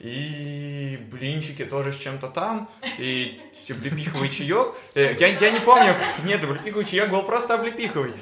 и 0.00 0.98
блинчики 1.10 1.64
тоже 1.64 1.92
с 1.92 1.96
чем-то 1.96 2.28
там, 2.28 2.70
и 2.98 3.40
облепиховый 3.68 4.28
чаек. 4.30 4.74
Э, 4.94 5.14
Я, 5.18 5.26
я 5.26 5.50
не 5.50 5.60
помню, 5.60 5.92
нет, 6.24 6.42
облепиховый 6.44 6.84
чаек 6.84 7.10
был 7.10 7.22
просто 7.22 7.54
облепиховый. 7.54 8.12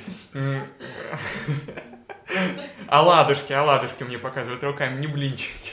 Оладушки, 2.89 3.53
оладушки 3.53 4.03
мне 4.05 4.19
показывают 4.19 4.63
руками, 4.63 5.01
не 5.01 5.07
блинчики. 5.07 5.73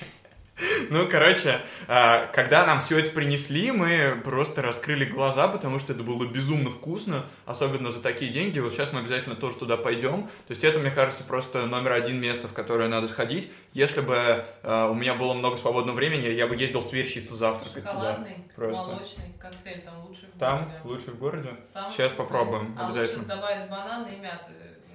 Ну, 0.91 1.07
короче, 1.09 1.59
а, 1.87 2.27
когда 2.27 2.65
нам 2.65 2.79
все 2.81 2.99
это 2.99 3.09
принесли, 3.09 3.71
мы 3.71 4.15
просто 4.23 4.61
раскрыли 4.61 5.03
глаза, 5.03 5.47
потому 5.47 5.79
что 5.79 5.93
это 5.93 6.03
было 6.03 6.25
безумно 6.27 6.69
вкусно, 6.69 7.23
особенно 7.45 7.91
за 7.91 8.01
такие 8.01 8.31
деньги. 8.31 8.59
Вот 8.59 8.71
сейчас 8.71 8.93
мы 8.93 8.99
обязательно 8.99 9.35
тоже 9.35 9.57
туда 9.57 9.77
пойдем. 9.77 10.23
То 10.47 10.51
есть 10.51 10.63
это, 10.63 10.79
мне 10.79 10.91
кажется, 10.91 11.23
просто 11.23 11.65
номер 11.65 11.93
один 11.93 12.21
место, 12.21 12.47
в 12.47 12.53
которое 12.53 12.87
надо 12.87 13.07
сходить. 13.07 13.51
Если 13.73 14.01
бы 14.01 14.45
а, 14.61 14.89
у 14.89 14.93
меня 14.93 15.15
было 15.15 15.33
много 15.33 15.57
свободного 15.57 15.95
времени, 15.95 16.27
я 16.27 16.45
бы 16.47 16.55
ездил 16.55 16.81
в 16.81 16.89
Тверь 16.89 17.07
чисто 17.09 17.33
завтракать 17.33 17.83
туда. 17.83 17.91
Шоколадный, 17.91 18.37
просто. 18.55 18.87
молочный 18.91 19.33
коктейль, 19.41 19.81
там 19.81 20.05
лучший 20.05 20.29
в 20.33 20.39
Там, 20.39 20.59
городе. 20.65 20.79
лучше 20.83 21.11
в 21.11 21.17
городе. 21.17 21.49
Самый 21.65 21.91
Сейчас 21.91 22.11
вкусный. 22.11 22.25
попробуем, 22.31 22.77
а 22.79 22.85
обязательно. 22.85 23.23
лучше 23.23 23.35
добавить 23.35 23.69
бананы 23.69 24.07
и 24.13 24.17
мяты. 24.17 24.51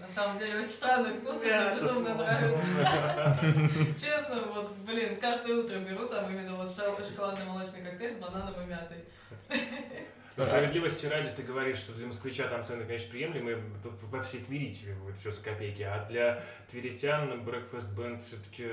На 0.08 0.14
самом 0.14 0.38
деле 0.38 0.58
очень 0.58 0.68
странный 0.68 1.12
вкус, 1.18 1.36
мне 1.40 1.50
Мята 1.50 1.74
безумно 1.82 2.14
нравится. 2.14 2.68
Честно, 3.98 4.40
вот, 4.54 4.72
блин, 4.86 5.16
каждое 5.20 5.56
утро 5.56 5.76
беру 5.76 6.06
там 6.06 6.30
именно 6.30 6.56
вот 6.56 6.74
шо- 6.74 6.98
шоколадно-молочный 7.02 7.82
коктейль 7.82 8.12
с 8.12 8.16
бананом 8.16 8.54
и 8.62 8.66
мятой. 8.66 9.04
Но 10.38 10.44
Справедливости 10.44 11.06
ради 11.06 11.30
ты 11.30 11.42
говоришь, 11.42 11.78
что 11.78 11.92
для 11.94 12.06
москвича 12.06 12.46
там 12.46 12.62
цены, 12.62 12.84
конечно, 12.84 13.10
приемлемые, 13.10 13.60
во 14.02 14.22
всей 14.22 14.40
Твери 14.44 14.72
тебе 14.72 14.94
будет 14.94 15.16
все 15.18 15.32
за 15.32 15.42
копейки, 15.42 15.82
а 15.82 16.04
для 16.08 16.40
тверитян 16.70 17.28
Breakfast 17.40 17.92
Band 17.96 18.22
все-таки 18.24 18.70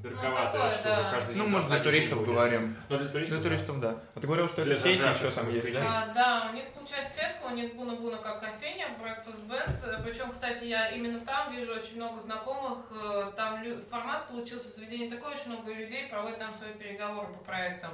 дороговато, 0.00 0.52
такое, 0.52 0.70
чтобы 0.70 0.96
да. 0.96 1.10
каждый 1.10 1.34
Ну, 1.34 1.48
может, 1.48 1.68
для 1.68 1.82
туристов 1.82 2.18
будешь. 2.20 2.30
говорим. 2.30 2.76
Но 2.88 2.98
для 2.98 3.08
туристов, 3.08 3.40
Для 3.40 3.50
туристов, 3.50 3.80
да. 3.80 4.00
А 4.14 4.20
ты 4.20 4.26
говорил, 4.28 4.48
что 4.48 4.64
Для 4.64 4.74
это 4.74 4.82
сети 4.82 5.02
еще 5.02 5.30
там 5.30 5.48
есть, 5.48 5.72
да? 5.74 5.80
А, 6.08 6.14
да, 6.14 6.48
у 6.50 6.54
них 6.54 6.72
получается 6.72 7.14
сетка, 7.18 7.46
у 7.46 7.54
них 7.54 7.74
буна-буна 7.74 8.18
как 8.18 8.38
кофейня, 8.40 8.88
breakfast 9.02 9.44
band. 9.48 10.04
Причем, 10.04 10.30
кстати, 10.30 10.66
я 10.66 10.90
именно 10.90 11.18
там 11.26 11.50
вижу 11.52 11.72
очень 11.74 11.96
много 11.96 12.20
знакомых. 12.20 12.78
э, 12.92 13.32
Там 13.34 13.60
формат 13.90 14.28
получился 14.28 14.70
заведение 14.70 15.10
такое, 15.10 15.32
очень 15.34 15.48
много 15.50 15.72
людей 15.72 16.06
проводят 16.08 16.38
там 16.38 16.54
свои 16.54 16.72
переговоры 16.74 17.26
по 17.26 17.42
проектам. 17.44 17.90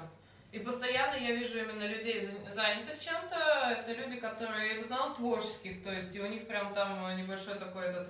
И 0.54 0.60
постоянно 0.60 1.16
я 1.16 1.34
вижу 1.34 1.58
именно 1.58 1.84
людей 1.84 2.20
за- 2.20 2.48
занятых 2.48 3.00
чем-то. 3.00 3.34
Это 3.76 3.92
люди, 3.92 4.20
которые 4.20 4.76
в 4.76 4.84
основном 4.84 5.12
творческих, 5.16 5.82
то 5.82 5.90
есть 5.92 6.14
и 6.14 6.20
у 6.20 6.28
них 6.28 6.46
прям 6.46 6.72
там 6.72 7.16
небольшой 7.16 7.58
такой 7.58 7.86
этот 7.86 8.08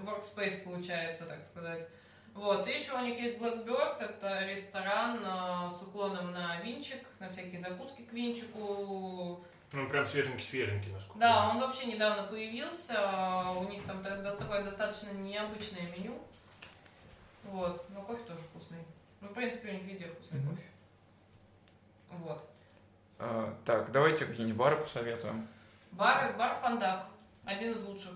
workspace 0.00 0.64
получается, 0.64 1.26
так 1.26 1.44
сказать. 1.44 1.86
Вот, 2.32 2.66
и 2.66 2.72
еще 2.72 2.94
у 2.94 3.02
них 3.02 3.20
есть 3.20 3.36
Blackbird, 3.36 3.98
это 4.00 4.46
ресторан 4.46 5.20
э, 5.22 5.68
с 5.68 5.82
уклоном 5.82 6.32
на 6.32 6.58
винчик, 6.62 7.02
на 7.18 7.28
всякие 7.28 7.58
закуски 7.58 8.02
к 8.02 8.12
винчику. 8.14 9.44
Ну, 9.72 9.88
прям 9.90 10.06
свеженький-свеженький, 10.06 10.92
насколько 10.92 11.18
Да, 11.18 11.28
я 11.44 11.50
он 11.50 11.60
вообще 11.60 11.86
недавно 11.88 12.22
появился, 12.22 12.94
э, 12.94 13.58
у 13.58 13.68
них 13.68 13.84
там 13.84 14.02
такое 14.02 14.62
достаточно 14.64 15.10
необычное 15.10 15.82
меню. 15.94 16.18
Вот, 17.44 17.84
но 17.90 18.00
кофе 18.00 18.22
тоже 18.24 18.40
вкусный. 18.40 18.78
Ну, 19.20 19.28
в 19.28 19.34
принципе, 19.34 19.68
у 19.68 19.72
них 19.72 19.82
везде 19.82 20.06
вкусный 20.06 20.40
кофе. 20.40 20.62
Вот. 22.24 22.42
А, 23.18 23.54
Так, 23.64 23.92
давайте 23.92 24.26
какие-нибудь 24.26 24.58
бары 24.58 24.76
посоветуем. 24.76 25.48
Бар, 25.92 26.34
бар 26.36 26.54
Фандак, 26.60 27.06
один 27.44 27.72
из 27.72 27.82
лучших. 27.82 28.12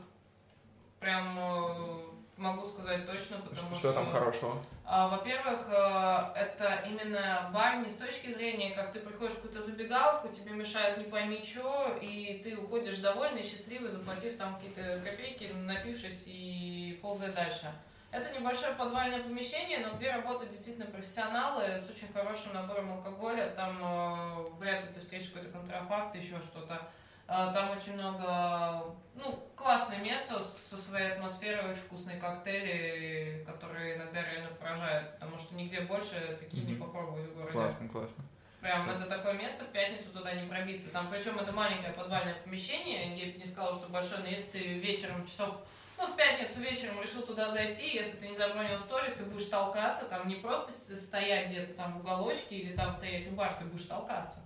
Прям 0.99 1.39
э, 1.39 2.01
могу 2.37 2.65
сказать 2.67 3.07
точно, 3.07 3.39
потому 3.39 3.71
Что, 3.71 3.79
что... 3.79 3.93
там 3.95 4.11
хорошего? 4.13 4.63
А, 4.85 5.09
Во-первых, 5.09 5.61
э, 5.69 6.39
это 6.39 6.83
именно 6.87 7.51
бар 7.55 7.77
не 7.79 7.89
с 7.89 7.97
точки 7.97 8.33
зрения, 8.33 8.75
как 8.75 8.93
ты 8.93 9.01
приходишь 9.01 9.33
в 9.33 9.37
какую-то 9.37 9.63
забегаловку, 9.63 10.29
тебе 10.29 10.53
мешают 10.53 10.99
не 10.99 11.05
пойми 11.05 11.43
что, 11.43 11.97
и 12.01 12.41
ты 12.43 12.57
уходишь 12.57 12.99
довольный, 12.99 13.43
счастливый, 13.43 13.89
заплатив 13.89 14.37
там 14.37 14.57
какие-то 14.57 15.01
копейки, 15.03 15.45
напившись 15.55 16.25
и 16.27 16.99
ползая 17.01 17.33
дальше. 17.33 17.73
Это 18.11 18.33
небольшое 18.37 18.75
подвальное 18.75 19.23
помещение, 19.23 19.79
но 19.79 19.95
где 19.95 20.11
работают 20.11 20.51
действительно 20.51 20.87
профессионалы 20.87 21.79
с 21.79 21.89
очень 21.89 22.13
хорошим 22.13 22.53
набором 22.55 22.93
алкоголя. 22.93 23.51
Там 23.51 23.79
э, 23.81 24.47
вряд 24.59 24.83
ли 24.85 24.93
ты 24.93 24.99
встретишь 24.99 25.29
какой-то 25.29 25.53
контрафакт, 25.53 26.15
еще 26.17 26.41
что-то. 26.41 26.89
А, 27.29 27.53
Там 27.53 27.71
очень 27.71 27.95
много, 27.95 28.85
ну, 29.15 29.39
классное 29.55 29.99
место 30.01 30.41
со 30.41 30.77
своей 30.77 31.13
атмосферой, 31.13 31.71
очень 31.71 31.83
вкусные 31.83 32.19
коктейли, 32.19 33.45
которые 33.47 33.97
иногда 33.99 34.23
реально 34.25 34.49
поражают, 34.57 35.13
потому 35.15 35.39
что 35.39 35.55
нигде 35.55 35.83
больше 35.83 36.37
такие 36.41 36.65
не 36.65 36.73
Мгм. 36.73 36.83
попробовать 36.83 37.29
в 37.31 37.35
городе. 37.35 37.53
Классно, 37.53 37.89
классно. 37.89 38.25
Прям 38.61 38.85
Так. 38.85 38.97
это 38.97 39.05
такое 39.09 39.35
место, 39.35 39.65
в 39.65 39.69
пятницу 39.69 40.11
туда 40.13 40.35
не 40.35 40.49
пробиться. 40.49 40.91
Там, 40.91 41.09
причем 41.09 41.39
это 41.39 41.53
маленькое 41.53 41.93
подвальное 41.93 42.35
помещение, 42.35 43.17
я 43.17 43.33
бы 43.33 43.39
не 43.39 43.47
сказала, 43.47 43.73
что 43.73 43.89
большое, 43.89 44.23
но 44.23 44.27
если 44.29 44.51
ты 44.51 44.59
вечером 44.81 45.25
часов, 45.25 45.57
ну, 46.01 46.07
в 46.07 46.17
пятницу 46.17 46.61
вечером 46.61 47.01
решил 47.03 47.23
туда 47.23 47.49
зайти, 47.49 47.95
если 47.95 48.17
ты 48.17 48.29
не 48.29 48.35
забронил 48.35 48.79
столик, 48.79 49.17
ты 49.17 49.25
будешь 49.25 49.47
толкаться, 49.47 50.07
там 50.07 50.27
не 50.29 50.37
просто 50.37 50.73
стоять 50.97 51.51
где-то 51.51 51.75
там 51.75 51.93
в 51.93 52.01
уголочке 52.01 52.57
или 52.57 52.75
там 52.75 52.91
стоять 52.91 53.29
у 53.29 53.33
бара, 53.33 53.55
ты 53.59 53.67
будешь 53.67 53.85
толкаться. 53.85 54.41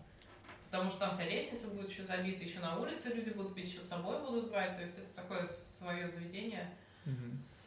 Потому 0.71 0.91
что 0.91 0.99
там 1.01 1.11
вся 1.13 1.25
лестница 1.27 1.69
будет 1.69 1.89
еще 1.89 2.03
забита, 2.03 2.43
еще 2.43 2.59
на 2.59 2.77
улице 2.81 3.11
люди 3.11 3.31
будут 3.31 3.55
пить, 3.55 3.69
еще 3.69 3.81
с 3.81 3.89
собой 3.89 4.19
будут 4.21 4.51
брать. 4.51 4.75
То 4.75 4.83
есть 4.83 4.99
это 4.99 5.07
такое 5.15 5.47
свое 5.47 6.09
заведение, 6.09 6.69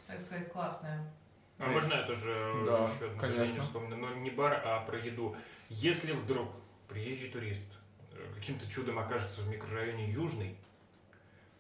так 0.06 0.20
сказать, 0.20 0.52
классное. 0.52 1.10
А 1.58 1.68
можно 1.68 1.94
я 1.94 2.04
тоже 2.04 2.54
Да, 2.66 2.84
еще 2.84 3.06
одно 3.06 3.20
конечно. 3.20 3.62
вспомню? 3.62 3.96
Но 3.96 4.14
не 4.16 4.30
бар, 4.30 4.62
а 4.66 4.82
про 4.82 5.00
еду. 5.00 5.36
Если 5.70 6.12
вдруг 6.12 6.50
приезжий 6.90 7.30
турист 7.30 7.64
э, 8.12 8.32
каким-то 8.36 8.70
чудом 8.70 9.00
окажется 9.00 9.42
в 9.42 9.48
микрорайоне 9.48 10.12
Южный, 10.12 10.56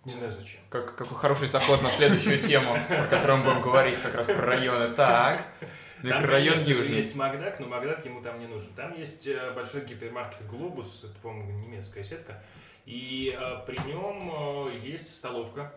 не 0.07 0.13
знаю 0.13 0.31
зачем. 0.31 0.61
Как, 0.69 0.95
какой 0.95 1.17
хороший 1.17 1.47
заход 1.47 1.81
на 1.81 1.89
следующую 1.89 2.39
тему, 2.39 2.75
о 2.75 3.07
которой 3.07 3.37
мы 3.37 3.43
будем 3.43 3.61
говорить 3.61 4.01
как 4.01 4.15
раз 4.15 4.25
про 4.25 4.41
районы. 4.41 4.95
Так, 4.95 5.45
Там, 6.01 6.25
конечно 6.25 6.73
же, 6.73 6.85
есть 6.85 7.15
Макдак, 7.15 7.59
но 7.59 7.67
Макдак 7.67 8.05
ему 8.05 8.21
там 8.21 8.39
не 8.39 8.47
нужен. 8.47 8.69
Там 8.75 8.93
есть 8.97 9.27
э, 9.27 9.51
большой 9.53 9.81
гипермаркет 9.85 10.47
Глобус, 10.47 11.03
это, 11.03 11.13
по-моему, 11.21 11.59
немецкая 11.59 12.03
сетка, 12.03 12.41
и 12.85 13.35
э, 13.37 13.65
при 13.65 13.77
нем 13.87 14.31
э, 14.71 14.77
есть 14.81 15.15
столовка. 15.15 15.73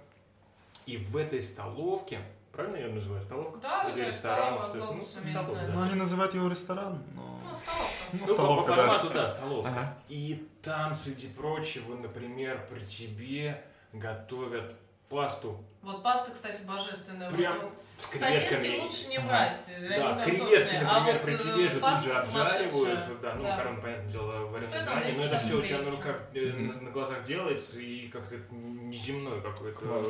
И 0.86 0.96
в 0.96 1.16
этой 1.16 1.42
столовке, 1.42 2.20
правильно 2.52 2.76
я 2.76 2.86
ее 2.86 2.92
называю, 2.94 3.22
столовка? 3.22 3.58
Да, 3.60 3.88
Или 3.90 4.00
да, 4.02 4.06
ресторан, 4.08 4.58
что 4.62 4.76
это? 4.76 4.92
Ну, 4.92 5.02
столовка, 5.02 5.66
да. 5.66 5.72
Ну, 5.74 5.82
они 5.82 5.94
называют 5.94 6.34
его 6.34 6.48
ресторан, 6.48 7.02
но... 7.14 7.40
Ну, 7.48 7.54
столовка. 7.54 7.94
Ну, 8.12 8.18
Ну, 8.18 8.18
по- 8.20 8.26
по, 8.26 8.32
столовка, 8.32 8.74
да. 8.74 8.76
формату, 8.76 9.10
да, 9.14 9.26
столовка. 9.28 9.70
Ага. 9.70 9.98
И 10.08 10.48
там, 10.62 10.94
среди 10.94 11.28
прочего, 11.28 11.94
например, 11.96 12.66
при 12.70 12.84
тебе 12.84 13.62
готовят 13.92 14.74
пасту 15.08 15.62
Вот 15.82 16.02
паста, 16.02 16.30
кстати, 16.32 16.62
божественная. 16.62 17.30
Прям 17.30 17.58
Вот, 17.58 17.72
с 17.98 18.04
Сосиски 18.06 18.48
креветками. 18.48 18.80
лучше 18.80 19.08
не 19.08 19.16
Ага. 19.16 19.26
брать. 19.28 19.58
они 19.76 19.88
Да, 19.88 20.14
там 20.14 20.22
креветки, 20.24 20.38
толстые. 20.56 20.80
А 20.80 21.00
например, 21.00 21.14
вот, 21.16 21.22
при 21.24 21.34
э, 21.34 21.38
тебе 21.38 21.68
же 21.68 21.80
тут 21.80 21.98
же 22.00 22.12
обжаривают. 22.14 23.20
Да, 23.20 23.34
ну, 23.34 23.42
Да. 23.42 23.50
макароны, 23.50 23.80
понятное 23.82 24.10
дело, 24.12 24.32
вареные 24.46 24.82
заранее, 24.82 25.14
но 25.16 25.24
это 25.24 25.38
250 25.40 25.42
все 25.44 25.54
у 25.56 25.62
тебя 25.62 26.02
как, 26.02 26.22
э, 26.34 26.40
Мгм. 26.52 26.66
на, 26.68 26.80
на 26.82 26.90
глазах 26.92 27.24
делается, 27.24 27.80
и 27.80 28.08
как-то 28.08 28.36
неземной 28.54 29.42
какой-то 29.42 30.04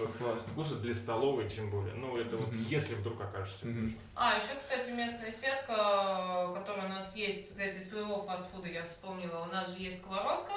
вкус 0.53 0.73
для 0.73 0.95
столовой, 0.95 1.49
тем 1.49 1.71
более. 1.71 1.95
Ну, 1.95 2.17
это 2.19 2.37
вот 2.37 2.53
если 2.69 2.95
вдруг 2.95 3.21
окажешься. 3.21 3.67
А, 4.15 4.37
еще, 4.37 4.55
кстати, 4.59 4.91
местная 4.91 5.33
сетка, 5.33 6.53
которая 6.55 6.87
у 6.87 6.89
нас 6.91 7.17
есть, 7.17 7.51
кстати, 7.51 7.81
своего 7.81 8.21
фастфуда 8.23 8.69
я 8.69 8.85
вспомнила. 8.85 9.41
У 9.41 9.47
нас 9.47 9.71
же 9.73 9.79
есть 9.83 10.03
сковородка. 10.03 10.53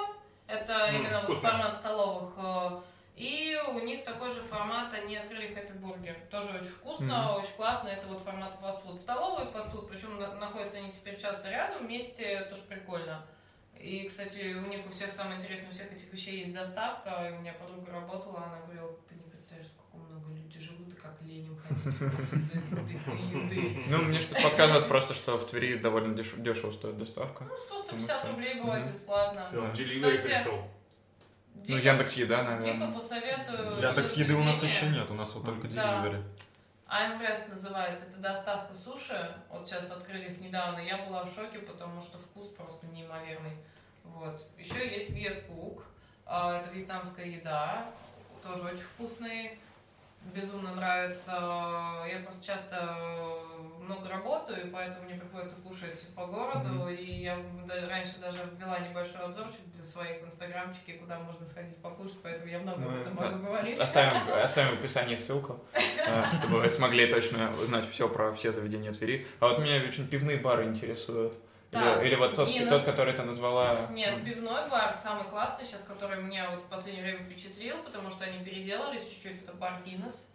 Это 0.47 0.91
именно 0.93 1.24
вот 1.28 1.38
формат 1.38 1.78
столовых. 1.78 2.34
И 3.16 3.55
у 3.68 3.80
них 3.80 4.03
такой 4.03 4.32
же 4.32 4.41
формат, 4.41 4.91
они 4.93 5.16
открыли 5.16 5.49
Happy 5.49 5.80
Burger. 5.80 6.16
Тоже 6.32 6.47
очень 6.57 6.68
вкусно, 6.68 7.36
очень 7.36 7.53
классно. 7.55 7.89
Это 7.89 8.07
вот 8.07 8.22
формат 8.24 8.55
фастфуд. 8.59 8.97
Столовый 8.97 9.45
фастфуд, 9.51 9.88
причем 9.88 10.18
на- 10.20 10.34
находятся 10.36 10.78
они 10.78 10.91
теперь 10.91 11.20
часто 11.20 11.49
рядом 11.51 11.86
вместе, 11.86 12.41
тоже 12.49 12.64
прикольно. 12.64 13.24
И, 13.80 14.07
кстати, 14.07 14.53
у 14.55 14.66
них 14.68 14.80
у 14.88 14.91
всех 14.91 15.11
самое 15.11 15.39
интересное, 15.39 15.70
у 15.70 15.74
всех 15.74 15.91
этих 15.91 16.11
вещей 16.11 16.39
есть 16.39 16.53
доставка. 16.53 17.28
И 17.30 17.34
у 17.34 17.39
меня 17.41 17.53
подруга 17.53 17.91
работала, 17.91 18.43
она 18.45 18.59
говорила, 18.66 18.91
ты 19.07 19.14
не 19.16 19.30
представляешь, 19.30 19.70
сколько 19.72 19.97
много 19.97 20.34
людей 20.34 20.61
живут, 20.61 20.91
и 20.93 20.95
как 20.95 21.22
лень 21.22 21.45
им 21.45 21.57
ходить. 21.59 23.88
Ну, 23.89 23.97
мне 24.03 24.22
что-то 24.22 24.41
подсказывает 24.41 24.88
просто, 24.88 25.14
что 25.14 25.38
в 25.38 25.47
Твери 25.49 25.76
довольно 25.78 26.16
деш- 26.16 26.39
дешево 26.41 26.72
стоит 26.72 26.97
доставка. 26.97 27.43
Ну, 27.43 27.55
100-150 27.55 27.86
Потому 27.86 28.01
что- 28.01 28.28
рублей 28.32 28.55
бывает 28.61 28.88
бесплатно. 28.88 29.47
Все, 29.72 29.84
Delivery 29.84 30.68
Пришел. 31.54 31.76
Ну, 31.76 31.82
Дико- 31.82 31.88
Яндекс 31.88 32.14
Еда, 32.14 32.38
Дико 32.41 32.51
наверное. 32.51 32.91
посоветую. 32.93 33.82
Яндекс 33.82 34.14
еды 34.18 34.34
у 34.36 34.43
нас 34.43 34.64
еще 34.64 34.88
нет, 34.89 35.10
у 35.10 35.14
нас 35.14 35.34
вот 35.34 35.45
только 35.45 35.68
Да. 35.70 36.01
деливери. 36.01 36.24
Аймрест 36.88 37.49
называется, 37.49 38.06
это 38.06 38.18
доставка 38.18 38.74
суши. 38.76 39.32
Вот 39.49 39.68
сейчас 39.68 39.89
открылись 39.91 40.39
недавно. 40.41 40.80
Я 40.80 40.97
была 40.99 41.24
в 41.24 41.34
шоке, 41.34 41.60
потому 41.60 42.01
что 42.01 42.18
вкус 42.20 42.47
просто 42.49 42.86
неимоверный. 42.88 43.58
Вот. 44.04 44.45
Еще 44.60 44.88
есть 44.93 45.10
Вьеткук. 45.10 45.86
А, 46.26 46.60
Это 46.60 46.70
вьетнамская 46.70 47.26
еда. 47.26 47.86
Тоже 48.43 48.64
очень 48.64 48.78
вкусный. 48.84 49.58
Безумно 50.34 50.74
нравится. 50.76 51.32
Я 52.08 52.20
просто 52.24 52.45
часто 52.45 52.95
много 53.84 54.09
работаю, 54.09 54.67
и 54.67 54.69
поэтому 54.69 55.05
мне 55.05 55.15
приходится 55.15 55.55
кушать 55.57 56.07
по 56.15 56.25
городу. 56.25 56.88
И 56.89 57.03
я 57.23 57.38
раньше 57.89 58.19
даже 58.19 58.39
ввела 58.57 58.79
небольшой 58.79 59.21
обзорчик 59.21 59.61
для 59.75 59.84
своих 59.86 60.21
в 60.21 60.25
инстаграмчике, 60.25 60.93
куда 60.93 61.19
можно 61.19 61.45
сходить 61.45 61.77
покушать, 61.77 62.17
поэтому 62.23 62.47
я 62.47 62.59
много 62.59 62.84
об 62.84 62.91
Ну, 62.91 62.97
этом 63.01 63.15
да. 63.15 63.21
могу 63.29 63.45
говорить. 63.45 63.79
Оставим, 63.79 64.34
оставим 64.43 64.75
в 64.75 64.79
описании 64.79 65.15
ссылку, 65.15 65.59
э, 65.73 66.23
чтобы 66.39 66.61
вы 66.61 66.69
смогли 66.69 67.07
точно 67.07 67.51
узнать 67.61 67.89
все 67.89 68.09
про 68.09 68.34
все 68.34 68.51
заведения 68.51 68.91
Твери. 68.91 69.27
А 69.39 69.49
вот 69.49 69.59
меня 69.59 69.77
очень 69.88 70.07
пивные 70.07 70.38
бары 70.38 70.65
интересуют. 70.65 71.36
Да, 71.71 71.99
Или, 72.01 72.09
или 72.09 72.15
вот 72.15 72.36
тот, 72.36 72.47
Гиннес. 72.47 72.69
тот, 72.69 72.84
который 72.84 73.15
ты 73.15 73.23
назвала... 73.23 73.75
Нет, 73.89 74.23
пивной 74.23 74.69
бар 74.69 74.93
самый 74.93 75.23
классный 75.23 75.65
сейчас, 75.65 75.81
который 75.84 76.21
меня 76.21 76.51
вот 76.51 76.59
в 76.59 76.67
последнее 76.67 77.03
время 77.03 77.23
впечатлил, 77.25 77.77
потому 77.84 78.11
что 78.11 78.25
они 78.25 78.45
переделались 78.45 79.07
чуть-чуть, 79.09 79.41
это 79.41 79.53
бар 79.53 79.81
Гиннес. 79.84 80.29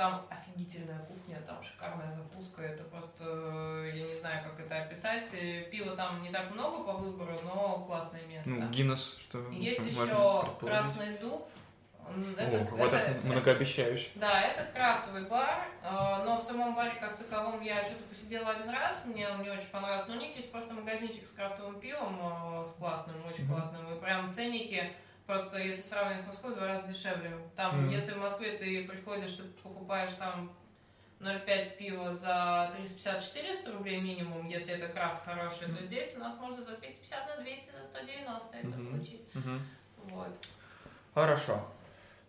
Там 0.00 0.26
офигительная 0.30 0.98
кухня, 1.00 1.38
там 1.46 1.62
шикарная 1.62 2.10
закуска, 2.10 2.62
это 2.62 2.84
просто, 2.84 3.22
э, 3.22 3.92
я 3.94 4.06
не 4.06 4.14
знаю, 4.14 4.42
как 4.42 4.58
это 4.58 4.84
описать. 4.84 5.28
Э, 5.34 5.64
Пива 5.70 5.94
там 5.94 6.22
не 6.22 6.30
так 6.30 6.50
много 6.52 6.82
по 6.84 6.94
выбору, 6.94 7.38
но 7.44 7.84
классное 7.86 8.22
место. 8.22 8.48
Ну, 8.50 8.66
Гиннес, 8.70 9.18
что 9.20 9.46
Есть 9.50 9.80
еще? 9.80 10.42
Красный 10.58 11.18
Дуб. 11.18 11.46
М, 12.08 12.34
О, 12.38 12.40
Это, 12.40 12.70
вот 12.76 12.80
это- 12.94 12.96
это 12.96 13.26
многообещающе. 13.26 14.08
да, 14.14 14.40
это 14.40 14.64
крафтовый 14.74 15.24
бар, 15.26 15.64
э, 15.82 16.22
но 16.24 16.38
в 16.38 16.42
самом 16.42 16.74
баре 16.74 16.92
как 16.98 17.18
таковом 17.18 17.60
я 17.60 17.84
что-то 17.84 18.02
посидела 18.04 18.52
один 18.52 18.70
раз, 18.70 19.02
мне 19.04 19.28
он 19.28 19.42
не 19.42 19.50
очень 19.50 19.68
понравился, 19.68 20.08
но 20.08 20.14
у 20.14 20.18
них 20.18 20.34
есть 20.34 20.50
просто 20.50 20.72
магазинчик 20.72 21.26
с 21.26 21.32
крафтовым 21.32 21.78
пивом, 21.78 22.64
с 22.64 22.70
классным, 22.70 23.16
очень 23.26 23.44
Мгм. 23.44 23.54
классным, 23.54 23.94
и 23.94 24.00
прям 24.00 24.32
ценники 24.32 24.90
просто, 25.30 25.58
если 25.58 25.82
сравнивать 25.82 26.20
с 26.22 26.26
Москвой, 26.26 26.52
в 26.52 26.56
два 26.56 26.66
раза 26.66 26.88
дешевле. 26.88 27.30
Там, 27.54 27.82
Мгм. 27.84 27.88
если 27.88 28.12
в 28.14 28.18
Москве 28.18 28.58
ты 28.58 28.84
приходишь, 28.88 29.32
ты 29.34 29.44
покупаешь 29.62 30.12
там 30.18 30.52
0,5 31.20 31.76
пива 31.78 32.10
за 32.10 32.72
350-400 32.76 33.72
рублей 33.72 34.00
минимум, 34.00 34.48
если 34.48 34.74
это 34.74 34.88
крафт 34.92 35.24
хороший, 35.24 35.66
то 35.66 35.72
Мгм. 35.72 35.82
здесь 35.82 36.16
у 36.16 36.20
нас 36.20 36.36
можно 36.40 36.60
за 36.60 36.76
250 36.76 37.28
на 37.28 37.42
200, 37.44 37.70
за 37.70 37.84
190 37.84 38.56
это 38.56 38.66
Мгм. 38.66 38.90
получить. 38.90 39.22
Мгм. 39.34 39.62
Вот. 40.08 40.36
Хорошо. 41.14 41.64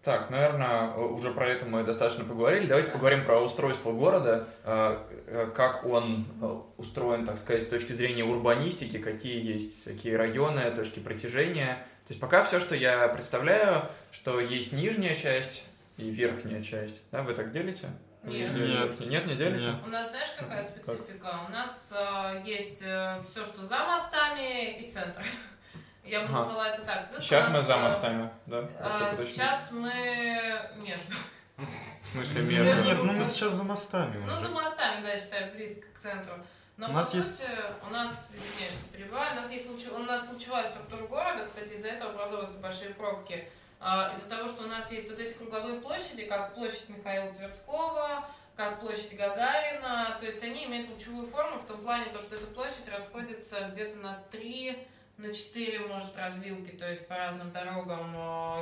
Так, 0.03 0.29
наверное, 0.31 0.93
уже 0.93 1.31
про 1.31 1.47
это 1.47 1.65
мы 1.65 1.83
достаточно 1.83 2.23
поговорили. 2.23 2.65
Давайте 2.65 2.91
поговорим 2.91 3.23
про 3.23 3.39
устройство 3.39 3.91
города, 3.91 4.47
э, 4.63 4.97
э, 5.27 5.51
как 5.55 5.85
он 5.85 6.27
э, 6.41 6.61
устроен, 6.77 7.25
так 7.25 7.37
сказать, 7.37 7.63
с 7.63 7.67
точки 7.67 7.93
зрения 7.93 8.23
урбанистики, 8.23 8.97
какие 8.97 9.43
есть 9.43 9.81
всякие 9.81 10.17
районы, 10.17 10.69
точки 10.71 10.99
притяжения. 10.99 11.77
То 12.11 12.13
есть 12.13 12.19
пока 12.19 12.43
все, 12.43 12.59
что 12.59 12.75
я 12.75 13.07
представляю, 13.07 13.89
что 14.11 14.41
есть 14.41 14.73
нижняя 14.73 15.15
часть 15.15 15.63
и 15.95 16.09
верхняя 16.09 16.61
часть. 16.61 16.99
Да, 17.09 17.23
вы 17.23 17.33
так 17.33 17.53
делите? 17.53 17.87
Нет. 18.23 18.51
Нет. 18.53 18.99
Нет, 18.99 19.25
не 19.27 19.35
делите? 19.35 19.67
Нет. 19.67 19.75
У 19.85 19.87
нас, 19.87 20.09
знаешь, 20.09 20.27
какая 20.37 20.57
Как? 20.61 20.65
специфика? 20.69 21.39
У 21.47 21.51
нас 21.53 21.95
э, 21.97 22.41
есть 22.43 22.79
все, 22.79 23.45
что 23.45 23.63
за 23.63 23.77
мостами 23.85 24.81
и 24.81 24.89
центр. 24.89 25.23
Я 26.03 26.19
бы 26.19 26.25
Ага. 26.25 26.33
назвала 26.39 26.67
это 26.67 26.81
так. 26.81 27.09
Плюс 27.11 27.21
у 27.21 27.25
Сейчас 27.25 27.47
мы 27.47 27.53
нас, 27.53 27.65
за 27.67 27.73
э, 27.75 27.77
мостами, 27.77 28.29
да? 28.45 28.69
э, 28.77 29.13
сейчас 29.15 29.71
мы 29.71 30.69
между. 30.83 31.13
В 32.01 32.07
смысле, 32.11 32.41
Между-? 32.41 32.83
Нет, 32.83 32.97
ну 33.05 33.13
мы 33.13 33.23
сейчас 33.23 33.53
за 33.53 33.63
мостами 33.63 34.21
Ну, 34.27 34.35
за 34.35 34.49
мостами, 34.49 35.01
да, 35.01 35.13
я 35.13 35.17
считаю, 35.17 35.53
близко 35.53 35.85
к 35.95 35.99
центру. 35.99 36.33
Но 36.81 36.87
У 36.87 36.89
по 36.89 36.95
нас 36.95 37.11
сути, 37.11 37.17
есть- 37.17 37.43
у 37.87 37.89
нас, 37.93 38.31
извиняюсь, 38.31 38.73
что 38.73 38.87
перебиваю, 38.91 39.33
у 39.33 39.35
нас 39.35 39.51
есть 39.51 39.69
луче- 39.69 39.91
у 39.91 39.99
нас 39.99 40.27
лучевая 40.31 40.65
структура 40.65 41.03
города, 41.05 41.45
кстати, 41.45 41.73
из-за 41.73 41.89
этого 41.89 42.09
образовываются 42.11 42.57
большие 42.57 42.95
пробки. 42.95 43.47
А, 43.79 44.11
Из-за 44.15 44.27
того, 44.27 44.47
что 44.47 44.63
у 44.63 44.67
нас 44.67 44.91
есть 44.91 45.07
вот 45.07 45.19
эти 45.19 45.35
круговые 45.35 45.79
площади, 45.79 46.25
как 46.25 46.55
площадь 46.55 46.89
Михаила 46.89 47.31
Тверского, 47.35 48.25
как 48.55 48.79
площадь 48.79 49.15
Гагарина, 49.15 50.17
то 50.19 50.25
есть 50.25 50.41
они 50.43 50.65
имеют 50.65 50.89
лучевую 50.89 51.27
форму 51.27 51.59
в 51.59 51.65
том 51.67 51.81
плане, 51.83 52.05
то, 52.11 52.19
что 52.19 52.33
эта 52.33 52.47
площадь 52.47 52.87
расходится 52.89 53.61
где-то 53.71 53.97
на 53.97 54.15
3 54.31 54.87
на 55.21 55.33
4, 55.33 55.79
может, 55.87 56.17
развилки, 56.17 56.71
то 56.71 56.89
есть 56.89 57.07
по 57.07 57.15
разным 57.15 57.51
дорогам. 57.51 58.15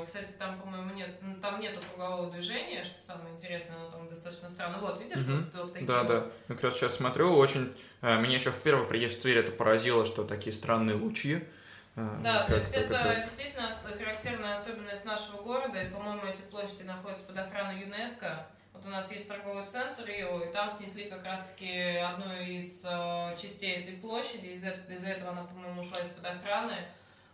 И, 0.04 0.06
кстати, 0.06 0.32
там, 0.38 0.60
по-моему, 0.60 0.94
нет, 0.94 1.10
ну, 1.22 1.36
там 1.36 1.60
нету 1.60 1.80
кругового 1.90 2.32
движения, 2.32 2.84
что 2.84 3.00
самое 3.02 3.34
интересное, 3.34 3.78
оно 3.78 3.90
там 3.90 4.08
достаточно 4.10 4.50
странно. 4.50 4.78
Вот, 4.80 5.02
видишь, 5.02 5.22
Мгм. 5.26 5.50
вот, 5.54 5.64
вот 5.64 5.74
такие 5.74 5.88
Да, 5.88 6.04
да. 6.04 6.26
Как 6.48 6.62
раз 6.64 6.76
сейчас 6.76 6.96
смотрю, 6.96 7.36
очень... 7.36 7.74
э, 8.02 8.22
Меня 8.22 8.36
еще 8.36 8.52
в 8.52 8.62
первый 8.62 8.86
приезд 8.88 9.20
в 9.20 9.22
Тверь 9.22 9.38
это 9.40 9.52
поразило, 9.52 10.06
что 10.06 10.24
такие 10.24 10.54
странные 10.54 10.96
лучи. 10.96 11.44
А, 11.96 12.20
Да, 12.22 12.38
вот 12.40 12.48
то 12.48 12.56
есть 12.56 12.74
как 12.74 12.92
это 12.92 13.22
действительно 13.24 13.70
характерная 13.98 14.54
особенность 14.54 15.06
нашего 15.06 15.42
города, 15.42 15.82
и, 15.82 15.90
по-моему, 15.90 16.26
эти 16.26 16.42
площади 16.42 16.84
находятся 16.84 17.26
под 17.26 17.38
охраной 17.38 17.82
ЮНЕСКо. 17.82 18.48
Вот 18.80 18.88
у 18.88 18.92
нас 18.92 19.12
есть 19.12 19.28
торговый 19.28 19.66
центр 19.66 20.06
Рио, 20.06 20.40
и 20.40 20.52
там 20.54 20.70
снесли 20.70 21.10
как 21.10 21.26
раз-таки 21.26 21.98
одну 21.98 22.34
из 22.34 22.86
э, 22.86 23.36
частей 23.38 23.82
этой 23.82 23.96
площади, 23.96 24.48
из-за 24.48 24.70
из-за 24.88 25.10
этого 25.10 25.32
она, 25.32 25.44
по-моему, 25.44 25.82
ушла 25.82 26.00
из-под 26.00 26.26
охраны. 26.26 26.78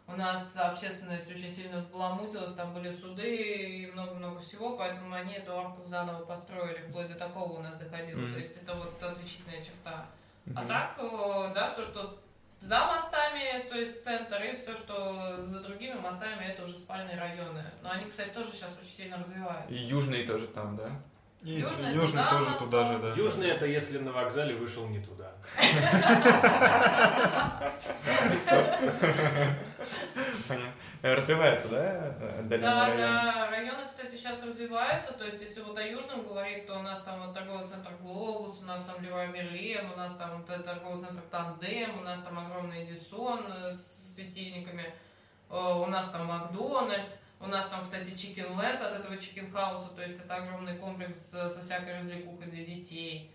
У 0.07 0.13
нас 0.13 0.57
общественность 0.57 1.29
очень 1.29 1.49
сильно 1.49 1.77
взбаламутилась, 1.77 2.53
там 2.53 2.73
были 2.73 2.89
суды 2.89 3.35
и 3.35 3.91
много-много 3.91 4.39
всего, 4.39 4.75
поэтому 4.75 5.13
они 5.13 5.33
эту 5.33 5.55
арку 5.55 5.85
заново 5.85 6.25
построили, 6.25 6.79
вплоть 6.87 7.09
до 7.09 7.15
такого 7.15 7.59
у 7.59 7.61
нас 7.61 7.77
доходило. 7.77 8.19
Мгм. 8.21 8.31
То 8.31 8.37
есть 8.39 8.61
это 8.63 8.73
вот 8.73 9.01
отличительная 9.01 9.61
черта. 9.63 10.07
А 10.55 10.59
Мгм. 10.59 10.67
так, 10.67 10.97
э, 10.97 11.51
да, 11.53 11.67
все, 11.67 11.83
что 11.83 12.17
за 12.59 12.79
мостами, 12.85 13.67
то 13.69 13.77
есть 13.77 14.03
центр, 14.03 14.41
и 14.41 14.55
все, 14.55 14.75
что 14.75 15.43
за 15.43 15.61
другими 15.61 15.93
мостами, 15.93 16.45
это 16.45 16.63
уже 16.63 16.77
спальные 16.77 17.19
районы. 17.19 17.63
Но 17.83 17.91
они, 17.91 18.05
кстати, 18.05 18.29
тоже 18.29 18.51
сейчас 18.51 18.79
очень 18.79 18.97
сильно 18.97 19.17
развиваются. 19.17 19.71
И 19.71 19.77
южные 19.77 20.25
тоже 20.25 20.47
там, 20.47 20.75
да? 20.75 20.89
И 21.45 21.59
Южный 21.59 21.93
Южный 21.93 22.23
за 22.23 22.29
тоже 22.29 22.57
туда 22.57 22.83
же, 22.85 22.97
да. 22.97 23.13
Южный 23.13 23.49
это 23.49 23.67
если 23.67 23.99
на 23.99 24.11
вокзале 24.11 24.55
вышел 24.55 24.87
не 24.87 24.99
туда. 24.99 25.31
Понятно. 30.47 30.73
Развивается, 31.03 31.67
да? 31.67 32.15
Да, 32.45 32.87
район? 32.87 32.97
да, 32.97 33.47
районы, 33.51 33.85
кстати, 33.85 34.15
сейчас 34.15 34.43
развиваются, 34.43 35.13
то 35.13 35.23
есть 35.25 35.39
если 35.39 35.61
вот 35.61 35.77
о 35.77 35.83
Южном 35.83 36.25
говорить, 36.25 36.65
то 36.65 36.79
у 36.79 36.81
нас 36.81 37.01
там 37.03 37.19
вот 37.19 37.31
торговый 37.31 37.63
центр 37.63 37.91
Глобус, 38.01 38.61
у 38.63 38.65
нас 38.65 38.81
там 38.81 39.03
Леруа 39.03 39.27
Мерлен, 39.27 39.91
у 39.91 39.95
нас 39.95 40.15
там 40.15 40.43
торговый 40.43 40.99
центр 40.99 41.21
Тандем, 41.29 41.99
у 41.99 42.01
нас 42.01 42.23
там 42.23 42.39
огромный 42.39 42.83
Эдисон 42.83 43.45
э, 43.47 43.71
с 43.71 44.15
светильниками, 44.15 44.91
э, 45.51 45.55
у 45.55 45.85
нас 45.85 46.09
там 46.09 46.25
Макдональдс, 46.25 47.17
у 47.39 47.47
нас 47.47 47.67
там, 47.67 47.83
кстати, 47.83 48.15
Chicken 48.15 48.51
Land 48.51 48.81
от 48.81 48.99
этого 48.99 49.17
Chicken 49.17 49.51
House 49.51 49.78
а, 49.78 49.89
то 49.95 50.01
есть 50.01 50.19
это 50.19 50.35
огромный 50.35 50.77
комплекс 50.77 51.17
со 51.17 51.49
всякой 51.61 51.99
развлекухой 51.99 52.47
для 52.47 52.65
детей. 52.65 53.29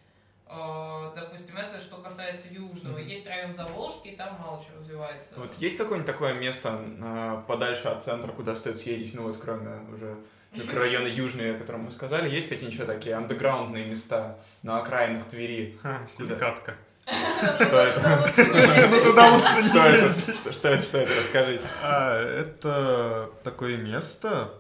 Э, 0.46 1.12
Допустим, 1.14 1.56
это 1.56 1.78
что 1.78 1.96
касается 1.98 2.48
Южного. 2.50 2.98
Есть 2.98 3.28
район 3.28 3.54
Заволжский, 3.54 4.16
там 4.16 4.38
мало 4.40 4.60
чего 4.64 4.78
развивается. 4.78 5.34
Вот 5.36 5.54
есть 5.58 5.76
какое-нибудь 5.76 6.10
такое 6.10 6.34
место 6.34 6.80
э, 7.00 7.42
подальше 7.46 7.88
от 7.88 8.02
центра, 8.02 8.32
куда 8.32 8.56
стоит 8.56 8.78
съездить, 8.78 9.14
ну 9.14 9.22
вот 9.22 9.36
кроме 9.36 9.80
уже 9.94 10.16
микрорайона 10.52 11.06
Южные, 11.08 11.54
о 11.54 11.58
котором 11.58 11.82
мы 11.84 11.90
сказали, 11.92 12.28
есть 12.28 12.48
какие-нибудь 12.48 12.86
такие 12.86 13.14
андеграундные 13.14 13.86
места 13.86 14.38
на 14.62 14.78
окраинах 14.80 15.24
Твери? 15.26 15.78
Ха, 15.82 16.00
Силикатка. 16.08 16.74
Что 17.06 17.78
это? 17.78 18.32
Ну, 18.90 19.04
туда 19.04 19.32
лучше 19.34 19.62
не 19.62 19.68
Что 19.68 19.78
это? 19.84 19.96
ездить. 19.96 20.52
Что 20.52 20.68
это? 20.68 20.82
Что 20.82 20.98
это? 20.98 21.16
Расскажите. 21.20 21.64
А, 21.82 22.16
это 22.18 23.30
такое 23.42 23.76
место, 23.78 24.52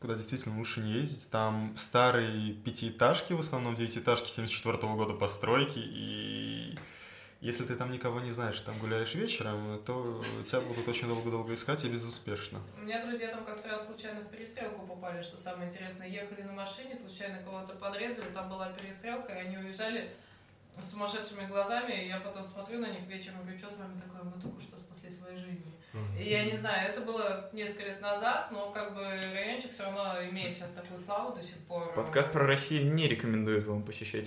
куда 0.00 0.14
действительно 0.14 0.58
лучше 0.58 0.80
не 0.80 0.92
ездить. 0.92 1.30
Там 1.30 1.74
старые 1.76 2.52
пятиэтажки, 2.54 3.32
в 3.34 3.40
основном 3.40 3.76
девятиэтажки 3.76 4.28
74 4.28 4.76
года 4.94 5.14
постройки, 5.14 5.78
и 5.78 6.78
если 7.40 7.64
ты 7.64 7.74
там 7.74 7.90
никого 7.90 8.20
не 8.20 8.30
знаешь, 8.30 8.60
там 8.60 8.78
гуляешь 8.78 9.14
вечером, 9.14 9.80
то 9.84 10.20
тебя 10.46 10.60
будут 10.60 10.86
очень 10.88 11.08
долго-долго 11.08 11.54
искать 11.54 11.84
и 11.84 11.88
безуспешно. 11.88 12.60
У 12.78 12.82
меня 12.82 13.04
друзья 13.04 13.28
там 13.28 13.44
как-то 13.44 13.68
раз 13.68 13.86
случайно 13.86 14.20
в 14.20 14.28
перестрелку 14.28 14.86
попали, 14.86 15.22
что 15.22 15.36
самое 15.36 15.68
интересное. 15.68 16.06
Ехали 16.08 16.42
на 16.42 16.52
машине, 16.52 16.94
случайно 16.94 17.42
кого-то 17.42 17.74
подрезали, 17.74 18.26
там 18.32 18.48
была 18.48 18.68
перестрелка, 18.70 19.32
и 19.34 19.38
они 19.38 19.58
уезжали 19.58 20.10
с 20.78 20.90
сумасшедшими 20.90 21.46
глазами, 21.46 21.92
и 21.92 22.08
я 22.08 22.18
потом 22.20 22.42
смотрю 22.44 22.78
на 22.80 22.86
них 22.86 23.02
вечером 23.06 23.40
и 23.40 23.42
говорю, 23.42 23.58
что 23.58 23.70
с 23.70 23.76
вами 23.78 23.98
такое, 23.98 24.22
мы 24.22 24.40
только 24.40 24.60
что 24.62 24.78
спасли 24.78 25.10
свои 25.10 25.36
жизни. 25.36 25.72
И 26.18 26.24
я 26.30 26.44
не 26.46 26.56
знаю, 26.56 26.88
это 26.90 27.02
было 27.02 27.50
несколько 27.52 27.84
лет 27.84 28.00
назад, 28.00 28.50
но 28.50 28.70
как 28.70 28.94
бы 28.94 29.02
райончик 29.34 29.72
все 29.72 29.82
равно 29.84 30.22
имеет 30.30 30.56
сейчас 30.56 30.70
такую 30.72 30.98
славу 30.98 31.34
до 31.36 31.42
сих 31.42 31.56
пор. 31.68 31.92
Подкаст 31.92 32.32
про 32.32 32.46
Россию 32.46 32.94
не 32.94 33.08
рекомендует 33.08 33.66
вам 33.66 33.82
посещать. 33.82 34.26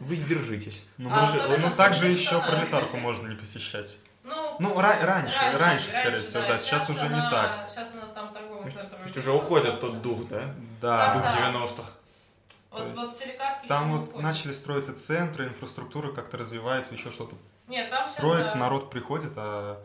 Вы 0.00 0.16
сдержитесь. 0.16 0.84
Ну, 0.98 1.08
А 1.10 1.70
также 1.76 2.08
еще 2.08 2.40
пролетарку 2.42 2.98
можно 2.98 3.28
не 3.28 3.36
посещать. 3.36 3.96
Ну, 4.22 4.56
Ну, 4.58 4.74
ра- 4.80 5.02
раньше, 5.04 5.38
раньше, 5.58 5.90
скорее 5.90 6.20
всего, 6.20 6.42
да, 6.42 6.58
сейчас 6.58 6.90
уже 6.90 7.02
не 7.08 7.14
она- 7.14 7.30
так. 7.30 7.68
Сейчас 7.70 7.94
у 7.94 7.98
нас 7.98 8.10
там 8.10 8.32
торговый 8.32 8.68
центр. 8.70 8.96
То 8.96 9.02
есть 9.04 9.16
уже 9.16 9.32
уходит 9.32 9.80
тот 9.80 10.02
дух, 10.02 10.26
да? 10.28 10.42
Да, 10.80 11.14
Дух 11.14 11.22
Да. 11.22 11.36
90-х. 11.38 11.90
Вот, 12.70 12.90
вот 12.92 13.12
силикатки 13.14 13.66
там 13.68 13.92
вот 13.92 14.08
уходят. 14.08 14.22
начали 14.22 14.52
строиться 14.52 14.94
центры, 14.94 15.46
инфраструктура 15.48 16.12
как-то 16.12 16.36
развивается, 16.36 16.94
еще 16.94 17.10
что-то 17.10 17.36
Нет, 17.68 17.88
там 17.88 18.02
сейчас, 18.02 18.12
строится, 18.14 18.54
да. 18.54 18.60
народ 18.60 18.90
приходит, 18.90 19.32
а 19.36 19.82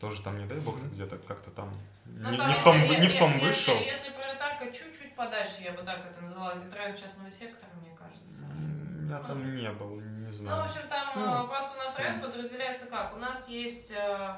тоже 0.00 0.22
там, 0.22 0.38
не 0.38 0.46
дай 0.46 0.58
бог, 0.60 0.76
где-то 0.80 1.18
как-то 1.18 1.50
там 1.50 1.70
Ну, 2.06 2.30
не, 2.30 2.36
там, 2.38 2.48
не 2.48 2.54
в 2.54 2.56
если- 2.56 2.64
том, 2.64 2.82
е- 2.82 2.98
не 3.00 3.08
в 3.08 3.18
том 3.18 3.32
если- 3.34 3.46
вышел. 3.46 3.74
Если 3.76 4.10
пролетарка 4.12 4.66
чуть-чуть 4.66 5.14
подальше, 5.14 5.56
я 5.60 5.72
бы 5.72 5.82
так 5.82 5.98
это 6.10 6.20
назвала, 6.22 6.54
где 6.54 6.74
район 6.76 6.96
частного 6.96 7.30
сектора, 7.30 7.70
мне 7.80 7.94
кажется. 7.96 8.40
Я 9.10 9.18
там 9.18 9.54
не 9.56 9.70
был, 9.72 9.96
не 10.00 10.24
Ну, 10.24 10.28
в 10.28 10.32
знаю. 10.32 10.62
общем, 10.64 10.88
там 10.88 11.08
Ну. 11.14 11.44
э, 11.44 11.48
просто 11.48 11.76
у 11.76 11.80
нас 11.82 11.98
район 11.98 12.20
подразделяется 12.20 12.86
как? 12.86 13.14
У 13.14 13.18
нас 13.18 13.48
есть 13.48 13.92
э, 13.92 14.36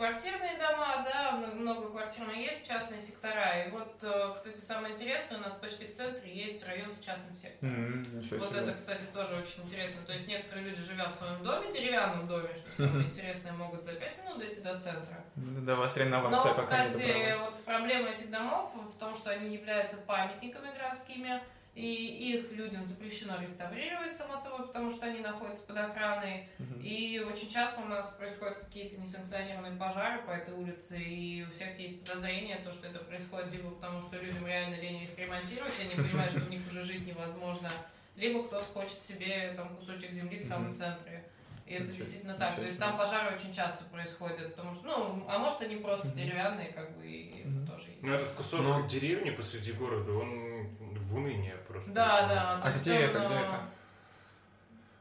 квартирные 0.00 0.56
дома, 0.56 1.04
да, 1.04 1.32
мно- 1.32 1.52
многоквартирные, 1.54 2.42
есть 2.44 2.66
частные 2.66 2.98
сектора. 3.00 3.64
И 3.66 3.70
вот, 3.70 3.98
э, 4.02 4.32
кстати, 4.34 4.56
самое 4.56 4.94
интересное, 4.94 5.36
у 5.36 5.42
нас 5.42 5.52
почти 5.54 5.84
в 5.86 5.92
центре 5.92 6.32
есть 6.34 6.66
район 6.66 6.90
с 6.90 7.04
частным 7.04 7.34
сектором. 7.34 8.00
Ничего 8.14 8.38
Вот 8.40 8.48
себе. 8.48 8.60
это, 8.60 8.72
кстати, 8.72 9.04
тоже 9.12 9.34
очень 9.36 9.62
интересно. 9.64 10.00
То 10.06 10.14
есть 10.14 10.26
некоторые 10.26 10.70
люди, 10.70 10.80
живя 10.80 11.06
в 11.10 11.12
своем 11.12 11.42
доме, 11.44 11.70
деревянном 11.70 12.26
доме, 12.26 12.48
что 12.54 12.82
самое 12.86 13.06
интересное, 13.08 13.52
могут 13.52 13.84
за 13.84 13.92
5 13.92 14.18
минут 14.24 14.38
дойти 14.38 14.60
до 14.62 14.78
центра. 14.78 15.22
До 15.36 15.76
вас 15.76 15.94
реновация 15.98 16.50
Но, 16.50 16.56
пока 16.56 16.86
не 16.86 16.92
добралась. 16.94 17.38
вот 17.40 17.64
проблема 17.64 18.08
этих 18.08 18.30
домов 18.30 18.72
в 18.74 18.98
том, 18.98 19.14
что 19.14 19.30
они 19.30 19.54
являются 19.54 19.98
памятниками 19.98 20.70
городскими, 20.78 21.42
и 21.74 22.32
их 22.34 22.52
людям 22.52 22.82
запрещено 22.82 23.40
реставрировать, 23.40 24.12
само 24.12 24.36
собой, 24.36 24.66
потому 24.66 24.90
что 24.90 25.06
они 25.06 25.20
находятся 25.20 25.66
под 25.66 25.76
охраной. 25.76 26.48
И 26.82 27.24
очень 27.32 27.48
часто 27.50 27.80
у 27.80 27.84
нас 27.84 28.10
происходят 28.12 28.58
какие-то 28.58 29.00
несанкционированные 29.00 29.78
пожары 29.78 30.20
по 30.22 30.30
этой 30.32 30.52
улице, 30.54 30.98
и 30.98 31.44
у 31.48 31.52
всех 31.52 31.78
есть 31.78 32.00
подозрение, 32.04 32.56
то, 32.58 32.72
что 32.72 32.88
это 32.88 32.98
происходит 33.04 33.52
либо 33.52 33.70
потому, 33.70 34.00
что 34.00 34.16
людям 34.18 34.46
реально 34.46 34.76
лень 34.80 35.04
их 35.04 35.18
ремонтировать, 35.18 35.72
и 35.78 35.82
они 35.84 35.94
понимают, 35.94 36.32
что 36.32 36.40
в 36.40 36.50
них 36.50 36.66
уже 36.66 36.82
жить 36.84 37.06
невозможно, 37.06 37.70
либо 38.16 38.42
кто-то 38.46 38.64
хочет 38.72 39.00
себе 39.00 39.52
там 39.56 39.76
кусочек 39.76 40.10
земли 40.10 40.38
в 40.38 40.44
самом 40.44 40.72
центре. 40.72 41.24
И 41.66 41.74
это 41.74 41.84
Ничего- 41.84 41.98
действительно 41.98 42.34
так. 42.34 42.56
То 42.56 42.62
есть 42.62 42.78
там 42.80 42.98
пожары 42.98 43.36
очень 43.36 43.54
часто 43.54 43.84
происходят, 43.84 44.56
потому 44.56 44.74
что, 44.74 44.86
ну, 44.88 45.24
а 45.28 45.38
может 45.38 45.60
они 45.62 45.76
просто 45.76 46.08
деревянные, 46.08 46.72
как 46.72 46.96
бы, 46.98 47.06
и 47.06 47.42
это 47.46 47.64
тоже 47.70 47.90
есть. 47.90 48.02
Ну, 48.02 48.12
этот 48.12 48.28
кусок 48.32 48.60
Ну. 48.60 48.88
деревни 48.88 49.30
посреди 49.30 49.70
города, 49.70 50.10
он 50.12 50.59
в 51.10 51.16
уныние 51.16 51.56
просто. 51.68 51.90
Да, 51.90 52.26
да. 52.28 52.60
А 52.62 52.70
где 52.70 52.94
это, 53.00 53.18
где 53.18 53.34
э, 53.34 53.38
это? 53.40 53.54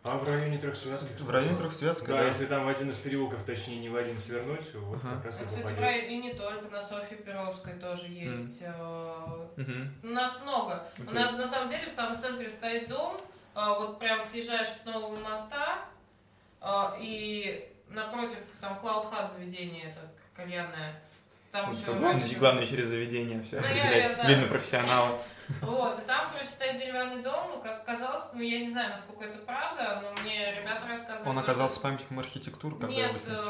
А 0.03 0.17
в 0.17 0.23
районе 0.27 0.57
Трехсвязки, 0.57 1.07
В 1.21 1.29
районе 1.29 1.55
Трехсвятска, 1.57 2.07
Да, 2.07 2.17
да. 2.19 2.27
если 2.27 2.45
там 2.45 2.65
в 2.65 2.67
один 2.69 2.89
из 2.89 2.95
переулков, 2.97 3.43
точнее, 3.43 3.79
не 3.79 3.89
в 3.89 3.95
один 3.95 4.17
свернуть, 4.17 4.73
вот 4.73 4.99
Ага. 5.03 5.15
как 5.17 5.25
раз 5.25 5.41
и 5.41 5.45
Кстати, 5.45 5.63
попадешь. 5.63 5.79
районе 5.83 6.17
не 6.21 6.33
только, 6.33 6.69
на 6.69 6.81
Софье 6.81 7.17
Перовской 7.17 7.73
тоже 7.73 8.07
есть. 8.07 8.59
э, 8.61 9.47
Мгм. 9.57 9.93
У 10.03 10.07
нас 10.07 10.39
много. 10.41 10.83
У 10.97 11.03
Окей. 11.03 11.13
нас 11.13 11.33
на 11.33 11.45
самом 11.45 11.69
деле 11.69 11.85
в 11.85 11.91
самом 11.91 12.17
центре 12.17 12.49
стоит 12.49 12.87
дом, 12.87 13.17
а, 13.53 13.73
вот 13.77 13.99
прям 13.99 14.21
съезжаешь 14.21 14.69
с 14.69 14.85
нового 14.85 15.15
моста, 15.19 15.79
а, 16.61 16.95
и 16.99 17.69
напротив 17.89 18.39
там 18.61 18.79
Клауд 18.79 19.05
Хат 19.11 19.29
заведение, 19.29 19.89
это 19.91 19.99
кальянное. 20.35 21.01
Там 21.51 21.65
Вот 21.65 21.73
еще 21.75 21.83
что, 21.83 21.93
Главное, 21.93 22.21
раньше- 22.21 22.35
главное 22.35 22.67
через 22.67 22.87
заведение 22.89 23.41
все. 23.43 23.59
Ну, 23.59 23.67
я- 23.67 23.95
я, 24.09 24.15
да. 24.15 24.27
Видно 24.27 24.47
профессионала. 24.47 25.19
Вот, 25.61 25.97
и 25.97 26.01
там, 26.03 26.27
короче, 26.31 26.51
стоит 26.51 26.77
деревянный 26.77 27.23
дом, 27.23 27.49
ну, 27.55 27.59
как 27.59 27.81
оказалось, 27.81 28.31
ну, 28.33 28.41
я 28.41 28.59
не 28.59 28.69
знаю, 28.69 28.91
насколько 28.91 29.23
это 29.25 29.39
правда, 29.39 29.99
но 30.03 30.21
мне 30.21 30.53
ребята 30.61 30.85
рассказывали... 30.87 31.27
Он 31.27 31.35
то, 31.37 31.41
что- 31.41 31.51
оказался 31.51 31.79
памятником 31.81 32.19
архитектуры, 32.19 32.75
когда 32.75 32.93
Нет, 32.93 33.09
его 33.09 33.17
снесли. 33.17 33.49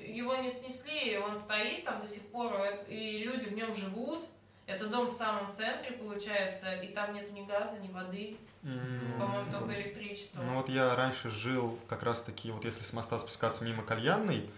э, 0.00 0.06
его 0.10 0.36
не 0.36 0.48
снесли, 0.48 1.18
он 1.18 1.36
стоит 1.36 1.84
там 1.84 2.00
до 2.00 2.08
сих 2.08 2.22
пор, 2.28 2.50
э, 2.54 2.84
и 2.88 3.24
люди 3.24 3.44
в 3.46 3.52
нем 3.52 3.74
живут. 3.74 4.26
Это 4.66 4.86
дом 4.88 5.08
в 5.08 5.12
самом 5.12 5.50
центре, 5.50 5.90
получается, 5.92 6.72
и 6.76 6.88
там 6.88 7.12
нет 7.12 7.30
ни 7.32 7.44
газа, 7.44 7.78
ни 7.80 7.88
воды, 7.92 8.38
М, 8.62 9.16
по-моему, 9.20 9.52
только 9.52 9.78
электричество. 9.78 10.40
Ну 10.40 10.54
вот 10.54 10.70
я 10.70 10.96
раньше 10.96 11.28
жил 11.28 11.78
как 11.90 12.02
раз 12.04 12.22
таки, 12.22 12.50
вот 12.52 12.64
если 12.64 12.82
с 12.84 12.94
моста 12.94 13.18
спускаться 13.18 13.62
мимо 13.64 13.82
кальянной, 13.82 14.48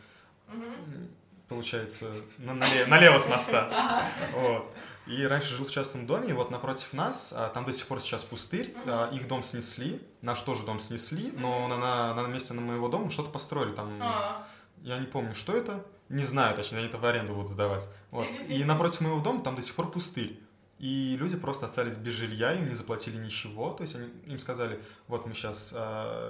Мгм. 0.47 1.09
Получается, 1.49 2.07
на- 2.38 2.55
нале- 2.55 2.86
налево 2.86 3.18
с 3.18 3.28
моста. 3.28 4.09
Вот. 4.34 4.72
И 5.07 5.22
раньше 5.24 5.55
жил 5.55 5.64
в 5.66 5.70
частном 5.70 6.05
доме, 6.07 6.30
и 6.30 6.32
вот 6.32 6.51
напротив 6.51 6.92
нас, 6.92 7.32
а, 7.36 7.49
там 7.51 7.64
до 7.64 7.72
сих 7.72 7.86
пор 7.86 8.01
сейчас 8.01 8.24
пустырь, 8.24 8.74
а, 8.86 9.09
их 9.14 9.28
дом 9.28 9.44
снесли, 9.44 10.03
наш 10.20 10.40
тоже 10.42 10.64
дом 10.66 10.80
снесли, 10.80 11.32
но 11.38 11.68
на, 11.68 11.78
на, 11.78 12.14
на 12.22 12.26
месте 12.26 12.55
на 12.55 12.61
моего 12.61 12.88
дома 12.88 13.11
что-то 13.11 13.30
построили 13.30 13.72
там. 13.72 13.99
А, 14.03 14.49
Я 14.82 14.99
не 14.99 15.07
помню, 15.07 15.34
что 15.36 15.57
это, 15.57 15.84
не 16.09 16.22
знаю, 16.24 16.57
точнее, 16.57 16.78
они 16.78 16.88
это 16.88 16.99
в 16.99 17.05
аренду 17.07 17.34
будут 17.34 17.51
сдавать. 17.51 17.88
Вот. 18.11 18.26
И 18.49 18.64
напротив 18.64 19.01
моего 19.03 19.20
дома 19.20 19.42
там 19.44 19.55
до 19.55 19.62
сих 19.62 19.76
пор 19.76 19.90
пустырь. 19.92 20.40
И 20.80 21.16
люди 21.16 21.36
просто 21.36 21.66
остались 21.66 21.94
без 21.94 22.12
жилья, 22.12 22.53
им 22.55 22.68
не 22.68 22.74
заплатили 22.74 23.16
ничего. 23.16 23.70
То 23.74 23.82
есть 23.84 23.94
они, 23.94 24.09
им 24.26 24.38
сказали, 24.40 24.82
вот 25.07 25.24
мы 25.24 25.34
сейчас 25.34 25.72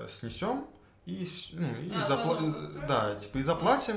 снесем 0.08 0.66
и, 1.06 1.28
ну, 1.52 1.66
и 1.80 1.90
А, 1.94 2.06
запла- 2.08 2.86
да, 2.86 3.14
типа 3.16 3.38
и 3.38 3.42
заплатим, 3.42 3.96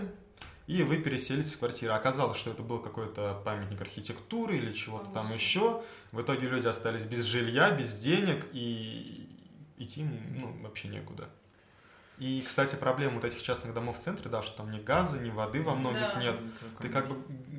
и 0.69 0.83
вы 0.83 0.97
переселись 0.97 1.51
в 1.51 1.57
квартиру. 1.57 1.95
Оказалось, 1.95 2.37
что 2.37 2.51
это 2.51 2.61
был 2.61 2.77
какой-то 2.77 3.41
памятник 3.43 3.81
архитектуры 3.81 4.55
или 4.55 4.71
чего-то 4.71 5.09
там 5.09 5.33
еще. 5.33 5.81
В 6.11 6.21
итоге 6.21 6.47
люди 6.47 6.67
остались 6.67 7.05
без 7.05 7.23
жилья, 7.23 7.71
без 7.71 7.97
денег, 7.97 8.45
и 8.53 9.27
идти 9.79 10.03
ну, 10.03 10.55
вообще 10.61 10.89
некуда. 10.89 11.27
И, 12.19 12.43
кстати, 12.45 12.75
проблема 12.75 13.15
вот 13.15 13.25
этих 13.25 13.41
частных 13.41 13.73
домов 13.73 13.97
в 13.97 14.01
центре, 14.03 14.29
да, 14.29 14.43
что 14.43 14.57
там 14.57 14.71
ни 14.71 14.79
газа, 14.79 15.17
ни 15.17 15.31
воды 15.31 15.63
во 15.63 15.73
многих 15.73 16.13
Да. 16.13 16.21
нет. 16.21 16.39
Ты 16.79 16.89
как 16.89 17.07
бы 17.07 17.15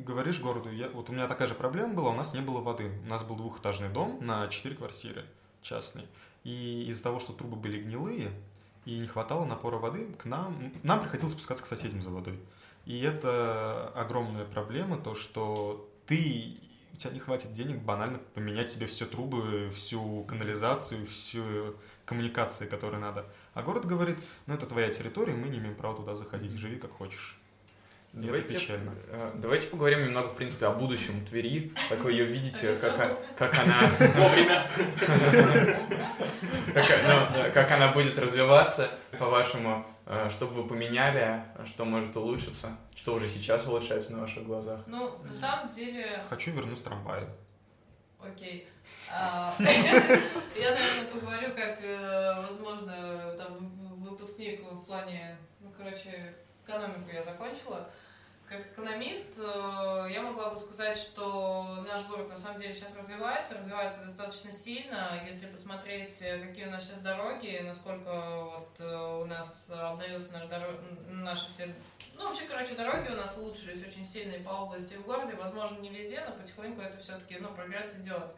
говоришь 0.06 0.38
городу, 0.40 0.70
я, 0.70 0.88
вот 0.90 1.10
у 1.10 1.12
меня 1.12 1.26
такая 1.26 1.48
же 1.48 1.54
проблема 1.54 1.94
была, 1.94 2.10
у 2.10 2.14
нас 2.14 2.32
не 2.32 2.40
было 2.40 2.60
воды. 2.60 2.92
У 3.04 3.08
нас 3.08 3.24
был 3.24 3.34
двухэтажный 3.34 3.88
дом 3.88 4.24
на 4.24 4.46
четыре 4.46 4.76
квартиры 4.76 5.24
частный. 5.62 6.06
И 6.44 6.84
из-за 6.88 7.02
того, 7.02 7.18
что 7.18 7.32
трубы 7.32 7.56
были 7.56 7.80
гнилые, 7.80 8.30
и 8.84 8.98
не 8.98 9.08
хватало 9.08 9.44
напора 9.46 9.78
воды, 9.78 10.06
к 10.16 10.26
нам, 10.26 10.72
нам 10.84 11.00
приходилось 11.00 11.32
спускаться 11.32 11.64
к 11.64 11.66
соседям 11.66 12.02
за 12.02 12.10
водой. 12.10 12.38
И 12.90 13.02
это 13.02 13.92
огромная 13.94 14.44
проблема, 14.44 14.98
то, 14.98 15.14
что 15.14 15.88
ты, 16.08 16.56
у 16.92 16.96
тебя 16.96 17.12
не 17.12 17.20
хватит 17.20 17.52
денег 17.52 17.80
банально 17.82 18.18
поменять 18.34 18.68
себе 18.68 18.86
все 18.86 19.06
трубы, 19.06 19.70
всю 19.70 20.24
канализацию, 20.24 21.06
всю 21.06 21.76
коммуникации, 22.04 22.66
которые 22.66 23.00
надо. 23.00 23.26
А 23.54 23.62
город 23.62 23.84
говорит, 23.84 24.18
ну 24.46 24.54
это 24.54 24.66
твоя 24.66 24.88
территория, 24.88 25.34
мы 25.34 25.50
не 25.50 25.58
имеем 25.58 25.76
права 25.76 25.94
туда 25.94 26.16
заходить, 26.16 26.50
живи 26.58 26.80
как 26.80 26.90
хочешь. 26.90 27.38
И 28.12 28.16
это 28.16 28.26
Давайте, 28.26 28.54
печально. 28.54 28.92
э, 29.06 29.32
давайте 29.36 29.68
поговорим 29.68 30.02
немного, 30.02 30.30
в 30.30 30.34
принципе, 30.34 30.66
о 30.66 30.72
будущем 30.72 31.24
Твери, 31.24 31.72
как 31.88 32.00
вы 32.00 32.10
ее 32.10 32.24
видите, 32.24 32.72
как, 32.72 33.36
как 33.36 33.54
она 33.54 33.88
Вовремя. 34.16 34.68
ну, 36.74 37.52
как 37.54 37.70
она 37.70 37.92
будет 37.92 38.18
развиваться, 38.18 38.90
по-вашему, 39.20 39.84
э, 40.06 40.30
что 40.30 40.46
бы 40.46 40.62
вы 40.62 40.68
поменяли, 40.68 41.44
что 41.66 41.84
может 41.84 42.16
улучшиться, 42.16 42.70
что 42.96 43.12
уже 43.12 43.28
сейчас 43.28 43.66
улучшается 43.66 44.14
на 44.14 44.22
ваших 44.22 44.44
глазах. 44.44 44.80
Ну, 44.86 45.18
на 45.22 45.34
самом 45.34 45.70
деле, 45.70 46.24
Хочу 46.28 46.52
вернуть 46.52 46.82
трамваи. 46.82 47.26
окей. 48.18 48.66
А, 49.12 49.54
Я, 49.58 50.70
наверное, 50.70 51.06
поговорю, 51.12 51.54
как, 51.54 51.82
э, 51.82 52.46
возможно, 52.48 53.34
там, 53.36 53.58
выпускник 53.98 54.62
в 54.64 54.84
плане, 54.84 55.36
ну, 55.60 55.70
короче, 55.76 56.34
экономику 56.64 57.10
я 57.12 57.22
закончила. 57.22 57.90
Как 58.50 58.66
экономист, 58.66 59.38
э, 59.38 60.08
я 60.10 60.22
могла 60.22 60.50
бы 60.50 60.56
сказать, 60.56 60.96
что 60.96 61.84
наш 61.86 62.04
город 62.08 62.30
на 62.30 62.36
самом 62.36 62.60
деле 62.60 62.74
сейчас 62.74 62.96
развивается, 62.96 63.54
развивается 63.54 64.02
достаточно 64.02 64.50
сильно. 64.50 65.22
Если 65.24 65.46
посмотреть, 65.46 66.20
э, 66.20 66.44
какие 66.44 66.66
у 66.66 66.70
нас 66.72 66.82
сейчас 66.82 67.00
дороги, 67.00 67.60
насколько 67.64 68.10
вот 68.10 68.80
э, 68.80 69.20
у 69.22 69.24
нас 69.26 69.70
обновился 69.70 70.32
наш 70.32 70.46
дорог... 70.46 70.74
наши 71.10 71.48
все... 71.48 71.72
Ну, 72.16 72.24
вообще, 72.24 72.42
короче, 72.48 72.74
дороги 72.74 73.12
у 73.12 73.14
нас 73.14 73.38
улучшились 73.38 73.86
очень 73.86 74.04
сильно 74.04 74.32
и 74.32 74.42
по 74.42 74.50
области, 74.50 74.94
и 74.94 74.96
в 74.96 75.04
городе. 75.04 75.36
Возможно, 75.36 75.78
не 75.78 75.90
везде, 75.90 76.20
но 76.28 76.32
потихоньку 76.32 76.80
это 76.80 76.98
все-таки, 76.98 77.38
ну, 77.38 77.54
прогресс 77.54 78.00
идет. 78.00 78.34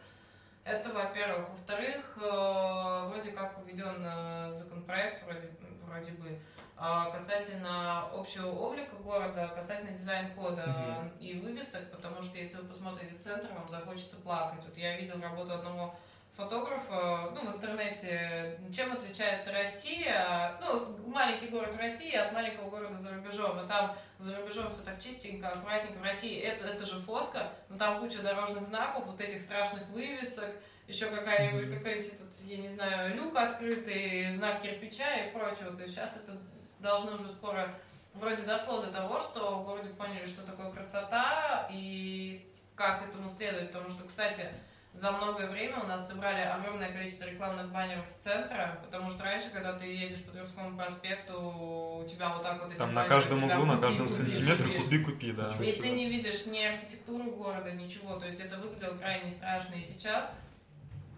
Это, 0.64 0.92
во-первых. 0.92 1.48
Во-вторых, 1.48 2.18
вроде 2.18 3.32
как 3.32 3.58
введен 3.64 3.96
э, 4.04 4.50
законопроект, 4.50 5.22
вроде, 5.24 5.48
вроде 5.86 6.10
бы, 6.10 6.38
касательно 6.76 8.06
общего 8.12 8.48
облика 8.48 8.96
города, 8.96 9.48
касательно 9.54 9.92
дизайн-кода 9.92 10.66
Мгм. 10.66 11.12
и 11.20 11.38
вывесок, 11.40 11.90
потому 11.90 12.22
что 12.22 12.38
если 12.38 12.58
вы 12.58 12.68
посмотрите 12.68 13.14
центр, 13.16 13.48
вам 13.52 13.68
захочется 13.68 14.16
плакать. 14.16 14.64
Вот 14.64 14.76
я 14.76 14.96
видел 14.96 15.20
работу 15.20 15.54
одного 15.54 15.94
фотографа, 16.36 17.30
ну, 17.34 17.52
в 17.52 17.56
интернете, 17.56 18.58
чем 18.74 18.90
отличается 18.92 19.52
Россия, 19.52 20.56
ну, 20.60 20.78
маленький 21.06 21.48
город 21.48 21.76
России 21.78 22.14
от 22.16 22.32
маленького 22.32 22.70
города 22.70 22.96
за 22.96 23.12
рубежом, 23.12 23.62
и 23.62 23.68
там 23.68 23.94
за 24.18 24.36
рубежом 24.38 24.70
все 24.70 24.82
так 24.82 24.98
чистенько, 24.98 25.48
аккуратненько, 25.48 25.98
в 25.98 26.02
России 26.02 26.40
это, 26.40 26.66
это 26.66 26.86
же 26.86 26.98
фотка, 27.00 27.52
но 27.68 27.76
там 27.76 28.00
куча 28.00 28.22
дорожных 28.22 28.66
знаков, 28.66 29.04
вот 29.06 29.20
этих 29.20 29.42
страшных 29.42 29.86
вывесок, 29.88 30.50
еще 30.88 31.06
какая-нибудь, 31.06 31.78
какой-нибудь 31.78 32.06
этот, 32.06 32.40
я 32.44 32.56
не 32.56 32.68
знаю, 32.68 33.14
люк 33.14 33.36
открытый, 33.36 34.30
знак 34.32 34.62
кирпича 34.62 35.14
и 35.16 35.30
прочее. 35.32 35.70
Вот 35.70 35.80
и 35.80 35.86
сейчас 35.86 36.16
это 36.16 36.36
должно 36.82 37.14
уже 37.14 37.30
скоро 37.30 37.74
вроде 38.14 38.42
дошло 38.42 38.82
до 38.82 38.92
того, 38.92 39.18
что 39.18 39.60
в 39.60 39.64
городе 39.64 39.90
поняли, 39.90 40.26
что 40.26 40.42
такое 40.42 40.70
красота 40.70 41.68
и 41.70 42.46
как 42.74 43.08
этому 43.08 43.28
следовать. 43.28 43.72
Потому 43.72 43.88
что, 43.88 44.04
кстати, 44.04 44.46
за 44.94 45.10
многое 45.12 45.48
время 45.48 45.80
у 45.80 45.86
нас 45.86 46.08
собрали 46.08 46.42
огромное 46.42 46.92
количество 46.92 47.24
рекламных 47.24 47.72
баннеров 47.72 48.06
с 48.06 48.12
центра, 48.16 48.78
потому 48.84 49.08
что 49.08 49.24
раньше, 49.24 49.48
когда 49.50 49.72
ты 49.78 49.86
едешь 49.86 50.22
по 50.22 50.32
Тверскому 50.32 50.76
проспекту, 50.76 51.40
у 51.40 52.04
тебя 52.06 52.28
вот 52.28 52.42
так 52.42 52.60
вот 52.60 52.70
эти 52.70 52.78
Там 52.78 52.92
на 52.92 53.06
каждом 53.06 53.44
углу, 53.44 53.64
на 53.64 53.76
купи, 53.76 53.86
каждом 53.86 54.08
купи, 54.08 54.18
сантиметре 54.18 54.66
купи. 54.66 54.78
купи-купи, 54.78 55.32
да. 55.32 55.54
И 55.60 55.72
ты 55.80 55.90
не 55.90 56.10
видишь 56.10 56.44
ни 56.46 56.62
архитектуру 56.62 57.30
города, 57.30 57.70
ничего. 57.70 58.18
То 58.18 58.26
есть 58.26 58.40
это 58.40 58.58
выглядело 58.58 58.96
крайне 58.98 59.30
страшно. 59.30 59.74
И 59.74 59.80
сейчас 59.80 60.38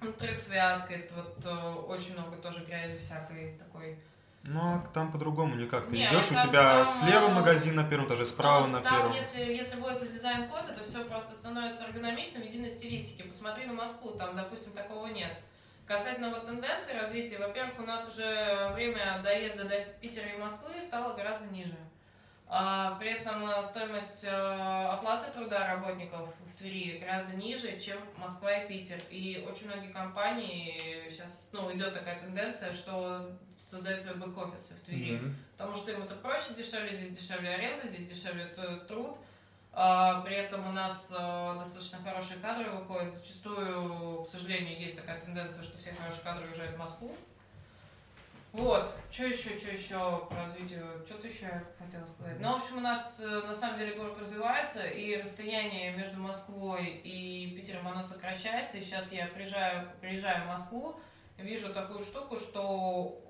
внутри 0.00 0.36
Святска 0.36 0.94
это 0.94 1.14
вот 1.14 1.44
э, 1.44 1.70
очень 1.88 2.12
много 2.12 2.36
тоже 2.36 2.64
грязи 2.64 2.98
всякой 2.98 3.58
такой. 3.58 3.98
Ну, 4.46 4.60
а 4.60 4.84
там 4.92 5.10
по-другому 5.10 5.54
никак. 5.56 5.86
Ты 5.88 5.96
Не, 5.96 6.06
идешь, 6.06 6.26
ну 6.30 6.36
у 6.36 6.40
там- 6.40 6.48
тебя 6.48 6.84
там, 6.84 6.86
слева 6.86 7.28
э, 7.28 7.32
магазин 7.32 7.74
на 7.74 7.84
первом 7.84 8.06
этаже, 8.08 8.26
справа 8.26 8.66
Ну, 8.66 8.74
на 8.74 8.80
там, 8.82 8.92
первом. 8.94 9.12
если, 9.12 9.40
если 9.40 9.76
вводится 9.80 10.06
дизайн-код, 10.06 10.68
это 10.68 10.84
все 10.84 11.02
просто 11.04 11.32
становится 11.34 11.84
эргономичным 11.84 12.42
в 12.42 12.46
единой 12.46 12.68
стилистике. 12.68 13.24
Посмотри 13.24 13.64
на 13.64 13.72
Москву, 13.72 14.10
там, 14.12 14.36
допустим, 14.36 14.72
такого 14.72 15.06
нет. 15.06 15.32
Касательно 15.86 16.28
вот 16.30 16.46
тенденции 16.46 16.92
развития, 16.98 17.38
во-первых, 17.38 17.78
у 17.78 17.82
нас 17.82 18.06
уже 18.08 18.70
время 18.74 19.20
доезда 19.22 19.64
до 19.64 19.80
Питера 20.00 20.26
и 20.26 20.36
Москвы 20.38 20.80
стало 20.80 21.14
гораздо 21.14 21.46
ниже. 21.46 21.76
А, 22.46 22.96
при 22.96 23.10
этом 23.10 23.48
э, 23.48 23.62
стоимость 23.62 24.24
э, 24.24 24.28
оплаты 24.28 25.32
труда 25.32 25.66
работников 25.66 26.28
в 26.46 26.58
Твери 26.58 26.98
гораздо 26.98 27.34
ниже, 27.34 27.80
чем 27.80 27.98
Москва 28.18 28.52
и 28.52 28.68
Питер. 28.68 28.98
И 29.10 29.44
очень 29.50 29.66
многие 29.66 29.90
компании 29.90 31.08
сейчас, 31.08 31.48
ну, 31.52 31.74
идет 31.74 31.94
такая 31.94 32.20
тенденция, 32.20 32.72
что 32.72 33.30
создают 33.56 34.02
свои 34.02 34.14
бэк-офисы 34.14 34.74
в 34.74 34.80
Твери. 34.80 35.16
Мгм. 35.16 35.36
Потому 35.52 35.74
что 35.74 35.92
им 35.92 36.02
это 36.02 36.14
проще, 36.16 36.52
дешевле, 36.54 36.96
здесь 36.96 37.16
дешевле 37.16 37.54
аренда, 37.54 37.86
здесь 37.86 38.08
дешевле 38.08 38.46
труд. 38.86 39.16
А, 39.72 40.20
При 40.20 40.36
этом 40.36 40.68
у 40.68 40.72
нас 40.72 41.10
достаточно 41.10 41.98
хорошие 42.04 42.38
кадры 42.40 42.70
выходят. 42.70 43.14
Зачастую, 43.14 44.22
к 44.22 44.28
сожалению, 44.28 44.78
есть 44.78 44.96
такая 45.00 45.20
тенденция, 45.20 45.64
что 45.64 45.78
все 45.78 45.92
хорошие 45.94 46.22
кадры 46.22 46.46
уезжают 46.46 46.74
в 46.74 46.78
Москву. 46.78 47.16
Вот. 48.54 48.88
Что 49.10 49.26
еще, 49.26 49.58
что 49.58 49.70
еще 49.72 50.26
по 50.30 50.36
развитию? 50.36 50.86
Что-то 51.06 51.26
еще 51.26 51.46
я 51.46 51.64
хотела 51.76 52.06
сказать. 52.06 52.38
Ну, 52.38 52.52
в 52.52 52.62
общем, 52.62 52.76
у 52.76 52.80
нас 52.80 53.18
э, 53.20 53.26
на 53.26 53.52
самом 53.52 53.78
деле 53.78 53.94
город 53.96 54.16
развивается, 54.20 54.86
и 54.86 55.20
расстояние 55.20 55.92
между 55.96 56.20
Москвой 56.20 56.86
и 57.02 57.52
Питером, 57.56 57.88
оно 57.88 58.00
сокращается. 58.02 58.76
И 58.76 58.80
сейчас 58.80 59.10
я 59.10 59.26
приезжаю, 59.26 59.88
приезжаю 60.00 60.44
в 60.44 60.46
Москву, 60.46 61.00
вижу 61.36 61.74
такую 61.74 61.98
штуку, 62.04 62.38
что 62.38 63.20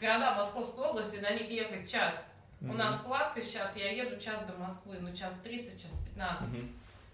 города 0.00 0.34
Московской 0.34 0.86
области, 0.86 1.18
на 1.20 1.30
них 1.30 1.48
ехать 1.48 1.88
час. 1.88 2.28
У 2.60 2.66
Мгм. 2.66 2.78
нас 2.78 2.96
складка 2.96 3.42
сейчас, 3.42 3.76
я 3.76 3.92
еду 3.92 4.18
час 4.20 4.44
до 4.44 4.54
Москвы, 4.54 4.96
ну 5.00 5.14
час 5.14 5.36
30, 5.38 5.80
час 5.80 6.00
15. 6.04 6.48
Мгм. 6.48 6.68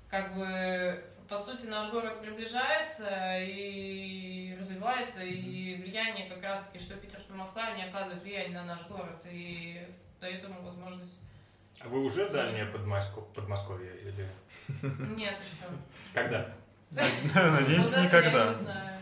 Как 0.08 0.34
бы, 0.34 1.04
по 1.30 1.38
сути, 1.38 1.66
наш 1.66 1.90
город 1.90 2.20
приближается 2.20 3.38
и 3.40 4.56
развивается, 4.58 5.22
и 5.22 5.76
влияние 5.76 6.28
как 6.28 6.42
раз-таки, 6.42 6.82
что 6.84 6.94
Питер, 6.96 7.20
что 7.20 7.34
Москва, 7.34 7.66
они 7.66 7.84
оказывают 7.84 8.22
влияние 8.24 8.58
на 8.60 8.64
наш 8.64 8.84
город 8.88 9.22
и 9.24 9.80
дают 10.20 10.42
ему 10.42 10.60
возможность... 10.62 11.20
А 11.80 11.88
вы 11.88 12.00
уже 12.04 12.28
дальнее 12.28 12.64
Подмоско- 12.66 13.22
Подмосковье 13.32 13.92
или 14.02 14.28
Нет 15.16 15.34
еще. 15.40 15.66
когда? 16.12 16.52
Надеемся, 16.90 18.00
Я 18.00 18.04
никогда. 18.06 18.48
не 18.48 18.54
знаю. 18.54 18.98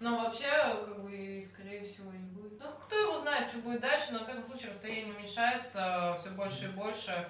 Но 0.00 0.18
вообще, 0.18 0.48
как 0.84 1.00
бы, 1.04 1.40
скорее 1.40 1.84
всего, 1.84 2.10
не 2.10 2.26
будет. 2.32 2.60
Ну, 2.60 2.66
кто 2.84 2.96
его 2.96 3.16
знает, 3.16 3.48
что 3.48 3.60
будет 3.60 3.80
дальше, 3.80 4.06
но, 4.10 4.18
во 4.18 4.24
всяком 4.24 4.44
случае, 4.44 4.70
расстояние 4.70 5.14
уменьшается 5.14 6.16
все 6.18 6.30
больше 6.30 6.64
и 6.64 6.68
больше. 6.70 7.28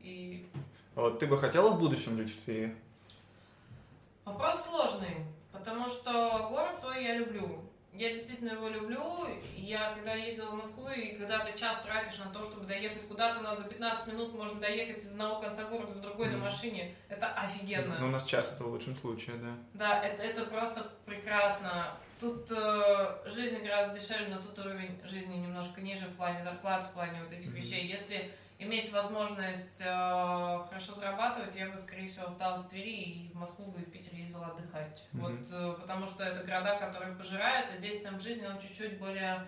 И 0.00 0.48
А 0.96 1.02
Вот 1.02 1.18
ты 1.18 1.26
бы 1.26 1.36
хотела 1.36 1.68
в 1.70 1.78
будущем 1.78 2.16
жить 2.16 2.34
в 2.34 2.42
Твери? 2.44 2.74
Вопрос 4.24 4.64
сложный, 4.64 5.26
потому 5.52 5.88
что 5.88 6.48
город 6.50 6.76
свой 6.76 7.04
я 7.04 7.16
люблю. 7.16 7.60
Я 7.92 8.10
действительно 8.12 8.52
его 8.54 8.68
люблю. 8.68 9.00
Я 9.54 9.92
когда 9.94 10.14
ездила 10.14 10.50
в 10.50 10.54
Москву, 10.54 10.88
и 10.88 11.16
когда 11.16 11.38
ты 11.44 11.56
час 11.56 11.80
тратишь 11.82 12.18
на 12.18 12.30
то, 12.32 12.42
чтобы 12.42 12.66
доехать 12.66 13.06
куда-то, 13.06 13.38
у 13.38 13.42
нас 13.42 13.58
за 13.58 13.68
15 13.68 14.12
минут 14.12 14.34
можно 14.34 14.58
доехать 14.60 14.96
из 15.00 15.12
одного 15.12 15.40
конца 15.40 15.64
города 15.64 15.92
в 15.92 16.00
другой 16.00 16.26
на 16.28 16.36
Мгм. 16.38 16.44
машине. 16.46 16.94
Это 17.08 17.28
офигенно. 17.28 17.96
Ну, 18.00 18.06
у 18.06 18.10
нас 18.10 18.24
час 18.24 18.52
это 18.52 18.64
в 18.64 18.68
лучшем 18.68 18.96
случае, 18.96 19.36
да. 19.36 19.50
Да, 19.74 20.02
это, 20.02 20.24
это 20.24 20.44
просто 20.46 20.90
прекрасно. 21.06 21.96
Тут 22.18 22.50
э, 22.50 23.16
жизнь 23.26 23.62
гораздо 23.62 23.98
дешевле, 24.00 24.28
но 24.34 24.40
тут 24.40 24.58
уровень 24.58 25.00
жизни 25.04 25.34
немножко 25.36 25.80
ниже 25.80 26.06
в 26.06 26.16
плане 26.16 26.42
зарплат, 26.42 26.84
в 26.84 26.92
плане 26.94 27.22
вот 27.22 27.32
этих 27.32 27.46
Мгм. 27.46 27.56
вещей. 27.56 27.86
Если 27.86 28.32
иметь 28.64 28.92
возможность 28.92 29.80
э, 29.80 29.84
хорошо 30.68 30.92
зарабатывать, 30.94 31.54
я 31.54 31.68
бы, 31.68 31.78
скорее 31.78 32.08
всего, 32.08 32.26
осталась 32.26 32.62
в 32.62 32.68
Твери 32.68 32.90
и 32.90 33.32
в 33.32 33.36
Москву 33.36 33.66
бы 33.66 33.80
и 33.80 33.84
в 33.84 33.90
Питер 33.90 34.14
ездила 34.14 34.46
отдыхать. 34.46 35.02
Мгм. 35.12 35.22
Вот, 35.22 35.46
э, 35.50 35.80
потому 35.80 36.06
что 36.06 36.24
это 36.24 36.44
города, 36.44 36.76
которые 36.76 37.14
пожирают, 37.14 37.70
а 37.74 37.78
здесь 37.78 38.02
темп 38.02 38.20
жизни, 38.20 38.46
он 38.46 38.58
чуть-чуть 38.58 38.98
более 38.98 39.44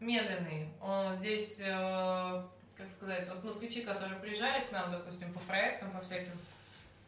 медленный. 0.00 0.68
Он, 0.80 1.16
здесь 1.18 1.60
э, 1.64 2.44
как 2.76 2.88
сказать, 2.88 3.28
вот 3.28 3.44
москвичи, 3.44 3.82
которые 3.82 4.18
приезжали 4.20 4.64
к 4.64 4.72
нам, 4.72 4.90
допустим, 4.90 5.32
по 5.32 5.40
проектам, 5.40 5.90
по 5.90 6.00
всяким, 6.00 6.32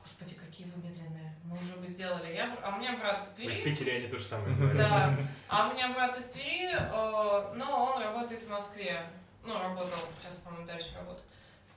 господи, 0.02 0.34
какие 0.34 0.66
вы 0.66 0.82
медленные, 0.82 1.32
мы 1.44 1.56
уже 1.58 1.76
бы 1.76 1.86
сделали. 1.86 2.34
Я, 2.34 2.58
а 2.62 2.74
у 2.74 2.78
меня 2.78 2.96
брат 2.98 3.22
из 3.22 3.30
В 3.30 3.36
Твери. 3.36 3.62
Питере 3.62 3.98
они 3.98 4.08
то 4.08 4.18
же 4.18 4.24
самое 4.24 4.56
говорят. 4.56 4.76
Да. 4.76 5.16
А 5.48 5.68
у 5.68 5.74
меня 5.74 5.92
брат 5.92 6.16
из 6.18 6.26
Твери, 6.30 6.74
э, 6.74 7.54
но 7.54 7.94
он 7.94 8.02
работает 8.02 8.42
в 8.42 8.50
Москве. 8.50 9.06
Ну, 9.44 9.58
работал, 9.58 9.98
сейчас, 10.20 10.34
по-моему, 10.36 10.66
дальше 10.66 10.94
работает. 10.96 11.26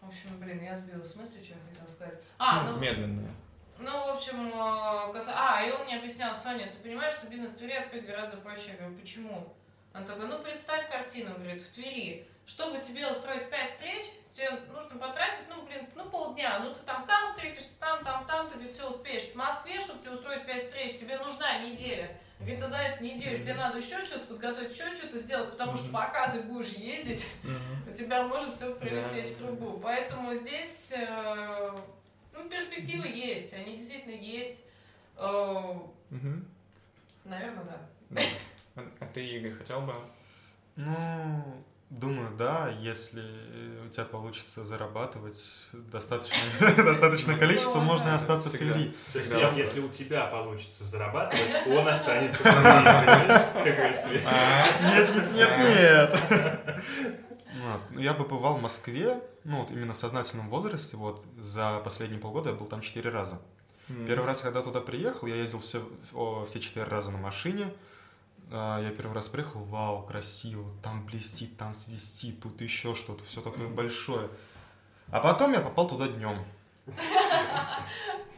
В 0.03 0.07
общем, 0.07 0.39
блин, 0.39 0.63
я 0.63 0.75
сбилась 0.75 1.11
с 1.11 1.15
мысли, 1.15 1.41
что 1.43 1.53
я 1.53 1.59
хотела 1.69 1.87
сказать. 1.87 2.19
А, 2.37 2.63
ну, 2.63 2.77
Медленные. 2.77 3.31
ну, 3.79 3.91
в 4.07 4.09
общем, 4.15 4.47
э, 4.49 5.13
каса- 5.13 5.33
а, 5.35 5.63
и 5.65 5.71
он 5.71 5.85
мне 5.85 5.97
объяснял, 5.97 6.35
Соня, 6.35 6.67
ты 6.71 6.77
понимаешь, 6.77 7.13
что 7.13 7.27
бизнес 7.27 7.53
в 7.53 7.57
Твери 7.57 7.73
открыть 7.73 8.05
гораздо 8.05 8.37
проще? 8.37 8.71
Я 8.71 8.75
говорю, 8.77 8.97
почему? 8.97 9.53
Он 9.93 10.05
такой, 10.05 10.27
ну, 10.27 10.39
представь 10.39 10.89
картину, 10.89 11.35
говорит, 11.35 11.61
в 11.63 11.71
Твери. 11.73 12.27
Чтобы 12.45 12.79
тебе 12.79 13.09
устроить 13.09 13.49
пять 13.49 13.69
встреч, 13.71 14.05
тебе 14.31 14.49
нужно 14.73 14.97
потратить, 14.99 15.47
ну, 15.47 15.61
блин, 15.65 15.87
ну, 15.95 16.09
полдня. 16.09 16.59
Ну, 16.59 16.73
ты 16.73 16.81
там, 16.81 17.05
там 17.07 17.25
встретишься, 17.27 17.69
там, 17.79 18.03
там, 18.03 18.25
там, 18.25 18.49
ты 18.49 18.55
говорит, 18.55 18.73
все 18.73 18.89
успеешь. 18.89 19.23
В 19.31 19.35
Москве, 19.35 19.79
чтобы 19.79 20.01
тебе 20.01 20.11
устроить 20.11 20.45
пять 20.45 20.61
встреч, 20.63 20.99
тебе 20.99 21.17
нужна 21.19 21.59
неделя. 21.59 22.19
Говорит, 22.43 22.61
а 22.61 22.67
за 22.67 22.77
эту 22.77 23.03
неделю 23.03 23.41
тебе 23.41 23.53
надо 23.55 23.77
еще 23.77 24.03
что-то 24.05 24.25
подготовить, 24.27 24.71
еще 24.71 24.93
что-то 24.95 25.17
сделать, 25.17 25.51
потому 25.51 25.75
что 25.75 25.89
пока 25.89 26.29
ты 26.29 26.41
будешь 26.41 26.73
ездить, 26.73 27.25
у 27.89 27.93
тебя 27.93 28.27
может 28.27 28.55
все 28.55 28.73
прилететь 28.75 29.33
в 29.33 29.37
трубу. 29.37 29.79
Поэтому 29.81 30.33
здесь 30.33 30.93
э, 30.95 31.71
ну, 32.33 32.49
перспективы 32.49 33.07
есть, 33.07 33.53
они 33.53 33.77
действительно 33.77 34.13
есть. 34.13 34.63
Э. 35.17 35.73
Наверное, 37.23 37.63
да. 37.63 38.21
А 38.75 38.81
а 38.99 39.05
ты, 39.05 39.25
Игорь, 39.25 39.53
хотел 39.53 39.81
бы? 39.81 39.93
Ну, 40.75 41.63
думаю, 41.93 42.35
да, 42.37 42.69
если 42.79 43.21
у 43.85 43.89
тебя 43.89 44.05
получится 44.05 44.65
зарабатывать 44.65 45.43
достаточное, 45.73 46.75
достаточное 46.83 47.37
количество, 47.37 47.79
Ну, 47.79 47.85
можно 47.85 48.05
и 48.05 48.07
да. 48.07 48.15
остаться 48.15 48.49
в. 48.49 48.53
Твери. 48.53 48.95
То 49.11 49.19
есть, 49.19 49.31
если 49.55 49.79
у 49.79 49.89
тебя 49.89 50.25
получится 50.27 50.83
зарабатывать, 50.83 51.55
он 51.67 51.87
останется 51.87 52.39
в 52.39 52.41
Твери, 52.41 52.55
понимаешь? 52.55 53.41
Какой 53.53 53.93
свет. 53.93 54.23
Нет, 54.81 55.15
нет, 55.15 55.33
нет, 55.33 56.19
нет. 56.19 56.83
Вот. 57.61 57.81
Ну, 57.91 57.99
Я 57.99 58.13
бы 58.13 58.25
бывал 58.25 58.55
в 58.55 58.61
Москве, 58.61 59.21
ну 59.43 59.61
вот 59.61 59.71
именно 59.71 59.93
в 59.93 59.97
сознательном 59.97 60.49
возрасте, 60.49 60.97
вот 60.97 61.23
за 61.39 61.79
последние 61.83 62.19
полгода 62.19 62.49
я 62.49 62.55
был 62.55 62.65
там 62.65 62.81
четыре 62.81 63.09
раза. 63.09 63.39
Первый 64.07 64.25
раз, 64.25 64.41
когда 64.41 64.61
туда 64.61 64.81
приехал, 64.81 65.27
я 65.27 65.35
ездил 65.35 65.59
все, 65.59 65.87
все 66.47 66.59
четыре 66.59 66.85
раза 66.85 67.11
на 67.11 67.17
машине. 67.17 67.73
А, 68.51 68.81
Я 68.81 68.91
первый 68.91 69.13
раз 69.13 69.27
приехал, 69.27 69.63
вау, 69.63 70.03
красиво, 70.03 70.65
там 70.81 71.05
блестит, 71.05 71.57
там 71.57 71.73
свистит, 71.73 72.41
тут 72.41 72.61
еще 72.61 72.95
что-то, 72.95 73.23
все 73.23 73.41
такое 73.41 73.67
большое. 73.67 74.29
А 75.11 75.19
потом 75.19 75.53
я 75.53 75.59
попал 75.61 75.87
туда 75.87 76.07
днем. 76.07 76.43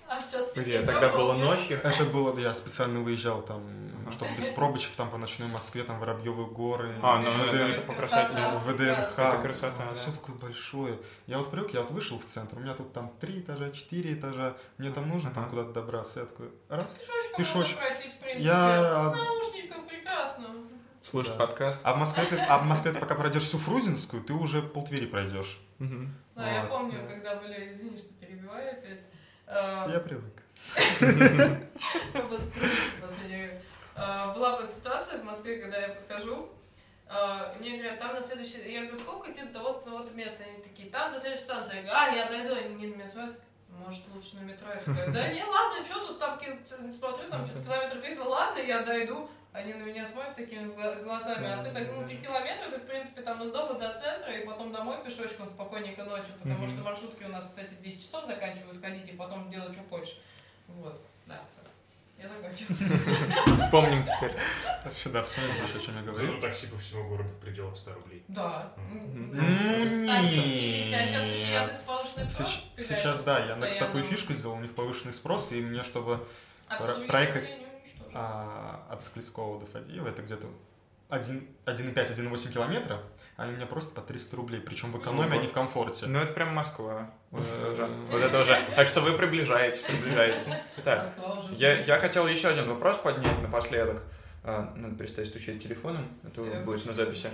А 0.08 0.20
сейчас 0.20 0.52
Где? 0.54 0.82
Тогда 0.82 1.10
было 1.10 1.34
ночью. 1.34 1.80
Это 1.84 2.06
было, 2.06 2.38
я 2.38 2.54
специально 2.54 3.00
выезжал 3.00 3.42
там, 3.42 3.64
чтобы 4.12 4.32
без 4.38 4.50
пробочек, 4.50 4.92
там 4.96 5.10
по 5.10 5.18
ночной 5.18 5.48
Москве, 5.48 5.84
там 5.84 6.00
Воробьевы 6.00 6.46
горы. 6.46 6.96
А, 7.02 7.20
ну, 7.20 7.32
ну, 7.32 7.54
это 7.54 7.82
по 7.82 7.94
красоте. 7.94 8.38
ВДНХ. 8.56 9.18
Это 9.18 9.38
красота. 9.42 9.88
Все 9.96 10.12
такое 10.12 10.36
большое. 10.36 11.00
Я 11.26 11.40
вот 11.40 11.50
привык, 11.50 11.74
я 11.74 11.82
вот 11.82 11.92
вышел 11.92 12.20
в 12.20 12.26
центр, 12.26 12.58
у 12.58 12.60
меня 12.60 12.76
тут 12.76 12.94
там 12.94 13.12
три 13.20 13.40
этажа, 13.40 13.72
четыре 13.72 14.14
этажа, 14.14 14.56
мне 14.78 14.92
там 14.92 15.10
нужно 15.10 15.32
там 15.32 15.50
куда-то 15.50 15.74
добраться. 15.74 16.20
Я 16.20 16.26
такой, 16.28 16.52
раз, 16.70 17.08
Пешочком. 17.36 17.84
Я... 18.38 19.16
Прекрасно. 19.88 20.48
Слушать 21.04 21.38
Да. 21.38 21.46
подкаст. 21.46 21.80
А 21.84 21.94
в 21.94 21.98
Москве 21.98 22.24
ты, 22.26 22.38
а 22.40 22.58
в 22.58 22.64
Москве 22.66 22.92
ты 22.92 23.00
пока 23.00 23.16
пройдешь 23.16 23.44
всю 23.44 23.58
Фрузинскую, 23.60 24.24
ты 24.24 24.34
уже 24.34 24.62
полтвери 24.64 25.06
пройдешь. 25.06 25.60
Мгм. 25.80 26.14
Да, 26.36 26.50
я 26.52 26.62
Вот. 26.62 26.70
помню, 26.72 27.08
когда 27.08 27.36
были, 27.36 27.70
извини, 27.72 27.98
что 27.98 28.14
перебиваю 28.16 28.72
опять. 28.72 29.02
э, 29.48 29.86
Я 29.92 30.00
привык. 30.00 30.34
А, 33.98 34.34
Была 34.34 34.58
бы 34.58 34.66
ситуация 34.66 35.20
в 35.20 35.24
Москве, 35.24 35.58
когда 35.58 35.78
я 35.80 35.88
подхожу, 35.90 36.50
и 37.08 37.60
мне 37.60 37.78
говорят, 37.78 37.98
там 38.00 38.14
на 38.14 38.22
следующей... 38.22 38.70
Я 38.74 38.82
говорю, 38.82 38.98
сколько 38.98 39.32
идти 39.32 39.42
до 39.44 39.54
того-то 39.54 39.86
того-то 39.86 40.12
места? 40.14 40.44
Они 40.44 40.62
такие, 40.62 40.90
там 40.90 41.14
до 41.14 41.20
следующей 41.20 41.44
станции. 41.44 41.76
Я 41.78 41.82
говорю, 41.84 41.98
а, 41.98 42.10
я 42.10 42.26
дойду. 42.30 42.56
Они 42.56 42.76
не 42.76 42.88
на 42.88 42.96
меня 42.96 43.08
смотрят. 43.08 43.40
Может, 43.70 44.04
лучше 44.14 44.36
на 44.36 44.42
метро? 44.42 44.68
Я 44.70 44.76
такая, 44.80 45.12
да 45.12 45.28
не, 45.30 45.44
ладно, 45.44 45.86
что 45.86 46.08
тут 46.08 46.20
там, 46.20 46.38
ки- 46.40 46.60
смотрю, 46.92 47.30
там 47.30 47.46
что-то 47.46 47.64
километр 47.64 48.02
три, 48.02 48.16
да 48.16 48.24
ладно, 48.24 48.60
я 48.60 48.82
дойду. 48.82 49.30
Они 49.56 49.74
на 49.74 49.84
меня 49.84 50.06
смотрят 50.06 50.36
такими 50.36 50.66
гла- 50.74 50.96
глазами, 50.96 51.48
а 51.48 51.64
ты 51.64 51.72
так, 51.72 51.88
ну, 51.94 52.06
три 52.06 52.18
километра, 52.18 52.70
ты, 52.72 52.78
в 52.78 52.86
принципе, 52.86 53.22
там 53.22 53.42
из 53.42 53.52
дома 53.54 53.76
до 53.80 53.94
центра, 53.94 54.34
и 54.34 54.46
потом 54.46 54.74
домой 54.74 54.98
пешочком 55.04 55.48
спокойненько 55.48 56.04
ночью, 56.04 56.34
потому 56.42 56.60
Мгм. 56.66 56.68
что 56.68 56.84
маршрутки 56.84 57.24
у 57.24 57.30
нас, 57.30 57.46
кстати, 57.48 57.74
в 57.74 57.80
10 57.82 58.02
часов 58.02 58.26
заканчивают 58.26 58.82
ходить, 58.82 59.08
и 59.08 59.14
потом 59.14 59.50
делать, 59.50 59.74
что 59.74 59.82
хочешь. 59.90 60.20
Вот, 60.68 61.02
да, 61.26 61.40
все. 61.50 61.62
Я 62.22 62.28
закончила. 62.28 62.76
Вспомним 63.60 64.04
теперь. 64.04 64.36
Сюда 64.92 65.24
вспомнишь, 65.24 65.76
о 65.76 65.80
чем 65.80 65.96
я 65.96 66.02
Зато 66.04 66.12
говорил. 66.14 66.42
такси 66.42 66.68
по 66.68 66.78
всему 66.78 67.08
городу 67.10 67.30
в 67.30 67.40
пределах 67.40 67.78
100 67.78 67.94
рублей. 67.94 68.24
Да. 68.28 68.74
Ну, 68.78 69.42
есть, 70.22 70.94
а 70.94 71.02
сейчас 72.82 73.24
да, 73.24 73.40
Яндекс 73.46 73.78
такую 73.78 74.04
фишку 74.04 74.34
сделал, 74.34 74.56
у 74.56 74.60
них 74.62 74.76
повышенный 74.76 75.14
спрос, 75.14 75.52
и 75.54 75.62
мне, 75.62 75.84
чтобы 75.84 76.26
проехать. 77.08 77.54
А, 78.16 78.88
от 78.90 79.04
Склескова 79.04 79.60
до 79.60 79.66
Фадеева, 79.66 80.08
это 80.08 80.22
где-то 80.22 80.48
1,5-1,8 81.10 82.52
километра, 82.52 83.02
они 83.36 83.52
мне 83.52 83.66
просто 83.66 83.94
по 83.94 84.02
300 84.02 84.36
рублей, 84.38 84.62
причем 84.62 84.92
в 84.92 85.00
экономии, 85.00 85.38
а 85.38 85.42
не 85.42 85.48
в 85.48 85.52
комфорте. 85.52 86.06
Ну, 86.08 86.20
это 86.20 86.34
прям 86.34 86.56
Москва. 86.56 87.12
Вот 87.32 87.46
это 87.46 87.72
уже. 87.72 87.86
Вот 87.86 88.22
это 88.22 88.40
уже. 88.40 88.58
Так 88.76 88.88
что 88.88 89.02
вы 89.02 89.14
приближаетесь, 89.14 89.82
приближаетесь. 89.82 90.48
Так, 90.84 91.06
я, 91.52 91.80
я 91.82 91.98
хотел 91.98 92.26
еще 92.28 92.48
один 92.48 92.70
вопрос 92.70 92.98
поднять 92.98 93.42
напоследок. 93.42 94.04
А, 94.48 94.72
надо 94.76 94.96
перестать 94.96 95.28
стучать 95.28 95.62
телефоном, 95.62 96.08
это 96.24 96.42
Э, 96.42 96.64
будет 96.64 96.86
на 96.86 96.94
записи. 96.94 97.30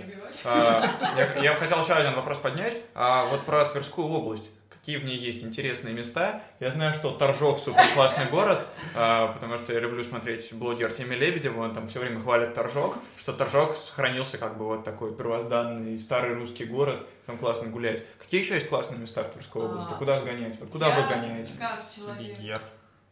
А, 0.46 0.82
я, 1.16 1.42
я 1.42 1.52
бы 1.52 1.58
хотел 1.58 1.82
еще 1.82 1.92
один 1.92 2.14
вопрос 2.14 2.38
поднять. 2.38 2.74
А 2.94 3.26
вот 3.26 3.44
про 3.44 3.66
Тверскую 3.66 4.08
область. 4.08 4.46
Какие 4.82 4.96
в 4.96 5.04
ней 5.04 5.16
есть 5.16 5.44
интересные 5.44 5.94
места? 5.94 6.42
Я 6.58 6.72
знаю, 6.72 6.92
что 6.92 7.12
Торжок 7.12 7.60
супер 7.60 7.84
классный 7.94 8.26
город, 8.26 8.66
а, 8.96 9.32
потому 9.32 9.56
что 9.56 9.72
я 9.72 9.78
люблю 9.78 10.02
смотреть 10.02 10.52
блоги 10.54 10.82
Артемия 10.82 11.16
Лебедева, 11.16 11.60
он 11.62 11.72
там 11.72 11.86
все 11.86 12.00
время 12.00 12.20
хвалит 12.20 12.52
Торжок, 12.52 12.96
что 13.16 13.32
Торжок 13.32 13.76
сохранился 13.76 14.38
как 14.38 14.58
бы 14.58 14.64
вот 14.66 14.82
такой 14.82 15.14
первозданный 15.14 16.00
старый 16.00 16.34
русский 16.34 16.64
город, 16.64 16.98
там 17.26 17.38
классно 17.38 17.68
гулять. 17.68 18.04
Какие 18.18 18.40
еще 18.40 18.54
есть 18.54 18.68
классные 18.68 18.98
места 18.98 19.22
в 19.22 19.30
Тверской 19.30 19.62
области? 19.62 19.92
А, 19.92 19.98
Куда 19.98 20.18
сгонять? 20.18 20.58
Вот 20.58 20.70
куда 20.70 20.88
Я 20.88 21.00
вы 21.00 21.14
гоняете? 21.14 21.52
Селигер. 21.76 22.60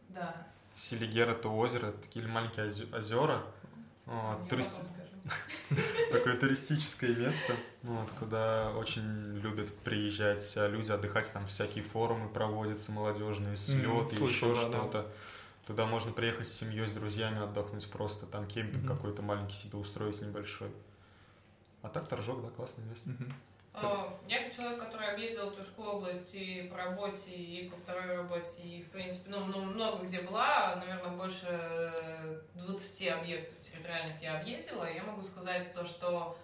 Да. 0.09 0.35
Селигер 0.75 1.29
это 1.29 1.47
озеро, 1.47 1.87
это 1.87 1.99
такие 1.99 2.27
маленькие 2.27 2.65
озе- 2.65 2.93
озера. 2.93 3.43
Вот, 4.05 4.49
турист-. 4.49 4.81
Такое 6.11 6.35
туристическое 6.35 7.15
место, 7.15 7.55
ну 7.83 8.01
вот, 8.01 8.11
куда 8.19 8.71
очень 8.71 9.23
любят 9.39 9.73
приезжать 9.79 10.53
а, 10.57 10.67
люди, 10.67 10.91
отдыхать, 10.91 11.31
там 11.31 11.47
всякие 11.47 11.83
форумы 11.83 12.27
проводятся, 12.27 12.91
молодежные 12.91 13.55
слеты, 13.55 14.17
слышал, 14.17 14.51
еще 14.51 14.61
что-то. 14.61 15.07
Туда 15.65 15.85
можно 15.85 16.11
приехать 16.11 16.47
с 16.47 16.53
семьей, 16.53 16.87
с 16.87 16.91
друзьями 16.91 17.41
отдохнуть 17.41 17.89
просто, 17.89 18.25
там 18.25 18.47
кемпинг 18.47 18.83
Мгм. 18.83 18.95
какой-то 18.95 19.21
маленький 19.21 19.55
себе 19.55 19.77
устроить 19.77 20.21
небольшой. 20.21 20.71
А 21.81 21.89
так 21.89 22.07
Торжок, 22.07 22.41
да, 22.41 22.49
классное 22.49 22.85
место. 22.85 23.11
Мгм. 23.11 23.33
А, 23.73 24.13
Я 24.27 24.43
как 24.43 24.53
человек, 24.53 24.79
который 24.79 25.07
объездил 25.13 25.49
Тверскую 25.51 25.89
область 25.89 26.35
и 26.35 26.63
по 26.71 26.77
работе, 26.77 27.31
и 27.31 27.69
по 27.69 27.77
второй 27.77 28.15
работе, 28.17 28.61
и, 28.61 28.83
в 28.83 28.89
принципе, 28.91 29.29
ну, 29.31 29.45
ну, 29.45 29.61
много 29.61 30.03
где 30.05 30.21
была, 30.21 30.75
наверное, 30.75 31.11
больше 31.17 31.47
э, 31.49 32.41
20 32.55 33.07
объектов 33.09 33.57
территориальных 33.61 34.21
я 34.21 34.39
объездила, 34.39 34.83
и 34.85 34.95
я 34.95 35.03
могу 35.03 35.23
сказать 35.23 35.73
то, 35.73 35.85
что, 35.85 36.37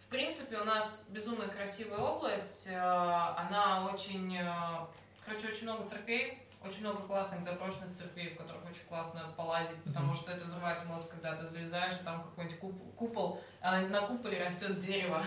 в 0.00 0.06
принципе, 0.06 0.58
у 0.58 0.64
нас 0.64 1.06
безумно 1.10 1.46
красивая 1.48 1.98
область, 1.98 2.68
э, 2.68 2.74
она 2.76 3.90
очень, 3.92 4.34
э, 4.36 4.86
короче, 5.26 5.48
очень 5.48 5.64
много 5.64 5.86
церквей, 5.86 6.38
очень 6.64 6.80
много 6.80 7.02
классных 7.02 7.42
заброшенных 7.42 7.94
церквей, 7.94 8.30
в 8.30 8.36
которых 8.38 8.64
очень 8.64 8.84
классно 8.88 9.20
полазить, 9.36 9.82
потому 9.84 10.14
что 10.14 10.30
это 10.32 10.44
взрывает 10.44 10.84
мозг, 10.86 11.10
когда 11.10 11.36
ты 11.36 11.44
залезаешь, 11.46 12.00
и 12.00 12.04
там 12.04 12.22
какой-нибудь 12.24 12.58
куп- 12.60 12.94
купол, 12.96 13.42
а 13.60 13.80
на 13.82 14.00
куполе 14.06 14.42
растет 14.42 14.78
дерево. 14.78 15.22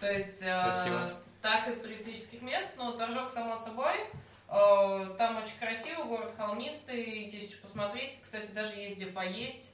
То 0.00 0.10
есть, 0.12 0.42
э, 0.42 0.46
так 1.42 1.68
из 1.68 1.80
туристических 1.80 2.42
мест, 2.42 2.70
но 2.76 2.92
Торжок, 2.92 3.30
само 3.30 3.56
собой, 3.56 3.94
э, 4.48 5.14
там 5.16 5.36
очень 5.36 5.58
красиво, 5.58 6.04
город 6.04 6.32
холмистый, 6.36 7.28
есть 7.28 7.52
что 7.52 7.62
посмотреть. 7.62 8.20
Кстати, 8.22 8.50
даже 8.50 8.74
есть 8.74 8.96
где 8.96 9.06
поесть. 9.06 9.72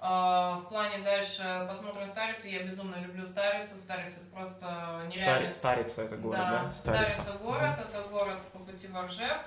Э, 0.00 0.04
В 0.04 0.66
плане 0.68 0.98
дальше 0.98 1.66
посмотрим 1.68 2.06
Старицу. 2.06 2.48
Я 2.48 2.62
безумно 2.62 2.96
люблю 2.96 3.24
Старицу. 3.24 3.78
Старица 3.78 4.20
просто 4.34 5.02
нереально. 5.08 5.52
Старица 5.52 6.02
это 6.02 6.16
город, 6.16 6.38
да, 6.38 6.50
да? 6.64 6.72
Старица 6.72 7.32
город, 7.40 7.78
это 7.78 8.02
город 8.08 8.38
по 8.52 8.58
пути 8.58 8.86
в 8.88 8.96
Оржев. 8.96 9.38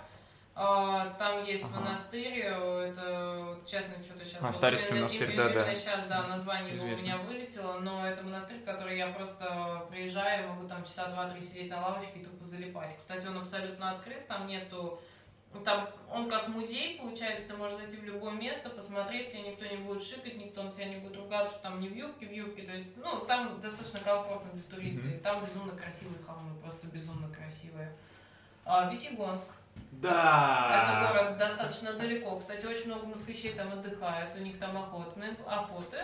А, 0.57 1.09
Там 1.19 1.43
есть 1.43 1.65
Ага. 1.65 1.81
монастырь, 1.81 2.39
э, 2.45 2.89
это, 2.89 3.59
честно, 3.65 4.01
что-то 4.01 4.23
сейчас... 4.23 4.41
А, 4.41 4.53
Старицкий 4.53 4.95
монастырь, 4.95 5.35
да-да. 5.35 5.75
сейчас, 5.75 6.05
да, 6.05 6.25
название 6.27 6.75
его 6.75 6.85
у 6.85 6.89
меня 6.91 7.17
вылетело, 7.17 7.79
но 7.79 8.07
это 8.07 8.23
монастырь, 8.23 8.59
в 8.59 8.63
который 8.63 8.97
я 8.97 9.07
просто 9.07 9.85
приезжаю, 9.91 10.47
могу 10.47 10.65
там 10.65 10.85
часа 10.85 11.07
два-три 11.07 11.41
сидеть 11.41 11.69
на 11.69 11.81
лавочке 11.81 12.19
и 12.19 12.23
тупо 12.23 12.45
залипать. 12.45 12.95
Кстати, 12.97 13.27
он 13.27 13.37
абсолютно 13.37 13.91
открыт, 13.91 14.27
там 14.27 14.47
нету... 14.47 15.01
Там 15.63 15.89
он 16.11 16.29
как 16.29 16.49
музей, 16.49 16.97
получается, 16.99 17.49
ты 17.49 17.55
можешь 17.55 17.77
зайти 17.77 17.97
в 17.97 18.03
любое 18.03 18.33
место, 18.33 18.69
посмотреть, 18.69 19.31
тебя 19.31 19.51
никто 19.51 19.65
не 19.65 19.77
будет 19.77 20.03
шикать, 20.03 20.35
никто 20.35 20.63
на 20.63 20.71
тебя 20.71 20.85
не 20.85 20.97
будет 20.97 21.15
ругаться, 21.17 21.53
что 21.53 21.63
там 21.63 21.79
не 21.79 21.87
в 21.87 21.95
юбке, 21.95 22.27
в 22.27 22.31
юбке, 22.31 22.63
то 22.63 22.73
есть, 22.73 22.89
ну, 22.97 23.21
там 23.21 23.59
достаточно 23.61 23.99
комфортно 23.99 24.51
для 24.51 24.63
туриста, 24.63 25.07
и 25.07 25.17
там 25.17 25.43
безумно 25.43 25.73
красивые 25.73 26.21
холмы, 26.25 26.59
просто 26.61 26.87
безумно 26.87 27.29
красивые. 27.29 27.93
А, 28.65 28.89
Весьегонск. 28.89 29.47
Да. 29.91 30.83
Это 30.83 31.13
город 31.13 31.37
достаточно 31.37 31.93
далеко. 31.93 32.37
Кстати, 32.39 32.65
очень 32.65 32.87
много 32.87 33.07
москвичей 33.07 33.53
там 33.53 33.71
отдыхают. 33.71 34.35
У 34.35 34.39
них 34.39 34.59
там 34.59 34.77
охотные, 34.77 35.35
охоты, 35.47 35.97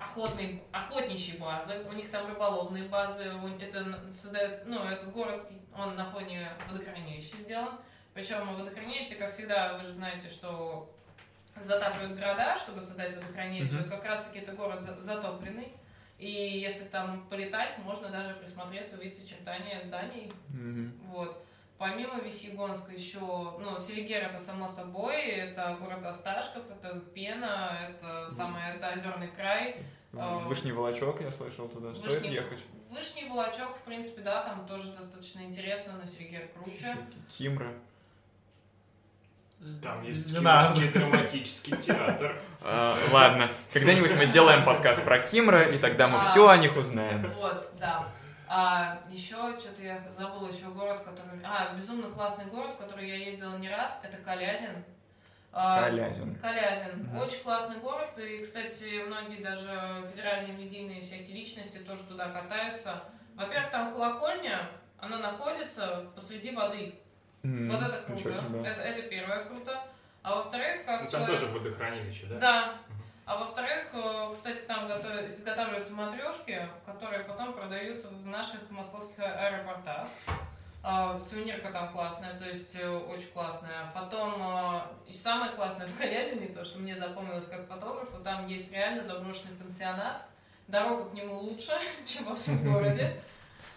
охотные, 0.00 0.62
охотничьи 0.72 1.38
базы. 1.38 1.84
У 1.88 1.92
них 1.92 2.10
там 2.10 2.26
рыболовные 2.26 2.84
базы. 2.84 3.30
Это 3.60 4.12
создает, 4.12 4.66
ну, 4.66 4.84
этот 4.84 5.12
город, 5.12 5.50
он 5.76 5.96
на 5.96 6.10
фоне 6.10 6.48
водохранилища 6.70 7.36
сделан. 7.38 7.78
Причем 8.14 8.54
водохранилище, 8.56 9.14
как 9.16 9.32
всегда, 9.32 9.76
вы 9.76 9.84
же 9.84 9.92
знаете, 9.92 10.28
что 10.28 10.90
затапливают 11.60 12.18
города, 12.18 12.56
чтобы 12.56 12.80
создать 12.80 13.14
водохранилище. 13.16 13.76
Вот 13.76 13.88
Как 13.88 14.04
раз-таки 14.04 14.38
это 14.38 14.52
город 14.52 14.80
за- 14.80 15.00
затопленный. 15.00 15.72
И 16.18 16.30
если 16.30 16.84
там 16.84 17.26
полетать, 17.28 17.76
можно 17.78 18.08
даже 18.08 18.34
присмотреться, 18.34 18.96
увидеть 18.96 19.24
очертания 19.24 19.80
зданий. 19.80 20.32
Мгм. 20.48 20.92
Вот. 21.06 21.42
Помимо 21.80 22.20
Весьегонска 22.20 22.92
еще, 22.92 23.20
ну, 23.20 23.78
Селигер 23.78 24.24
это 24.24 24.38
само 24.38 24.68
собой, 24.68 25.16
это 25.22 25.78
город 25.80 26.04
Осташков, 26.04 26.62
это 26.70 27.00
Пена, 27.14 27.70
это 27.88 28.28
самое, 28.28 28.74
это 28.74 28.90
озерный 28.90 29.28
край. 29.28 29.76
А, 30.12 30.34
Вышний 30.40 30.72
Волочок, 30.72 31.22
я 31.22 31.32
слышал, 31.32 31.68
туда 31.68 31.94
стоит 31.94 32.20
Вышний- 32.20 32.34
ехать. 32.34 32.58
Вышний 32.90 33.26
Волочок, 33.30 33.74
в 33.78 33.80
принципе, 33.84 34.20
да, 34.20 34.42
там 34.42 34.66
тоже 34.66 34.92
достаточно 34.92 35.40
интересно, 35.40 35.94
но 35.98 36.04
Селигер 36.04 36.48
круче. 36.48 36.94
Кимра. 37.38 37.72
Там 39.82 40.02
есть. 40.02 40.26
Киевский 40.26 40.88
драматический 40.88 41.76
театр. 41.78 42.38
А, 42.60 42.94
ладно, 43.10 43.48
когда-нибудь 43.72 44.14
мы 44.16 44.26
сделаем 44.26 44.66
подкаст 44.66 45.02
про 45.02 45.18
Кимра, 45.20 45.62
и 45.62 45.78
тогда 45.78 46.08
мы 46.08 46.22
все 46.24 46.46
о 46.46 46.58
них 46.58 46.76
узнаем. 46.76 47.32
Вот, 47.32 47.70
да. 47.78 48.06
А 48.52 49.00
еще 49.08 49.36
что-то 49.60 49.80
я 49.80 50.02
забыла, 50.10 50.48
еще 50.48 50.64
город, 50.66 51.02
который... 51.04 51.40
А, 51.44 51.72
безумно 51.76 52.10
классный 52.10 52.46
город, 52.46 52.72
в 52.74 52.78
который 52.78 53.08
я 53.08 53.14
ездила 53.14 53.56
не 53.58 53.70
раз, 53.70 54.00
это 54.02 54.16
Калязин. 54.16 54.84
А, 55.52 55.84
Калязин. 55.84 56.34
Калязин. 56.34 56.98
Мгм. 57.04 57.18
Очень 57.18 57.44
классный 57.44 57.78
город, 57.78 58.18
и, 58.18 58.42
кстати, 58.42 59.06
многие 59.06 59.40
даже 59.40 60.04
федеральные 60.10 60.52
медийные 60.56 61.00
всякие 61.00 61.36
личности 61.36 61.78
тоже 61.78 62.02
туда 62.02 62.28
катаются. 62.30 63.04
Во-первых, 63.36 63.70
там 63.70 63.92
колокольня, 63.92 64.58
она 64.98 65.18
находится 65.18 66.06
посреди 66.16 66.50
воды. 66.50 66.96
М, 67.44 67.70
Вот 67.70 67.80
это 67.82 68.02
круто. 68.02 68.30
Это, 68.64 68.82
это 68.82 69.02
первое 69.02 69.44
круто. 69.44 69.80
А 70.24 70.34
во-вторых, 70.34 70.84
как 70.86 71.04
Ну, 71.04 71.08
там 71.08 71.20
человек- 71.20 71.40
тоже 71.40 71.52
водохранилище, 71.52 72.26
да? 72.26 72.38
Да. 72.40 72.74
А 73.30 73.36
во-вторых, 73.36 73.90
э, 73.92 74.30
кстати, 74.32 74.58
там 74.66 74.88
готовят, 74.88 75.30
изготавливаются 75.30 75.92
матрешки, 75.92 76.66
которые 76.84 77.22
потом 77.22 77.52
продаются 77.52 78.08
в 78.08 78.26
наших 78.26 78.68
московских 78.70 79.20
а- 79.20 79.46
аэропортах. 79.46 80.08
А, 80.82 81.20
Сувенирка 81.20 81.70
там 81.70 81.92
классная, 81.92 82.36
то 82.40 82.44
есть 82.48 82.74
э, 82.74 82.88
очень 82.88 83.28
классная. 83.28 83.92
Потом 83.94 84.34
э, 84.42 84.80
и 85.06 85.14
самое 85.14 85.52
классное 85.52 85.86
в 85.86 85.96
Калязине, 85.96 86.48
то, 86.48 86.64
что 86.64 86.80
мне 86.80 86.96
запомнилось 86.96 87.46
как 87.46 87.68
фотографу, 87.68 88.18
там 88.18 88.48
есть 88.48 88.72
реально 88.72 89.04
заброшенный 89.04 89.54
пансионат. 89.54 90.22
Дорога 90.66 91.10
к 91.10 91.14
нему 91.14 91.38
лучше, 91.38 91.70
чем 92.04 92.24
во 92.24 92.34
всем 92.34 92.64
городе. 92.64 93.22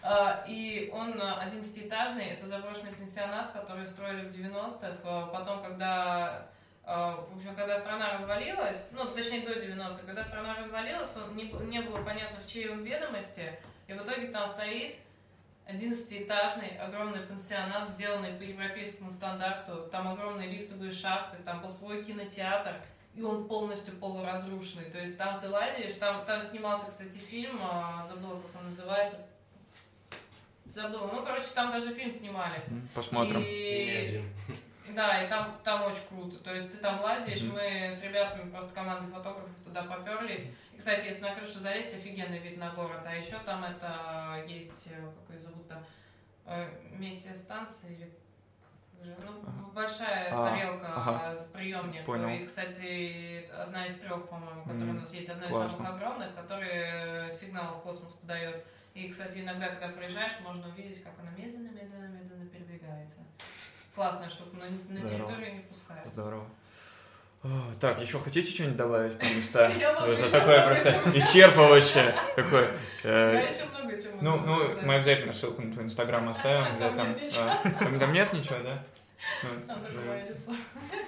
А, 0.01 0.43
И 0.47 0.89
он 0.91 1.13
э, 1.21 1.47
11-этажный, 1.47 2.25
это 2.31 2.47
заброшенный 2.47 2.93
пенсионат, 2.93 3.51
который 3.51 3.85
строили 3.85 4.27
в 4.27 4.33
90-х. 4.33 4.95
Э, 5.03 5.27
Потом, 5.31 5.61
когда 5.61 6.47
В 6.85 7.37
общем, 7.37 7.55
когда 7.55 7.77
страна 7.77 8.13
развалилась, 8.13 8.91
ну, 8.91 9.05
точнее, 9.05 9.41
до 9.41 9.53
90-х, 9.53 10.01
когда 10.05 10.21
страна 10.21 10.55
развалилась, 10.57 11.15
он 11.15 11.33
не, 11.35 11.43
не 11.43 11.81
было 11.81 12.03
понятно, 12.03 12.41
в 12.41 12.45
чьей 12.45 12.69
он 12.69 12.83
ведомости, 12.83 13.57
и 13.87 13.93
в 13.93 14.03
итоге 14.03 14.27
там 14.27 14.45
стоит 14.45 14.97
11-этажный 15.65 16.77
огромный 16.77 17.21
пансионат, 17.21 17.87
сделанный 17.87 18.33
по 18.33 18.43
европейскому 18.43 19.09
стандарту, 19.09 19.87
там 19.91 20.09
огромные 20.09 20.49
лифтовые 20.49 20.91
шахты, 20.91 21.37
там 21.43 21.61
был 21.61 21.69
свой 21.69 22.03
кинотеатр, 22.03 22.75
и 23.15 23.21
он 23.21 23.47
полностью 23.47 23.95
полуразрушенный, 23.95 24.91
то 24.91 24.99
есть 24.99 25.17
там 25.17 25.39
ты 25.39 25.47
лазишь, 25.47 25.93
там, 25.93 26.25
там 26.25 26.41
снимался, 26.41 26.89
кстати, 26.89 27.17
фильм, 27.17 27.59
а, 27.61 28.03
забыла, 28.03 28.41
как 28.41 28.59
он 28.59 28.65
называется, 28.65 29.25
забыла, 30.65 31.09
ну, 31.13 31.23
короче, 31.23 31.47
там 31.55 31.71
даже 31.71 31.93
фильм 31.93 32.11
снимали. 32.11 32.61
Посмотрим. 32.93 33.39
Не 33.39 33.45
И... 33.45 34.05
один. 34.05 34.33
Да, 34.93 35.23
и 35.23 35.27
там, 35.29 35.59
там 35.63 35.83
очень 35.83 36.07
круто. 36.07 36.37
То 36.39 36.53
есть 36.53 36.71
ты 36.71 36.77
там 36.77 36.99
лазишь, 37.01 37.41
Мгм. 37.43 37.53
мы 37.55 37.91
с 37.91 38.03
ребятами, 38.03 38.49
просто 38.51 38.73
командой 38.73 39.09
фотографов 39.11 39.55
туда 39.63 39.83
поперлись. 39.83 40.51
И, 40.73 40.77
кстати, 40.77 41.05
если 41.07 41.23
на 41.23 41.35
крышу 41.35 41.59
залезть, 41.59 41.93
офигенный 41.95 42.39
вид 42.39 42.57
на 42.57 42.69
город. 42.71 43.01
А 43.05 43.15
еще 43.15 43.37
там 43.39 43.63
это 43.63 44.43
есть, 44.47 44.87
э, 44.91 44.95
как 45.27 45.35
ее 45.35 45.39
зовут-то, 45.39 45.83
э, 46.45 46.69
метеостанция 46.91 47.91
или 47.91 48.11
ну, 49.05 49.69
большая 49.73 50.29
А, 50.31 50.43
тарелка, 50.49 50.87
ага. 50.95 51.33
э, 51.33 51.45
приемник. 51.53 52.05
Понял. 52.05 52.29
И, 52.29 52.45
кстати, 52.45 53.45
одна 53.51 53.85
из 53.85 53.99
трех, 53.99 54.29
по-моему, 54.29 54.61
которая 54.63 54.89
М, 54.91 54.97
у 54.97 54.99
нас 55.01 55.13
есть, 55.13 55.29
одна 55.29 55.47
из 55.47 55.51
классно. 55.51 55.77
самых 55.77 55.93
огромных, 55.95 56.35
которая 56.35 57.29
сигнал 57.29 57.79
в 57.79 57.81
космос 57.81 58.13
подает. 58.13 58.63
И, 58.93 59.09
кстати, 59.09 59.39
иногда, 59.39 59.69
когда 59.69 59.89
проезжаешь, 59.89 60.39
можно 60.41 60.67
увидеть, 60.69 61.03
как 61.03 61.13
она 61.19 61.31
медленно, 61.31 61.69
медленно, 61.69 62.07
медленно 62.07 62.45
передвигается. 62.45 63.21
Классная 63.95 64.29
штука, 64.29 64.49
но 64.53 64.65
на 64.99 65.05
Здорово. 65.05 65.29
территорию 65.29 65.53
не 65.55 65.61
пускают. 65.61 66.07
Здорово. 66.07 66.45
А, 67.43 67.47
Так, 67.79 68.01
еще 68.01 68.19
хотите 68.19 68.51
что-нибудь 68.51 68.77
добавить 68.77 69.19
про 69.19 69.27
места? 69.29 69.71
Я 69.79 69.93
могу 69.93 70.11
Это 70.11 70.21
еще 70.25 70.29
такое 70.31 70.65
просто 70.65 70.89
исчерпывающее. 71.13 72.15
Такое. 72.35 72.71
Я 73.03 73.41
э, 73.41 73.49
еще 73.51 73.65
много 73.65 74.01
чего 74.01 74.17
Ну, 74.21 74.37
ну, 74.37 74.81
мы 74.83 74.95
обязательно 74.95 75.33
ссылку 75.33 75.61
на 75.61 75.73
твой 75.73 75.85
инстаграм 75.85 76.27
оставим. 76.29 76.65
Там 76.79 76.95
да, 76.95 77.05
нет 77.07 77.21
ничего. 77.21 77.43
а, 77.43 77.99
Там 77.99 78.13
нет 78.13 78.33
ничего, 78.33 78.55
да? 78.63 78.83
Ну, 79.43 79.49
Там 79.67 79.81
только 79.81 79.99
ну, 79.99 80.33
лицо. 80.33 80.51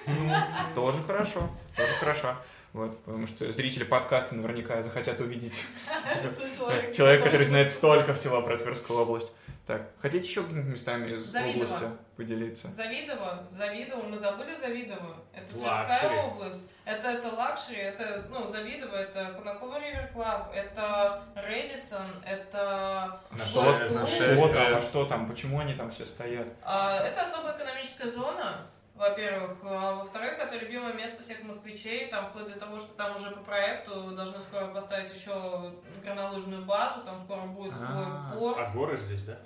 Ну, 0.06 0.74
тоже 0.74 1.02
хорошо, 1.02 1.50
тоже 1.74 1.92
хорошо. 1.94 2.36
Вот, 2.72 3.02
потому 3.04 3.26
что 3.26 3.50
зрители 3.52 3.84
подкаста 3.84 4.34
наверняка 4.34 4.82
захотят 4.82 5.18
увидеть 5.20 5.54
человека, 6.94 7.24
который 7.24 7.46
знает 7.46 7.72
столько 7.72 8.12
всего 8.14 8.42
про 8.42 8.58
Тверскую 8.58 9.00
область. 9.00 9.28
Так, 9.66 9.82
хотите 9.98 10.26
еще 10.28 10.42
какими-то 10.42 10.68
местами 10.68 11.08
из 11.08 11.24
Завидово. 11.26 11.64
области 11.64 11.86
поделиться? 12.16 12.68
Завидово, 12.68 13.44
Завидово, 13.50 14.02
мы 14.02 14.16
забыли 14.16 14.54
Завидово. 14.54 15.16
Это 15.34 15.58
luxury. 15.58 15.86
Тверская 15.98 16.22
область. 16.22 16.70
Это, 16.84 17.08
это 17.10 17.28
luxury, 17.34 17.78
это, 17.78 18.26
ну, 18.30 18.44
Завидово, 18.46 18.94
это 18.94 19.32
Конаково 19.36 19.80
River 19.80 20.08
Club, 20.12 20.52
это 20.54 21.20
Radisson, 21.48 22.06
это... 22.24 23.20
Вот, 23.32 23.40
Что 23.48 23.62
нашествие. 23.64 24.36
там, 24.54 24.74
а 24.76 24.80
что 24.82 25.04
там, 25.06 25.28
почему 25.28 25.58
они 25.58 25.74
там 25.74 25.90
все 25.90 26.06
стоят? 26.06 26.46
А, 26.62 27.00
Это 27.04 27.22
особая 27.22 27.56
экономическая 27.56 28.08
зона, 28.08 28.68
во-первых. 28.96 29.56
А 29.62 29.94
Во-вторых, 29.96 30.38
это 30.38 30.56
любимое 30.56 30.92
место 30.94 31.22
всех 31.22 31.42
москвичей, 31.42 32.08
там 32.08 32.28
вплоть 32.30 32.48
до 32.52 32.58
того, 32.58 32.78
что 32.78 32.94
там 32.94 33.16
уже 33.16 33.30
по 33.30 33.40
проекту 33.40 34.12
должны 34.12 34.40
скоро 34.40 34.66
поставить 34.68 35.14
еще 35.14 35.72
горнолыжную 36.04 36.64
базу, 36.64 37.02
там 37.04 37.18
скоро 37.20 37.42
будет 37.42 37.74
свой 37.74 37.88
А. 37.88 38.32
порт. 38.34 38.58
А 38.58 38.70
горы 38.72 38.96
здесь, 38.96 39.22
да? 39.22 39.38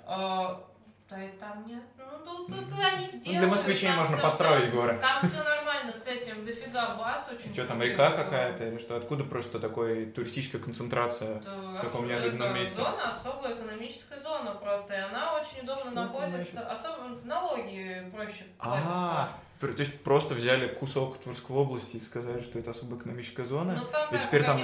А, 1.11 1.15
Да 1.15 1.23
и 1.25 1.29
там 1.37 1.67
нет. 1.67 1.83
Ну, 1.97 2.45
тут, 2.45 2.69
тут 2.69 2.79
они 2.79 3.05
Ну, 3.05 3.11
сделали. 3.11 3.39
для 3.39 3.47
москвичей 3.47 3.87
там 3.89 3.97
можно 3.97 4.15
всё- 4.17 4.23
построить 4.25 4.63
всё- 4.63 4.71
горы. 4.71 4.97
Там 5.01 5.19
все 5.21 5.43
нормально 5.43 5.93
с 5.93 6.07
этим, 6.07 6.45
дофига 6.45 6.95
баз 6.95 7.29
очень 7.33 7.53
Что 7.53 7.65
там, 7.65 7.81
река 7.81 8.11
какая-то 8.11 8.63
или 8.67 8.77
что? 8.77 8.95
Откуда 8.95 9.23
просто 9.25 9.59
такой 9.59 10.05
туристическая 10.05 10.61
концентрация? 10.61 11.37
Это, 11.39 11.51
В 11.51 11.81
таком 11.81 12.07
неожиданном 12.07 12.53
месте. 12.55 12.75
зона, 12.75 13.09
особая 13.09 13.55
экономическая 13.55 14.17
зона 14.19 14.51
просто, 14.51 14.93
и 14.93 14.97
она 14.97 15.33
очень 15.35 15.63
удобно 15.63 15.91
Что 15.91 16.01
находится. 16.01 16.61
Особо 16.71 17.03
налоги 17.25 18.09
проще 18.15 18.45
А, 18.59 18.63
платятся. 18.65 19.29
То 19.67 19.81
есть 19.81 20.01
просто 20.01 20.33
взяли 20.33 20.67
кусок 20.67 21.19
Тверской 21.19 21.55
области 21.55 21.97
и 21.97 21.99
сказали, 21.99 22.41
что 22.41 22.59
это 22.59 22.71
особая 22.71 22.99
экономическая 22.99 23.45
зона? 23.45 23.75
Ну 23.75 23.85
там, 23.91 24.13
И 24.13 24.17
теперь 24.17 24.43
там 24.43 24.57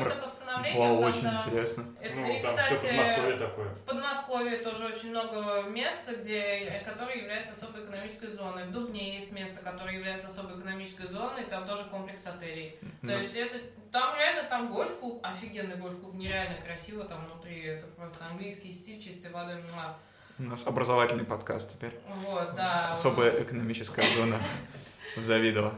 Вау, 0.75 1.01
там, 1.01 1.11
очень 1.11 1.21
да. 1.21 1.35
интересно. 1.45 1.85
Это, 2.01 2.15
Ну, 2.15 2.27
и, 2.27 2.41
там 2.41 2.49
кстати, 2.49 2.73
все 2.75 2.87
Подмосковье 2.87 3.37
такое. 3.37 3.73
В 3.73 3.81
Подмосковье 3.83 4.57
тоже 4.57 4.85
очень 4.85 5.09
много 5.11 5.63
мест, 5.69 6.09
где, 6.19 6.81
которые 6.85 7.21
являются 7.21 7.53
особой 7.53 7.83
экономической 7.83 8.27
зоной. 8.27 8.65
В 8.65 8.71
Дубне 8.71 9.15
есть 9.15 9.31
место, 9.31 9.61
которое 9.63 9.95
является 9.95 10.27
особой 10.29 10.57
экономической 10.57 11.07
зоной, 11.07 11.45
там 11.45 11.67
тоже 11.67 11.83
комплекс 11.85 12.25
отелей. 12.25 12.79
То 13.01 13.07
нас- 13.07 13.21
есть 13.23 13.35
это 13.35 13.59
там 13.91 14.15
реально 14.15 14.43
там 14.49 14.69
гольф-клуб, 14.69 15.19
офигенный 15.23 15.77
гольф-клуб, 15.77 16.13
нереально 16.15 16.59
красиво 16.61 17.03
там 17.05 17.25
внутри, 17.25 17.61
это 17.61 17.85
просто 17.87 18.25
английский 18.25 18.71
стиль 18.71 19.01
чистой 19.01 19.31
воды. 19.31 19.55
муа. 19.73 19.97
У 20.39 20.43
нас 20.43 20.67
образовательный 20.67 21.25
подкаст 21.25 21.73
теперь. 21.73 21.99
Вот, 22.27 22.53
да. 22.53 22.91
Особая 22.91 23.41
экономическая 23.41 24.03
зона 24.03 24.37
в 25.15 25.23
Завидово. 25.23 25.73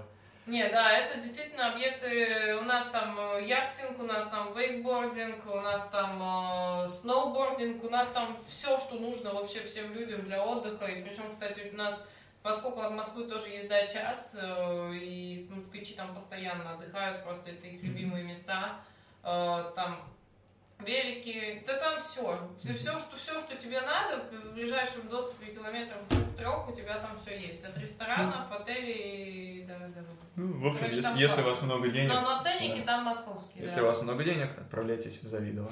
Не, 0.47 0.67
да, 0.67 0.91
это 0.97 1.21
действительно 1.21 1.71
объекты. 1.71 2.57
У 2.59 2.63
нас 2.63 2.89
там 2.89 3.17
э, 3.17 3.45
яхтинг, 3.47 3.97
у 3.99 4.03
нас 4.03 4.27
там 4.27 4.53
вейкбординг, 4.53 5.45
у 5.45 5.61
нас 5.61 5.87
там 5.87 6.83
э, 6.83 6.87
сноубординг, 6.89 7.81
у 7.85 7.89
нас 7.89 8.09
там 8.09 8.37
все, 8.47 8.77
что 8.79 8.95
нужно 8.95 9.33
вообще 9.33 9.61
всем 9.61 9.93
людям 9.93 10.23
для 10.23 10.43
отдыха. 10.43 10.87
И 10.87 11.03
причем, 11.03 11.31
кстати, 11.31 11.71
у 11.71 11.77
нас, 11.77 12.05
поскольку 12.41 12.81
от 12.81 12.91
Москвы 12.91 13.25
тоже 13.25 13.49
езда 13.49 13.87
час, 13.87 14.37
э, 14.41 14.93
и 14.95 15.47
москвичи 15.51 15.93
там 15.93 16.13
постоянно 16.13 16.73
отдыхают, 16.73 17.23
просто 17.23 17.51
это 17.51 17.65
их 17.67 17.81
любимые 17.81 18.25
места. 18.25 18.81
Э, 19.23 19.71
там 19.73 20.01
велики, 20.79 21.63
да 21.65 21.77
там 21.77 21.99
все. 21.99 22.49
Все, 22.57 22.73
все, 22.73 22.97
что, 22.97 23.17
все, 23.17 23.39
что 23.39 23.55
тебе 23.55 23.81
надо, 23.81 24.23
в 24.31 24.53
ближайшем 24.53 25.07
доступе 25.09 25.47
километров 25.47 25.97
трех 26.37 26.69
у 26.69 26.71
тебя 26.71 26.97
там 26.99 27.17
все 27.17 27.37
есть. 27.37 27.63
От 27.63 27.77
ресторанов, 27.77 28.51
отелей 28.51 29.65
до, 29.65 29.77
до... 29.77 30.05
Ну, 30.35 30.59
в 30.59 30.67
общем, 30.67 30.79
Короче, 30.79 30.97
если, 30.97 31.19
если 31.19 31.41
у 31.41 31.45
вас 31.45 31.61
много 31.61 31.89
денег... 31.89 32.09
Но, 32.09 32.21
но 32.21 32.39
ценники 32.39 32.79
да. 32.79 32.85
там 32.85 33.03
московские. 33.03 33.63
Если 33.63 33.75
да. 33.75 33.83
у 33.83 33.85
вас 33.87 34.01
много 34.01 34.23
денег, 34.23 34.49
отправляйтесь 34.57 35.21
в 35.21 35.27
Завидово. 35.27 35.71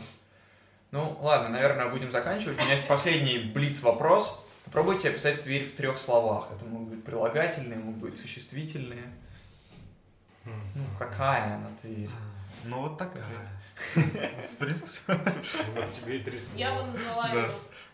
Ну, 0.92 1.18
ладно, 1.22 1.50
наверное, 1.50 1.90
будем 1.90 2.12
заканчивать. 2.12 2.58
У 2.60 2.62
меня 2.62 2.74
есть 2.74 2.88
последний 2.88 3.40
блиц-вопрос. 3.40 4.44
Попробуйте 4.66 5.10
описать 5.10 5.42
Тверь 5.42 5.66
в 5.66 5.76
трех 5.76 5.98
словах. 5.98 6.50
Это 6.52 6.66
могут 6.66 6.90
быть 6.90 7.04
прилагательные, 7.04 7.80
могут 7.80 8.02
быть 8.02 8.18
существительные. 8.18 9.04
Хм. 10.44 10.62
Ну, 10.76 10.84
какая 11.00 11.56
она 11.56 11.70
Тверь? 11.82 12.10
Ну, 12.66 12.82
вот 12.82 12.98
такая. 12.98 13.24
В 13.96 14.58
принципе, 14.58 14.88
всё. 14.88 15.02
Вот 15.76 15.92
тебе 15.92 16.18
и 16.20 16.24
три 16.24 16.38
слова. 16.40 16.58
Я 16.58 16.76
бы 16.76 16.84
назвала 16.92 17.24
Да. 17.30 17.46
ее 17.46 17.52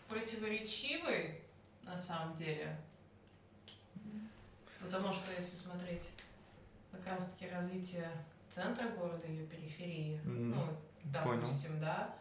противоречивой, 0.08 1.40
на 1.82 1.96
самом 1.96 2.34
деле. 2.34 2.76
Потому 4.80 5.12
что 5.12 5.32
если 5.32 5.56
смотреть 5.56 6.10
как 6.92 7.06
раз-таки 7.06 7.48
развитие 7.48 8.10
центра 8.50 8.88
города, 8.88 9.26
ее 9.26 9.46
периферии, 9.46 10.20
ну, 10.24 10.60
понял. 11.22 11.40
допустим, 11.40 11.80
да, 11.80 12.14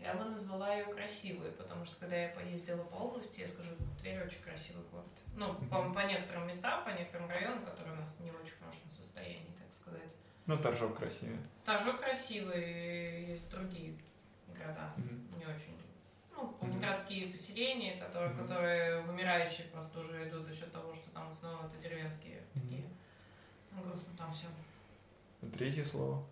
я 0.00 0.14
бы 0.14 0.24
назвала 0.24 0.74
ее 0.74 0.84
красивой, 0.86 1.50
потому 1.52 1.84
что 1.84 1.96
когда 1.96 2.16
я 2.16 2.28
поездила 2.30 2.82
по 2.84 2.96
области, 2.96 3.40
я 3.40 3.48
скажу, 3.48 3.70
Тверь 4.00 4.22
очень 4.26 4.42
красивый 4.42 4.84
город. 4.92 5.06
Ну, 5.34 5.54
по, 5.70 5.90
по 5.92 6.00
некоторым 6.00 6.46
местам, 6.46 6.84
по 6.84 6.90
некоторым 6.90 7.28
районам, 7.30 7.64
которые 7.64 7.94
у 7.94 8.00
нас 8.00 8.14
не 8.20 8.30
в 8.30 8.34
очень 8.36 8.54
хорошем 8.60 8.88
состоянии, 8.90 9.54
так 9.58 9.72
сказать. 9.72 10.14
Ну, 10.46 10.56
Торжок 10.58 10.98
красивее. 10.98 11.38
Торжок 11.64 12.00
красивый, 12.00 13.26
есть 13.30 13.48
другие 13.50 13.94
города 14.58 14.90
Мгм. 14.96 15.38
не 15.38 15.46
очень. 15.46 15.78
Ну, 16.36 16.54
Мгм. 16.60 16.80
городские 16.80 17.28
поселения, 17.28 17.96
которые, 17.96 18.30
Мгм. 18.32 18.42
которые 18.42 19.00
вымирающие 19.02 19.66
просто 19.68 20.00
уже 20.00 20.28
идут 20.28 20.44
за 20.44 20.54
счет 20.54 20.70
того, 20.72 20.92
что 20.94 21.08
там 21.10 21.28
в 21.28 21.30
основном 21.32 21.64
это 21.66 21.76
деревенские 21.76 22.42
Мгм. 22.54 22.62
такие. 22.68 22.84
Ну, 23.72 23.82
грустно 23.82 24.12
там 24.18 24.32
все. 24.34 24.46
Третье 25.56 25.84
слово. 25.84 26.24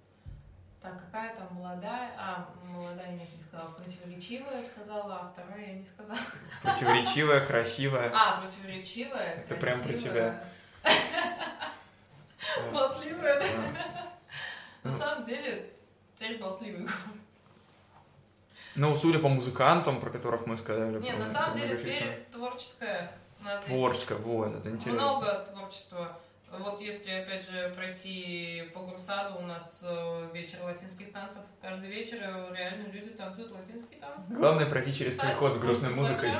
Так, 0.81 0.99
какая 0.99 1.35
там 1.37 1.47
молодая? 1.55 2.11
А, 2.19 2.49
молодая 2.67 3.13
нет, 3.13 3.29
не 3.35 3.41
сказала. 3.41 3.71
Противоречивая 3.71 4.61
сказала, 4.63 5.21
а 5.21 5.29
второе 5.33 5.67
я 5.69 5.75
не 5.75 5.85
сказала. 5.87 6.19
Противоречивая, 6.63 7.41
красивая. 7.47 8.11
А, 8.13 8.41
противоречивая, 8.41 9.35
Это 9.37 9.55
прям 9.55 9.79
про 9.81 9.89
красивая. 9.89 10.45
Болтливая, 12.73 13.41
да? 13.41 14.02
На 14.83 14.91
Ну. 14.91 14.97
самом 14.99 15.25
деле, 15.25 15.71
теперь 16.15 16.39
болтливый 16.39 16.81
город. 16.81 16.97
Ну, 18.75 18.97
судя 18.97 19.19
по 19.19 19.29
музыкантам, 19.29 20.01
про 20.01 20.11
которых 20.11 20.47
мы 20.47 20.57
сказали. 20.57 20.99
Не, 21.01 21.13
на 21.13 21.27
самом 21.27 21.57
деле. 21.57 21.77
Тверь 21.77 22.27
творческая. 22.31 23.13
Творческая, 23.67 24.19
вот, 24.19 24.55
это 24.55 24.71
интересно. 24.71 24.93
Много 24.93 25.47
творчества. 25.53 26.19
Вот 26.51 26.81
если, 26.81 27.11
опять 27.11 27.49
же, 27.49 27.73
пройти 27.75 28.71
по 28.75 28.81
Гурсаду, 28.81 29.39
у 29.39 29.43
нас 29.43 29.83
э, 29.83 30.29
вечер 30.35 30.63
латинских 30.63 31.11
танцев. 31.11 31.41
Каждый 31.63 31.89
вечер 31.89 32.19
э, 32.21 32.55
реально 32.55 32.89
люди 32.89 33.09
танцуют 33.09 33.53
латинские 33.53 33.99
танцы. 33.99 34.35
Главное 34.35 34.67
пройти 34.67 34.93
через 34.95 35.17
Сальсу, 35.17 35.29
переход 35.29 35.55
с 35.55 35.59
грустной 35.59 35.91
музыкой. 35.91 36.31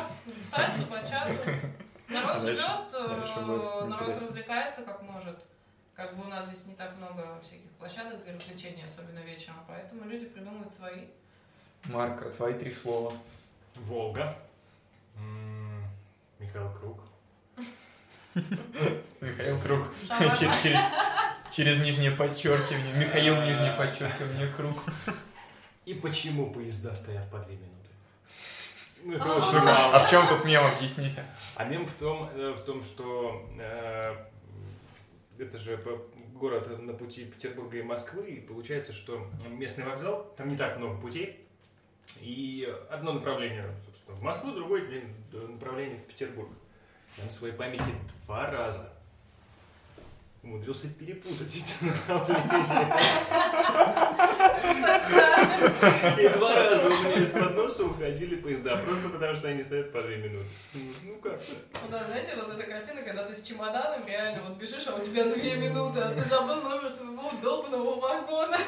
Сальсу, 0.45 0.83
бачату. 0.91 1.33
Народ 2.09 2.43
живет, 2.43 2.61
э, 2.93 3.85
народ 3.87 4.23
развлекается 4.23 4.83
как 4.83 5.01
может. 5.03 5.43
Как 5.95 6.17
бы 6.17 6.25
у 6.25 6.29
нас 6.29 6.47
здесь 6.47 6.67
не 6.67 6.75
так 6.75 6.97
много 6.97 7.39
всяких 7.43 7.71
площадок 7.79 8.25
для 8.25 8.35
развлечения, 8.35 8.85
особенно 8.85 9.19
вечером, 9.21 9.57
поэтому 9.69 10.05
люди 10.05 10.27
придумывают 10.27 10.73
свои. 10.73 11.07
Марк, 11.85 12.23
а 12.25 12.31
твои 12.31 12.55
три 12.55 12.73
слова. 12.73 13.13
Волга. 13.75 14.37
М, 15.17 15.85
Михаил 16.39 16.71
Круг. 16.73 17.01
Михаил 19.21 19.61
Круг. 19.61 19.89
Через, 20.39 20.81
через 21.51 21.81
нижнее 21.83 22.13
подчеркивание. 22.13 22.95
Михаил 22.95 23.37
нижнее 23.43 23.73
подчеркивание 23.75 24.49
Круг. 24.49 24.83
И 25.85 25.95
почему 25.95 26.51
поезда 26.53 26.95
стоят 26.95 27.29
по 27.31 27.39
две 27.41 27.57
минуты? 27.57 27.69
Ну, 29.05 29.15
это 29.15 29.25
А. 29.25 29.37
очень 29.37 29.59
А 29.59 29.65
мало. 29.65 30.03
в 30.07 30.11
чем 30.11 30.29
тут 30.29 30.45
мем, 30.45 30.65
объясните? 30.65 31.25
А 31.57 31.65
мем 31.65 31.85
в 31.87 31.93
том, 31.95 32.31
э, 32.35 32.53
в 32.53 32.65
том 32.65 32.83
что 32.83 33.51
э, 33.59 34.15
это 35.39 35.59
же 35.59 35.79
город 36.35 36.69
на 36.81 36.93
пути 36.93 37.25
Петербурга 37.25 37.79
и 37.79 37.83
Москвы, 37.83 38.31
и 38.31 38.41
получается, 38.41 38.93
что 38.93 39.27
местный 39.49 39.85
вокзал, 39.85 40.33
там 40.37 40.49
не 40.49 40.57
так 40.57 40.79
много 40.79 41.01
путей, 41.01 41.47
и 42.21 42.69
одно 42.91 43.13
направление, 43.13 43.71
собственно, 43.87 44.17
в 44.17 44.23
Москву, 44.23 44.53
другое 44.53 45.05
направление 45.33 45.99
в 45.99 46.05
Петербург. 46.05 46.51
Я 47.19 47.25
на 47.25 47.31
своей 47.31 47.55
памяти 47.55 47.93
два 48.27 48.51
раза 48.51 48.93
умудрился 50.43 50.93
перепутать 50.95 51.55
эти 51.55 51.85
направления. 51.85 52.97
И 56.19 56.29
два 56.37 56.55
раза 56.55 56.87
у 56.87 56.91
меня 56.91 57.17
носа 57.73 57.85
уходили 57.85 58.37
поезда, 58.37 58.77
просто 58.77 59.09
потому 59.09 59.35
что 59.35 59.49
они 59.49 59.63
стоят 59.63 59.93
по 59.93 60.03
две 60.03 60.17
минуты. 60.19 60.47
Ну 60.75 61.17
как 61.17 61.41
Ну 61.83 61.89
да, 61.91 62.05
знаете, 62.05 62.37
вот 62.37 62.55
эта 62.55 62.71
картина, 62.71 63.03
когда 63.03 63.25
ты 63.25 63.35
с 63.35 63.43
чемоданом 63.43 64.07
реально 64.07 64.43
вот 64.43 64.59
бежишь, 64.59 64.87
а 64.87 64.95
у 64.97 65.01
тебя 65.01 65.25
две 65.25 65.57
минуты, 65.57 66.01
а 66.01 66.15
ты 66.15 66.21
забыл 66.29 66.61
номер 66.63 66.91
своего 66.91 67.31
долбанного 67.41 68.01
вагона. 68.01 68.59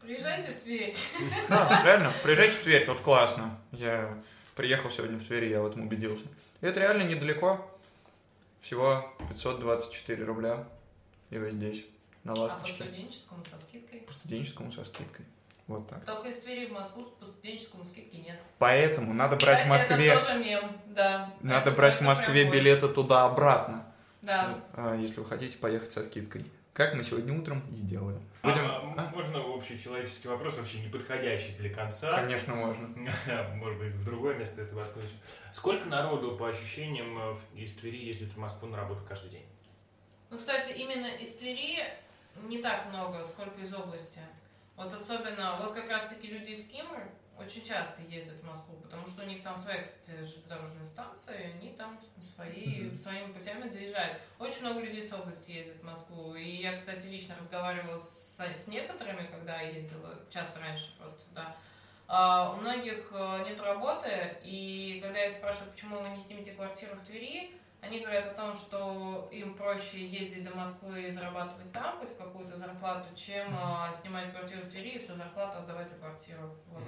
Приезжайте 0.00 0.52
в 0.52 0.62
Тверь. 0.62 0.96
Да, 1.48 1.82
реально, 1.84 2.12
приезжайте 2.22 2.52
в 2.54 2.62
Тверь, 2.62 2.86
тут 2.86 3.00
классно. 3.00 3.58
Я 3.72 4.18
приехал 4.56 4.90
сегодня 4.90 5.18
в 5.18 5.24
Тверь, 5.24 5.44
и 5.44 5.50
я 5.50 5.60
в 5.60 5.66
этом 5.66 5.86
убедился. 5.86 6.24
И 6.62 6.66
это 6.66 6.80
реально 6.80 7.02
недалеко. 7.02 7.66
Всего 8.60 9.10
524 9.28 10.24
рубля. 10.24 10.66
И 11.30 11.38
вы 11.38 11.50
здесь, 11.52 11.84
на 12.24 12.32
А 12.32 12.36
по 12.36 12.40
Ласточке. 12.40 12.84
студенческому 12.84 13.44
со 13.44 13.58
скидкой? 13.58 14.00
По 14.00 14.12
студенческому 14.12 14.72
со 14.72 14.84
скидкой. 14.84 15.24
Вот 15.70 15.86
так. 15.88 16.04
Только 16.04 16.30
из 16.30 16.40
Твери 16.40 16.66
в 16.66 16.72
Москву 16.72 17.04
по 17.20 17.24
студенческому 17.24 17.84
скидки 17.84 18.16
нет. 18.16 18.36
Поэтому 18.58 19.14
надо 19.14 19.36
брать 19.36 19.60
в 19.60 19.62
Кстати, 19.62 19.68
Москве... 19.68 20.06
это 20.08 20.26
тоже 20.26 20.38
мем, 20.40 20.76
да. 20.86 21.32
Надо 21.42 21.60
Это 21.70 21.76
брать 21.76 21.94
в 21.94 22.00
Москве 22.00 22.42
прям 22.42 22.52
билеты 22.52 22.88
туда-обратно. 22.88 23.86
Да. 24.20 24.58
а, 24.74 24.96
Если 24.96 25.20
вы 25.20 25.26
хотите 25.26 25.56
поехать 25.58 25.92
со 25.92 26.02
скидкой. 26.02 26.44
Как 26.72 26.94
мы 26.94 27.04
сегодня 27.04 27.38
утром 27.38 27.62
и 27.70 27.74
сделаем. 27.76 28.20
А, 28.42 28.48
Будем... 28.48 28.64
а, 28.66 28.94
А? 28.98 29.10
Можно 29.14 29.44
общий 29.44 29.78
человеческий 29.80 30.26
вопрос, 30.26 30.58
вообще 30.58 30.80
не 30.80 30.88
подходящий 30.88 31.52
для 31.52 31.72
конца. 31.72 32.12
Конечно, 32.16 32.56
можно. 32.56 32.88
Может 33.54 33.78
быть, 33.78 33.94
в 33.94 34.04
другое 34.04 34.34
место 34.34 34.62
это 34.62 34.74
воткнуть. 34.74 35.06
Сколько 35.52 35.86
народу, 35.88 36.36
по 36.36 36.48
ощущениям, 36.48 37.16
э, 37.16 37.34
в- 37.34 37.56
из 37.56 37.74
Твери 37.74 37.98
ездит 37.98 38.32
в 38.32 38.38
Москву 38.38 38.68
на 38.68 38.76
работу 38.76 39.02
каждый 39.08 39.30
день? 39.30 39.46
Ну, 40.30 40.36
кстати, 40.36 40.72
именно 40.72 41.06
из 41.06 41.36
Твери 41.36 41.84
не 42.48 42.58
так 42.58 42.86
много, 42.86 43.22
сколько 43.22 43.60
из 43.60 43.72
области. 43.72 44.18
Вот 44.80 44.94
особенно, 44.94 45.58
вот 45.60 45.74
как 45.74 45.90
раз-таки 45.90 46.26
люди 46.28 46.52
из 46.52 46.66
Кимры 46.66 47.06
очень 47.38 47.62
часто 47.62 48.00
ездят 48.00 48.36
в 48.36 48.46
Москву, 48.46 48.76
потому 48.76 49.06
что 49.06 49.24
у 49.24 49.26
них 49.26 49.42
там 49.42 49.54
своя, 49.54 49.82
кстати, 49.82 50.16
железнодорожная 50.22 50.86
станция, 50.86 51.36
и 51.38 51.52
они 51.52 51.72
там 51.72 52.00
свои, 52.34 52.84
Мгм. 52.84 52.96
своими 52.96 53.30
путями 53.30 53.68
доезжают. 53.68 54.22
Очень 54.38 54.62
много 54.62 54.80
людей 54.80 55.02
с 55.02 55.12
области 55.12 55.50
ездят 55.50 55.76
в 55.76 55.84
Москву. 55.84 56.34
И 56.34 56.62
я, 56.62 56.74
кстати, 56.74 57.08
лично 57.08 57.36
разговаривала 57.38 57.98
с, 57.98 58.40
с 58.40 58.68
некоторыми, 58.68 59.26
когда 59.26 59.60
я 59.60 59.68
ездила, 59.68 60.18
часто 60.30 60.60
раньше 60.60 60.96
просто, 60.98 61.20
да. 61.34 61.54
А, 62.08 62.54
у 62.54 62.56
многих 62.56 63.10
э, 63.12 63.44
нет 63.44 63.60
работы, 63.60 64.38
и 64.42 64.98
когда 65.02 65.18
я 65.18 65.30
спрашиваю, 65.30 65.72
почему 65.72 66.00
вы 66.00 66.08
не 66.08 66.20
снимете 66.20 66.52
квартиру 66.52 66.96
в 66.96 67.04
Твери, 67.04 67.54
они 67.80 68.00
говорят 68.00 68.26
о 68.26 68.34
том, 68.34 68.54
что 68.54 69.28
им 69.32 69.54
проще 69.54 70.06
ездить 70.06 70.44
до 70.44 70.54
Москвы 70.54 71.04
и 71.04 71.10
зарабатывать 71.10 71.72
там 71.72 71.98
хоть 71.98 72.16
какую-то 72.16 72.56
зарплату, 72.56 73.06
чем 73.14 73.54
а, 73.58 73.90
снимать 73.92 74.32
квартиру 74.32 74.62
в 74.62 74.70
Твери 74.70 74.90
и 74.90 74.98
всю 74.98 75.14
зарплату 75.14 75.58
отдавать 75.58 75.88
за 75.88 75.96
квартиру. 75.96 76.54
Вот. 76.68 76.82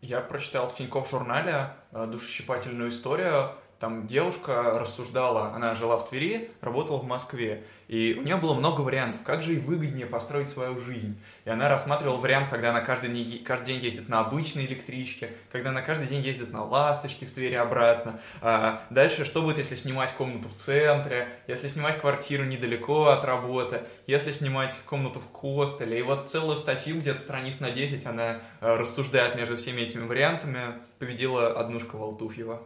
Я 0.00 0.20
прочитал 0.20 0.66
в 0.66 0.74
Тинькофф 0.74 1.10
журнале 1.10 1.70
э, 1.92 2.06
душещипательную 2.06 2.90
историю 2.90 3.50
там 3.78 4.06
девушка 4.06 4.78
рассуждала, 4.78 5.52
она 5.54 5.74
жила 5.74 5.98
в 5.98 6.08
Твери, 6.08 6.50
работала 6.60 6.98
в 6.98 7.04
Москве, 7.04 7.62
и 7.88 8.16
у 8.18 8.22
нее 8.22 8.36
было 8.36 8.54
много 8.54 8.80
вариантов, 8.80 9.20
как 9.22 9.42
же 9.42 9.52
ей 9.52 9.60
выгоднее 9.60 10.06
построить 10.06 10.48
свою 10.48 10.80
жизнь. 10.80 11.20
И 11.44 11.50
она 11.50 11.68
рассматривала 11.68 12.16
вариант, 12.16 12.48
когда 12.48 12.70
она 12.70 12.80
каждый, 12.80 13.10
не, 13.10 13.38
каждый 13.38 13.74
день 13.74 13.84
ездит 13.84 14.08
на 14.08 14.20
обычной 14.20 14.66
электричке, 14.66 15.30
когда 15.52 15.70
она 15.70 15.82
каждый 15.82 16.08
день 16.08 16.22
ездит 16.22 16.52
на 16.52 16.64
ласточке 16.64 17.26
в 17.26 17.30
Твери 17.30 17.54
обратно. 17.54 18.18
А 18.40 18.82
дальше, 18.90 19.24
что 19.24 19.42
будет, 19.42 19.58
если 19.58 19.76
снимать 19.76 20.10
комнату 20.12 20.48
в 20.48 20.54
центре, 20.54 21.28
если 21.46 21.68
снимать 21.68 22.00
квартиру 22.00 22.44
недалеко 22.44 23.06
от 23.06 23.24
работы, 23.24 23.82
если 24.06 24.32
снимать 24.32 24.74
комнату 24.86 25.20
в 25.20 25.32
хостеле. 25.32 26.00
И 26.00 26.02
вот 26.02 26.28
целую 26.28 26.56
статью, 26.56 26.98
где-то 26.98 27.20
страниц 27.20 27.60
на 27.60 27.70
10, 27.70 28.04
она 28.06 28.38
э, 28.60 28.76
рассуждает 28.76 29.36
между 29.36 29.56
всеми 29.56 29.82
этими 29.82 30.06
вариантами, 30.06 30.60
победила 30.98 31.52
однушка 31.52 31.96
Волтуфьева. 31.96 32.62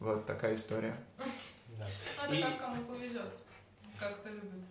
Вот 0.00 0.26
такая 0.26 0.54
история. 0.54 0.96
Да. 1.78 1.84
Ну, 2.28 2.34
это 2.34 2.46
как 2.46 2.60
кому 2.60 2.76
повезет, 2.84 3.32
как 3.98 4.20
кто 4.20 4.28
любит. 4.28 4.64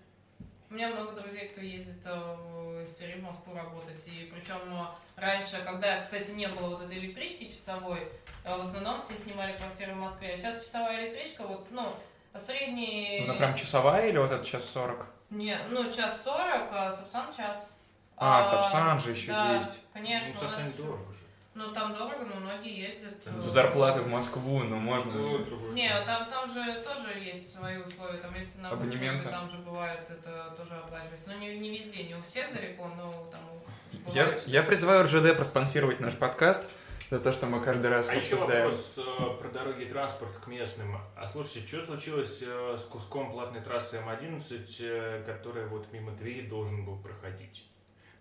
У 0.69 0.75
меня 0.75 0.89
много 0.89 1.21
друзей, 1.21 1.49
кто 1.49 1.61
ездит 1.61 2.03
э, 2.03 2.83
из 2.83 2.95
Твери 2.95 3.19
в 3.19 3.23
Москву 3.23 3.53
работать. 3.53 4.07
И 4.07 4.31
причем 4.33 4.57
э, 4.71 4.85
раньше, 5.21 5.61
когда, 5.63 6.01
кстати, 6.01 6.31
не 6.31 6.47
было 6.47 6.69
вот 6.69 6.81
этой 6.81 6.97
электрички 6.97 7.47
часовой, 7.47 8.07
э, 8.43 8.57
в 8.57 8.61
основном 8.61 8.99
все 8.99 9.15
снимали 9.15 9.55
квартиры 9.55 9.93
в 9.93 9.97
Москве. 9.97 10.33
А 10.33 10.37
сейчас 10.37 10.63
часовая 10.63 11.05
электричка, 11.05 11.45
вот, 11.45 11.67
ну, 11.69 11.93
средний... 12.35 13.23
Она 13.25 13.35
прям 13.35 13.55
часовая 13.55 14.09
или 14.09 14.17
вот 14.17 14.31
это 14.31 14.43
час 14.43 14.65
40? 14.65 15.05
Не, 15.29 15.57
ну, 15.69 15.91
час 15.91 16.23
сорок, 16.23 16.69
а 16.71 16.91
Сапсан 16.91 17.31
час. 17.31 17.73
А, 18.17 18.43
Сапсан 18.43 18.99
же 18.99 19.11
еще 19.11 19.27
да, 19.27 19.55
есть. 19.55 19.81
конечно. 19.93 20.33
Ну, 20.41 20.47
у 20.47 20.51
нас 20.51 20.73
дорого. 20.73 21.12
Ну, 21.55 21.71
там 21.71 21.93
дорого, 21.93 22.25
но 22.25 22.35
многие 22.39 22.75
ездят. 22.87 23.13
э, 23.25 23.39
За 23.39 23.49
зарплаты 23.49 24.01
в 24.01 24.07
Москву, 24.07 24.59
ну 24.63 24.69
Ну, 24.69 24.77
можно. 24.79 25.11
другое. 25.45 25.71
Не, 25.73 26.01
там, 26.03 26.27
там 26.27 26.49
же 26.51 26.81
тоже 26.83 27.19
есть 27.19 27.53
свои 27.53 27.77
условия. 27.77 28.17
Там, 28.17 28.33
если 28.33 28.59
на 28.59 28.69
Абонементы. 28.71 29.19
услуги, 29.19 29.31
там 29.31 29.47
же 29.49 29.57
бывает, 29.59 30.09
это 30.09 30.53
тоже 30.57 30.73
оплачивается. 30.75 31.29
Но 31.31 31.37
не, 31.37 31.57
не 31.59 31.77
везде, 31.77 32.03
не 32.05 32.15
у 32.15 32.21
всех 32.23 32.51
далеко, 32.53 32.87
но 32.97 33.27
там 33.31 33.41
у- 33.51 34.11
Я, 34.11 34.33
я 34.47 34.63
призываю 34.63 35.03
РЖД 35.03 35.37
проспонсировать 35.37 35.99
наш 35.99 36.15
подкаст 36.15 36.71
за 37.11 37.19
то, 37.19 37.31
что 37.31 37.45
мы 37.45 37.59
каждый 37.61 37.91
раз 37.91 38.09
А 38.09 38.15
еще 38.15 38.33
обсуждаем. 38.35 38.65
вопрос 38.71 38.93
э, 38.97 39.39
про 39.39 39.49
дороги 39.49 39.83
и 39.83 39.85
транспорт 39.89 40.35
к 40.37 40.47
местным. 40.47 40.97
А 41.15 41.27
слушайте, 41.27 41.67
что 41.67 41.85
случилось 41.85 42.39
э, 42.41 42.77
с 42.79 42.83
куском 42.85 43.31
платной 43.31 43.61
трассы 43.61 43.97
М11, 43.97 44.65
э, 44.79 45.23
который 45.23 45.67
вот 45.67 45.93
мимо 45.93 46.15
Твери 46.17 46.47
должен 46.47 46.83
был 46.83 46.97
проходить? 46.97 47.67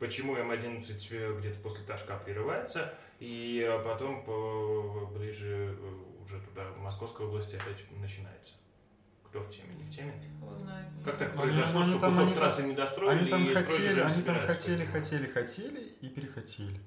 Почему 0.03 0.35
М11 0.37 1.09
э, 1.13 1.39
где-то 1.39 1.61
после 1.61 1.85
Ташка 1.85 2.17
прерывается, 2.17 2.93
и 3.21 3.65
э, 3.65 3.85
потом 3.85 4.25
по, 4.25 5.07
ближе 5.15 5.77
э, 5.79 6.25
уже 6.25 6.41
туда, 6.41 6.65
в 6.73 6.81
Московской 6.81 7.25
области 7.25 7.55
опять 7.55 7.89
начинается? 7.93 8.55
Кто 9.23 9.39
в 9.39 9.49
теме, 9.49 9.77
не 9.77 9.85
в 9.85 9.91
теме? 9.91 10.21
Знает. 10.57 10.89
Как 11.05 11.19
так 11.19 11.37
произошло, 11.37 11.83
они 11.83 11.91
что 11.91 12.01
там- 12.01 12.11
кусок 12.11 12.27
они 12.27 12.35
трассы 12.35 12.63
не 12.65 12.75
достроили 12.75 13.21
Они 13.21 13.31
там 13.31 13.45
и 13.45 13.51
строить 13.51 13.69
хотели, 13.69 13.89
уже 13.93 14.03
они 14.03 14.23
там 14.23 14.35
хотели, 14.41 14.85
хотели, 14.87 15.27
хотели 15.27 15.81
и 16.01 16.09
перехотели. 16.09 16.81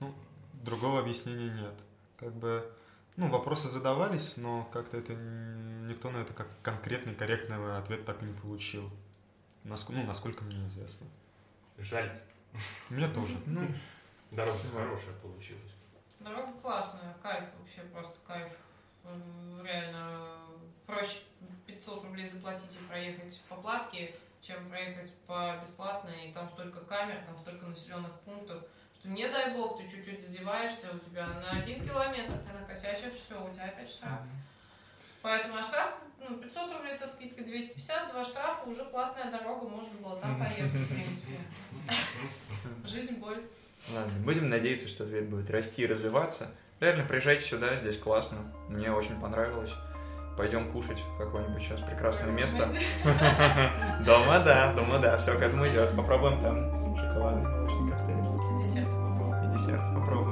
Ну, 0.00 0.12
другого 0.54 0.98
объяснения 0.98 1.50
нет. 1.52 1.74
Как 2.16 2.34
бы, 2.34 2.68
ну, 3.14 3.28
вопросы 3.28 3.68
задавались, 3.68 4.36
но 4.38 4.68
как-то 4.72 4.96
это 4.96 5.14
никто 5.14 6.10
на 6.10 6.16
это 6.16 6.32
как 6.32 6.48
конкретный, 6.62 7.14
корректный 7.14 7.78
ответ 7.78 8.04
так 8.04 8.20
и 8.24 8.26
не 8.26 8.32
получил. 8.32 8.90
Наск- 9.62 9.92
ну, 9.92 10.02
насколько 10.02 10.42
мне 10.42 10.66
известно. 10.66 11.06
Жаль, 11.78 12.10
Мне 12.88 13.08
тоже. 13.08 13.36
Ну, 13.46 13.66
дорога 14.30 14.58
хорошая 14.72 15.14
получилась. 15.14 15.72
Дорога 16.20 16.52
классная, 16.62 17.14
кайф, 17.22 17.44
вообще 17.58 17.82
просто 17.92 18.16
кайф. 18.26 18.52
Реально 19.62 20.38
проще 20.86 21.20
500 21.66 22.04
рублей 22.04 22.28
заплатить 22.28 22.74
и 22.74 22.84
проехать 22.86 23.40
по 23.48 23.56
платке, 23.56 24.14
чем 24.40 24.68
проехать 24.68 25.12
по 25.26 25.58
бесплатной, 25.60 26.28
и 26.28 26.32
там 26.32 26.48
столько 26.48 26.80
камер, 26.80 27.22
там 27.26 27.36
столько 27.36 27.66
населенных 27.66 28.12
пунктов, 28.20 28.62
что 28.98 29.08
не 29.08 29.28
дай 29.28 29.52
бог, 29.54 29.78
ты 29.78 29.88
чуть-чуть 29.88 30.20
зазеваешься, 30.20 30.90
у 30.94 30.98
тебя 30.98 31.26
на 31.26 31.50
один 31.58 31.84
километр 31.84 32.34
ты 32.38 32.52
накосячишь, 32.52 33.14
все, 33.14 33.42
у 33.42 33.52
тебя 33.52 33.64
опять 33.64 33.88
штраф. 33.88 34.20
Поэтому 35.20 35.56
а 35.56 35.62
штраф, 35.62 35.94
ну, 36.28 36.36
500 36.38 36.72
рублей 36.72 36.92
со 36.92 37.06
скидкой 37.06 37.44
250, 37.44 38.12
два 38.12 38.24
штрафа, 38.24 38.68
уже 38.68 38.84
платная 38.84 39.30
дорога, 39.30 39.68
можно 39.68 39.92
было 40.02 40.16
там 40.18 40.38
поехать, 40.38 40.72
в 40.72 40.88
принципе. 40.88 41.38
Жизнь, 42.86 43.16
боль. 43.16 43.42
ладно, 43.94 44.12
будем 44.24 44.48
надеяться, 44.48 44.88
что 44.88 45.04
Тверь 45.04 45.24
будет 45.24 45.50
расти 45.50 45.82
и 45.82 45.86
развиваться. 45.86 46.48
Реально, 46.80 47.04
приезжайте 47.04 47.44
сюда, 47.44 47.74
здесь 47.76 47.98
классно. 47.98 48.38
Мне 48.68 48.90
очень 48.92 49.20
понравилось. 49.20 49.72
Пойдем 50.36 50.68
кушать 50.70 50.98
в 50.98 51.18
какое-нибудь 51.18 51.62
сейчас 51.62 51.80
прекрасное 51.80 52.32
место. 52.32 52.68
Дома, 54.04 54.40
да, 54.40 54.72
дома, 54.72 54.98
да, 54.98 55.16
все 55.16 55.38
к 55.38 55.42
этому 55.42 55.66
идет. 55.68 55.94
Попробуем 55.96 56.40
там 56.40 56.96
шоколадный 56.96 57.48
молочный 57.48 57.90
коктейль. 57.92 58.14
И 59.44 59.56
десерт 59.56 59.84
попробуем. 59.94 60.23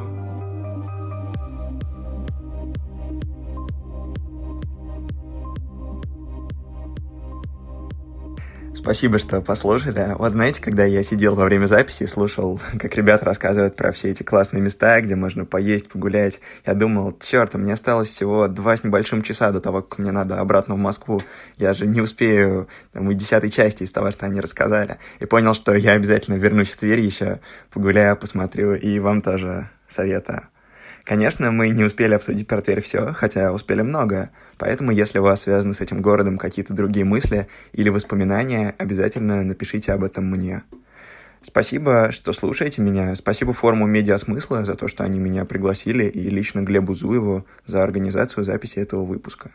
Спасибо, 8.83 9.19
что 9.19 9.41
послушали. 9.41 10.09
Вот 10.19 10.33
знаете, 10.33 10.61
когда 10.61 10.85
я 10.85 11.05
сидел 11.05 11.37
во 11.37 11.45
время 11.45 11.67
записи 11.67 12.03
и 12.03 12.09
слушал, 12.09 12.61
как 12.81 12.97
ребята 12.97 13.25
рассказывают 13.25 13.77
про 13.77 13.93
все 13.93 14.09
эти 14.09 14.25
классные 14.25 14.61
места, 14.61 15.01
где 15.01 15.15
можно 15.15 15.45
поесть, 15.45 15.89
погулять, 15.89 16.41
я 16.67 16.75
думал, 16.75 17.17
черт, 17.21 17.55
у 17.55 17.59
меня 17.59 17.75
осталось 17.75 18.09
всего 18.09 18.49
два 18.49 18.77
с 18.77 18.83
небольшим 18.83 19.23
часа 19.23 19.53
до 19.53 19.61
того, 19.61 19.83
как 19.83 20.01
мне 20.01 20.11
надо 20.11 20.41
обратно 20.41 20.75
в 20.75 20.79
Москву. 20.79 21.23
Я 21.59 21.75
же 21.75 21.87
не 21.87 22.01
успею 22.01 22.67
там, 22.93 23.09
и 23.09 23.15
десятой 23.15 23.51
части 23.51 23.85
из 23.85 23.93
того, 23.93 24.11
что 24.11 24.27
они 24.27 24.41
рассказали. 24.41 24.99
И 25.21 25.27
понял, 25.27 25.55
что 25.55 25.73
я 25.75 25.93
обязательно 25.93 26.35
вернусь 26.35 26.71
в 26.71 26.77
Тверь 26.77 26.99
еще, 26.99 27.39
погуляю, 27.71 28.17
посмотрю, 28.17 28.75
и 28.75 28.99
вам 28.99 29.23
тоже 29.23 29.71
советую. 29.87 30.43
Конечно, 31.05 31.51
мы 31.51 31.71
не 31.71 31.83
успели 31.83 32.15
обсудить 32.15 32.47
про 32.47 32.61
Тверь 32.61 32.81
все, 32.81 33.13
хотя 33.13 33.53
успели 33.53 33.83
многое. 33.83 34.31
Поэтому, 34.57 34.93
если 34.93 35.19
у 35.19 35.23
вас 35.23 35.43
связаны 35.43 35.75
с 35.75 35.81
этим 35.81 36.01
городом 36.01 36.39
какие-то 36.39 36.75
другие 36.75 37.05
мысли 37.05 37.49
или 37.73 37.89
воспоминания, 37.89 38.75
обязательно 38.79 39.43
напишите 39.43 39.93
об 39.93 40.05
этом 40.05 40.31
мне. 40.31 40.63
Спасибо, 41.41 42.13
что 42.13 42.33
слушаете 42.33 42.83
меня. 42.83 43.17
Спасибо 43.17 43.53
форуму 43.53 43.87
«Медиасмысла» 43.87 44.65
за 44.65 44.77
то, 44.77 44.87
что 44.87 45.03
они 45.03 45.19
меня 45.19 45.45
пригласили, 45.45 46.05
и 46.05 46.31
лично 46.31 46.61
Глебу 46.61 46.95
Зуеву 46.95 47.47
за 47.67 47.83
организацию 47.83 48.45
записи 48.45 48.79
этого 48.79 49.05
выпуска. 49.05 49.51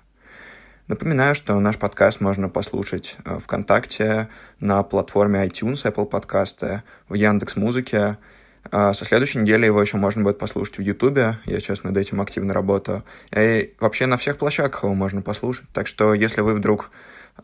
Напоминаю, 0.87 1.33
что 1.33 1.57
наш 1.61 1.77
подкаст 1.77 2.19
можно 2.19 2.49
послушать 2.49 3.17
э, 3.23 3.39
ВКонтакте, 3.39 4.27
на 4.59 4.83
платформе 4.83 5.45
iTunes, 5.45 5.83
Apple 5.85 6.05
подкасты, 6.07 6.83
в 7.07 7.13
Яндекс.Музыке. 7.13 7.97
А 7.97 8.17
Со 8.71 9.05
следующей 9.05 9.39
недели 9.39 9.65
его 9.65 9.81
еще 9.81 9.97
можно 9.97 10.23
будет 10.23 10.39
послушать 10.39 10.77
в 10.77 10.81
Ютубе. 10.81 11.37
Я 11.45 11.59
сейчас 11.59 11.83
над 11.83 11.95
этим 11.95 12.21
активно 12.21 12.53
работаю. 12.53 13.03
И 13.35 13.73
вообще 13.79 14.05
на 14.05 14.17
всех 14.17 14.37
площадках 14.37 14.83
его 14.83 14.93
можно 14.93 15.21
послушать. 15.21 15.67
Так 15.73 15.87
что, 15.87 16.13
если 16.13 16.41
вы 16.41 16.53
вдруг 16.53 16.91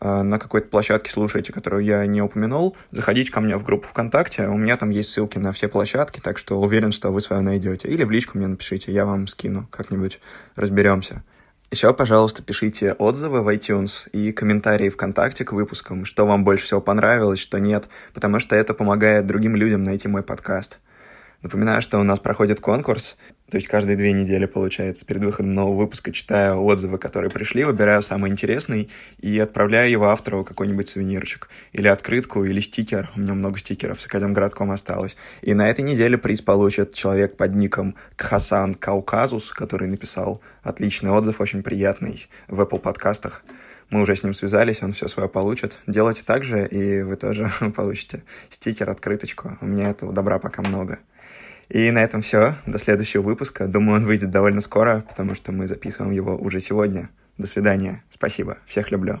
э, 0.00 0.22
на 0.22 0.38
какой-то 0.38 0.68
площадке 0.68 1.10
слушаете, 1.10 1.52
которую 1.52 1.84
я 1.84 2.04
не 2.06 2.20
упомянул, 2.20 2.76
заходите 2.90 3.32
ко 3.32 3.40
мне 3.40 3.56
в 3.56 3.64
группу 3.64 3.86
ВКонтакте. 3.86 4.48
У 4.48 4.56
меня 4.56 4.76
там 4.76 4.90
есть 4.90 5.10
ссылки 5.10 5.38
на 5.38 5.52
все 5.52 5.68
площадки, 5.68 6.20
так 6.20 6.38
что 6.38 6.60
уверен, 6.60 6.92
что 6.92 7.10
вы 7.10 7.20
свою 7.20 7.42
найдете. 7.42 7.88
Или 7.88 8.04
в 8.04 8.10
личку 8.10 8.36
мне 8.38 8.46
напишите, 8.46 8.92
я 8.92 9.06
вам 9.06 9.26
скину, 9.26 9.66
как-нибудь 9.70 10.20
разберемся. 10.56 11.22
Еще, 11.70 11.92
пожалуйста, 11.92 12.42
пишите 12.42 12.92
отзывы 12.92 13.42
в 13.42 13.48
iTunes 13.48 14.08
и 14.12 14.30
комментарии 14.30 14.90
ВКонтакте 14.90 15.44
к 15.44 15.52
выпускам, 15.52 16.04
что 16.04 16.24
вам 16.24 16.44
больше 16.44 16.66
всего 16.66 16.80
понравилось, 16.80 17.40
что 17.40 17.58
нет, 17.58 17.88
потому 18.12 18.38
что 18.38 18.54
это 18.54 18.74
помогает 18.74 19.26
другим 19.26 19.56
людям 19.56 19.82
найти 19.82 20.06
мой 20.06 20.22
подкаст. 20.22 20.78
Напоминаю, 21.44 21.82
что 21.82 22.00
у 22.00 22.02
нас 22.04 22.20
проходит 22.20 22.60
конкурс, 22.60 23.18
то 23.50 23.58
есть 23.58 23.68
каждые 23.68 23.98
две 23.98 24.14
недели, 24.14 24.46
получается, 24.46 25.04
перед 25.04 25.22
выходом 25.22 25.52
нового 25.52 25.82
выпуска 25.82 26.10
читаю 26.10 26.64
отзывы, 26.64 26.96
которые 26.96 27.30
пришли, 27.30 27.64
выбираю 27.64 28.02
самый 28.02 28.30
интересный 28.30 28.88
и 29.18 29.38
отправляю 29.38 29.90
его 29.90 30.06
автору 30.06 30.42
какой-нибудь 30.42 30.88
сувенирчик. 30.88 31.50
Или 31.72 31.86
открытку, 31.88 32.46
или 32.46 32.62
стикер. 32.62 33.10
У 33.14 33.20
меня 33.20 33.34
много 33.34 33.58
стикеров 33.58 34.00
с 34.00 34.06
Академградком 34.06 34.70
осталось. 34.70 35.18
И 35.42 35.52
на 35.52 35.68
этой 35.68 35.82
неделе 35.82 36.16
приз 36.16 36.40
получит 36.40 36.94
человек 36.94 37.36
под 37.36 37.52
ником 37.52 37.94
Кхасан 38.16 38.72
Кауказус, 38.72 39.50
который 39.50 39.86
написал 39.86 40.40
отличный 40.62 41.10
отзыв, 41.10 41.42
очень 41.42 41.62
приятный, 41.62 42.26
в 42.48 42.58
Apple 42.62 42.78
подкастах. 42.78 43.42
Мы 43.90 44.00
уже 44.00 44.16
с 44.16 44.22
ним 44.22 44.32
связались, 44.32 44.82
он 44.82 44.94
все 44.94 45.08
свое 45.08 45.28
получит. 45.28 45.78
Делайте 45.86 46.22
так 46.24 46.42
же, 46.42 46.66
и 46.66 47.02
вы 47.02 47.16
тоже 47.16 47.52
получите 47.76 48.22
стикер, 48.48 48.88
открыточку. 48.88 49.58
У 49.60 49.66
меня 49.66 49.90
этого 49.90 50.10
добра 50.10 50.38
пока 50.38 50.62
много. 50.62 51.00
И 51.74 51.90
на 51.90 52.04
этом 52.04 52.22
все. 52.22 52.54
До 52.66 52.78
следующего 52.78 53.22
выпуска. 53.22 53.66
Думаю, 53.66 53.96
он 53.96 54.06
выйдет 54.06 54.30
довольно 54.30 54.60
скоро, 54.60 55.04
потому 55.08 55.34
что 55.34 55.50
мы 55.50 55.66
записываем 55.66 56.12
его 56.12 56.36
уже 56.36 56.60
сегодня. 56.60 57.10
До 57.36 57.48
свидания. 57.48 58.04
Спасибо. 58.14 58.58
Всех 58.64 58.92
люблю. 58.92 59.20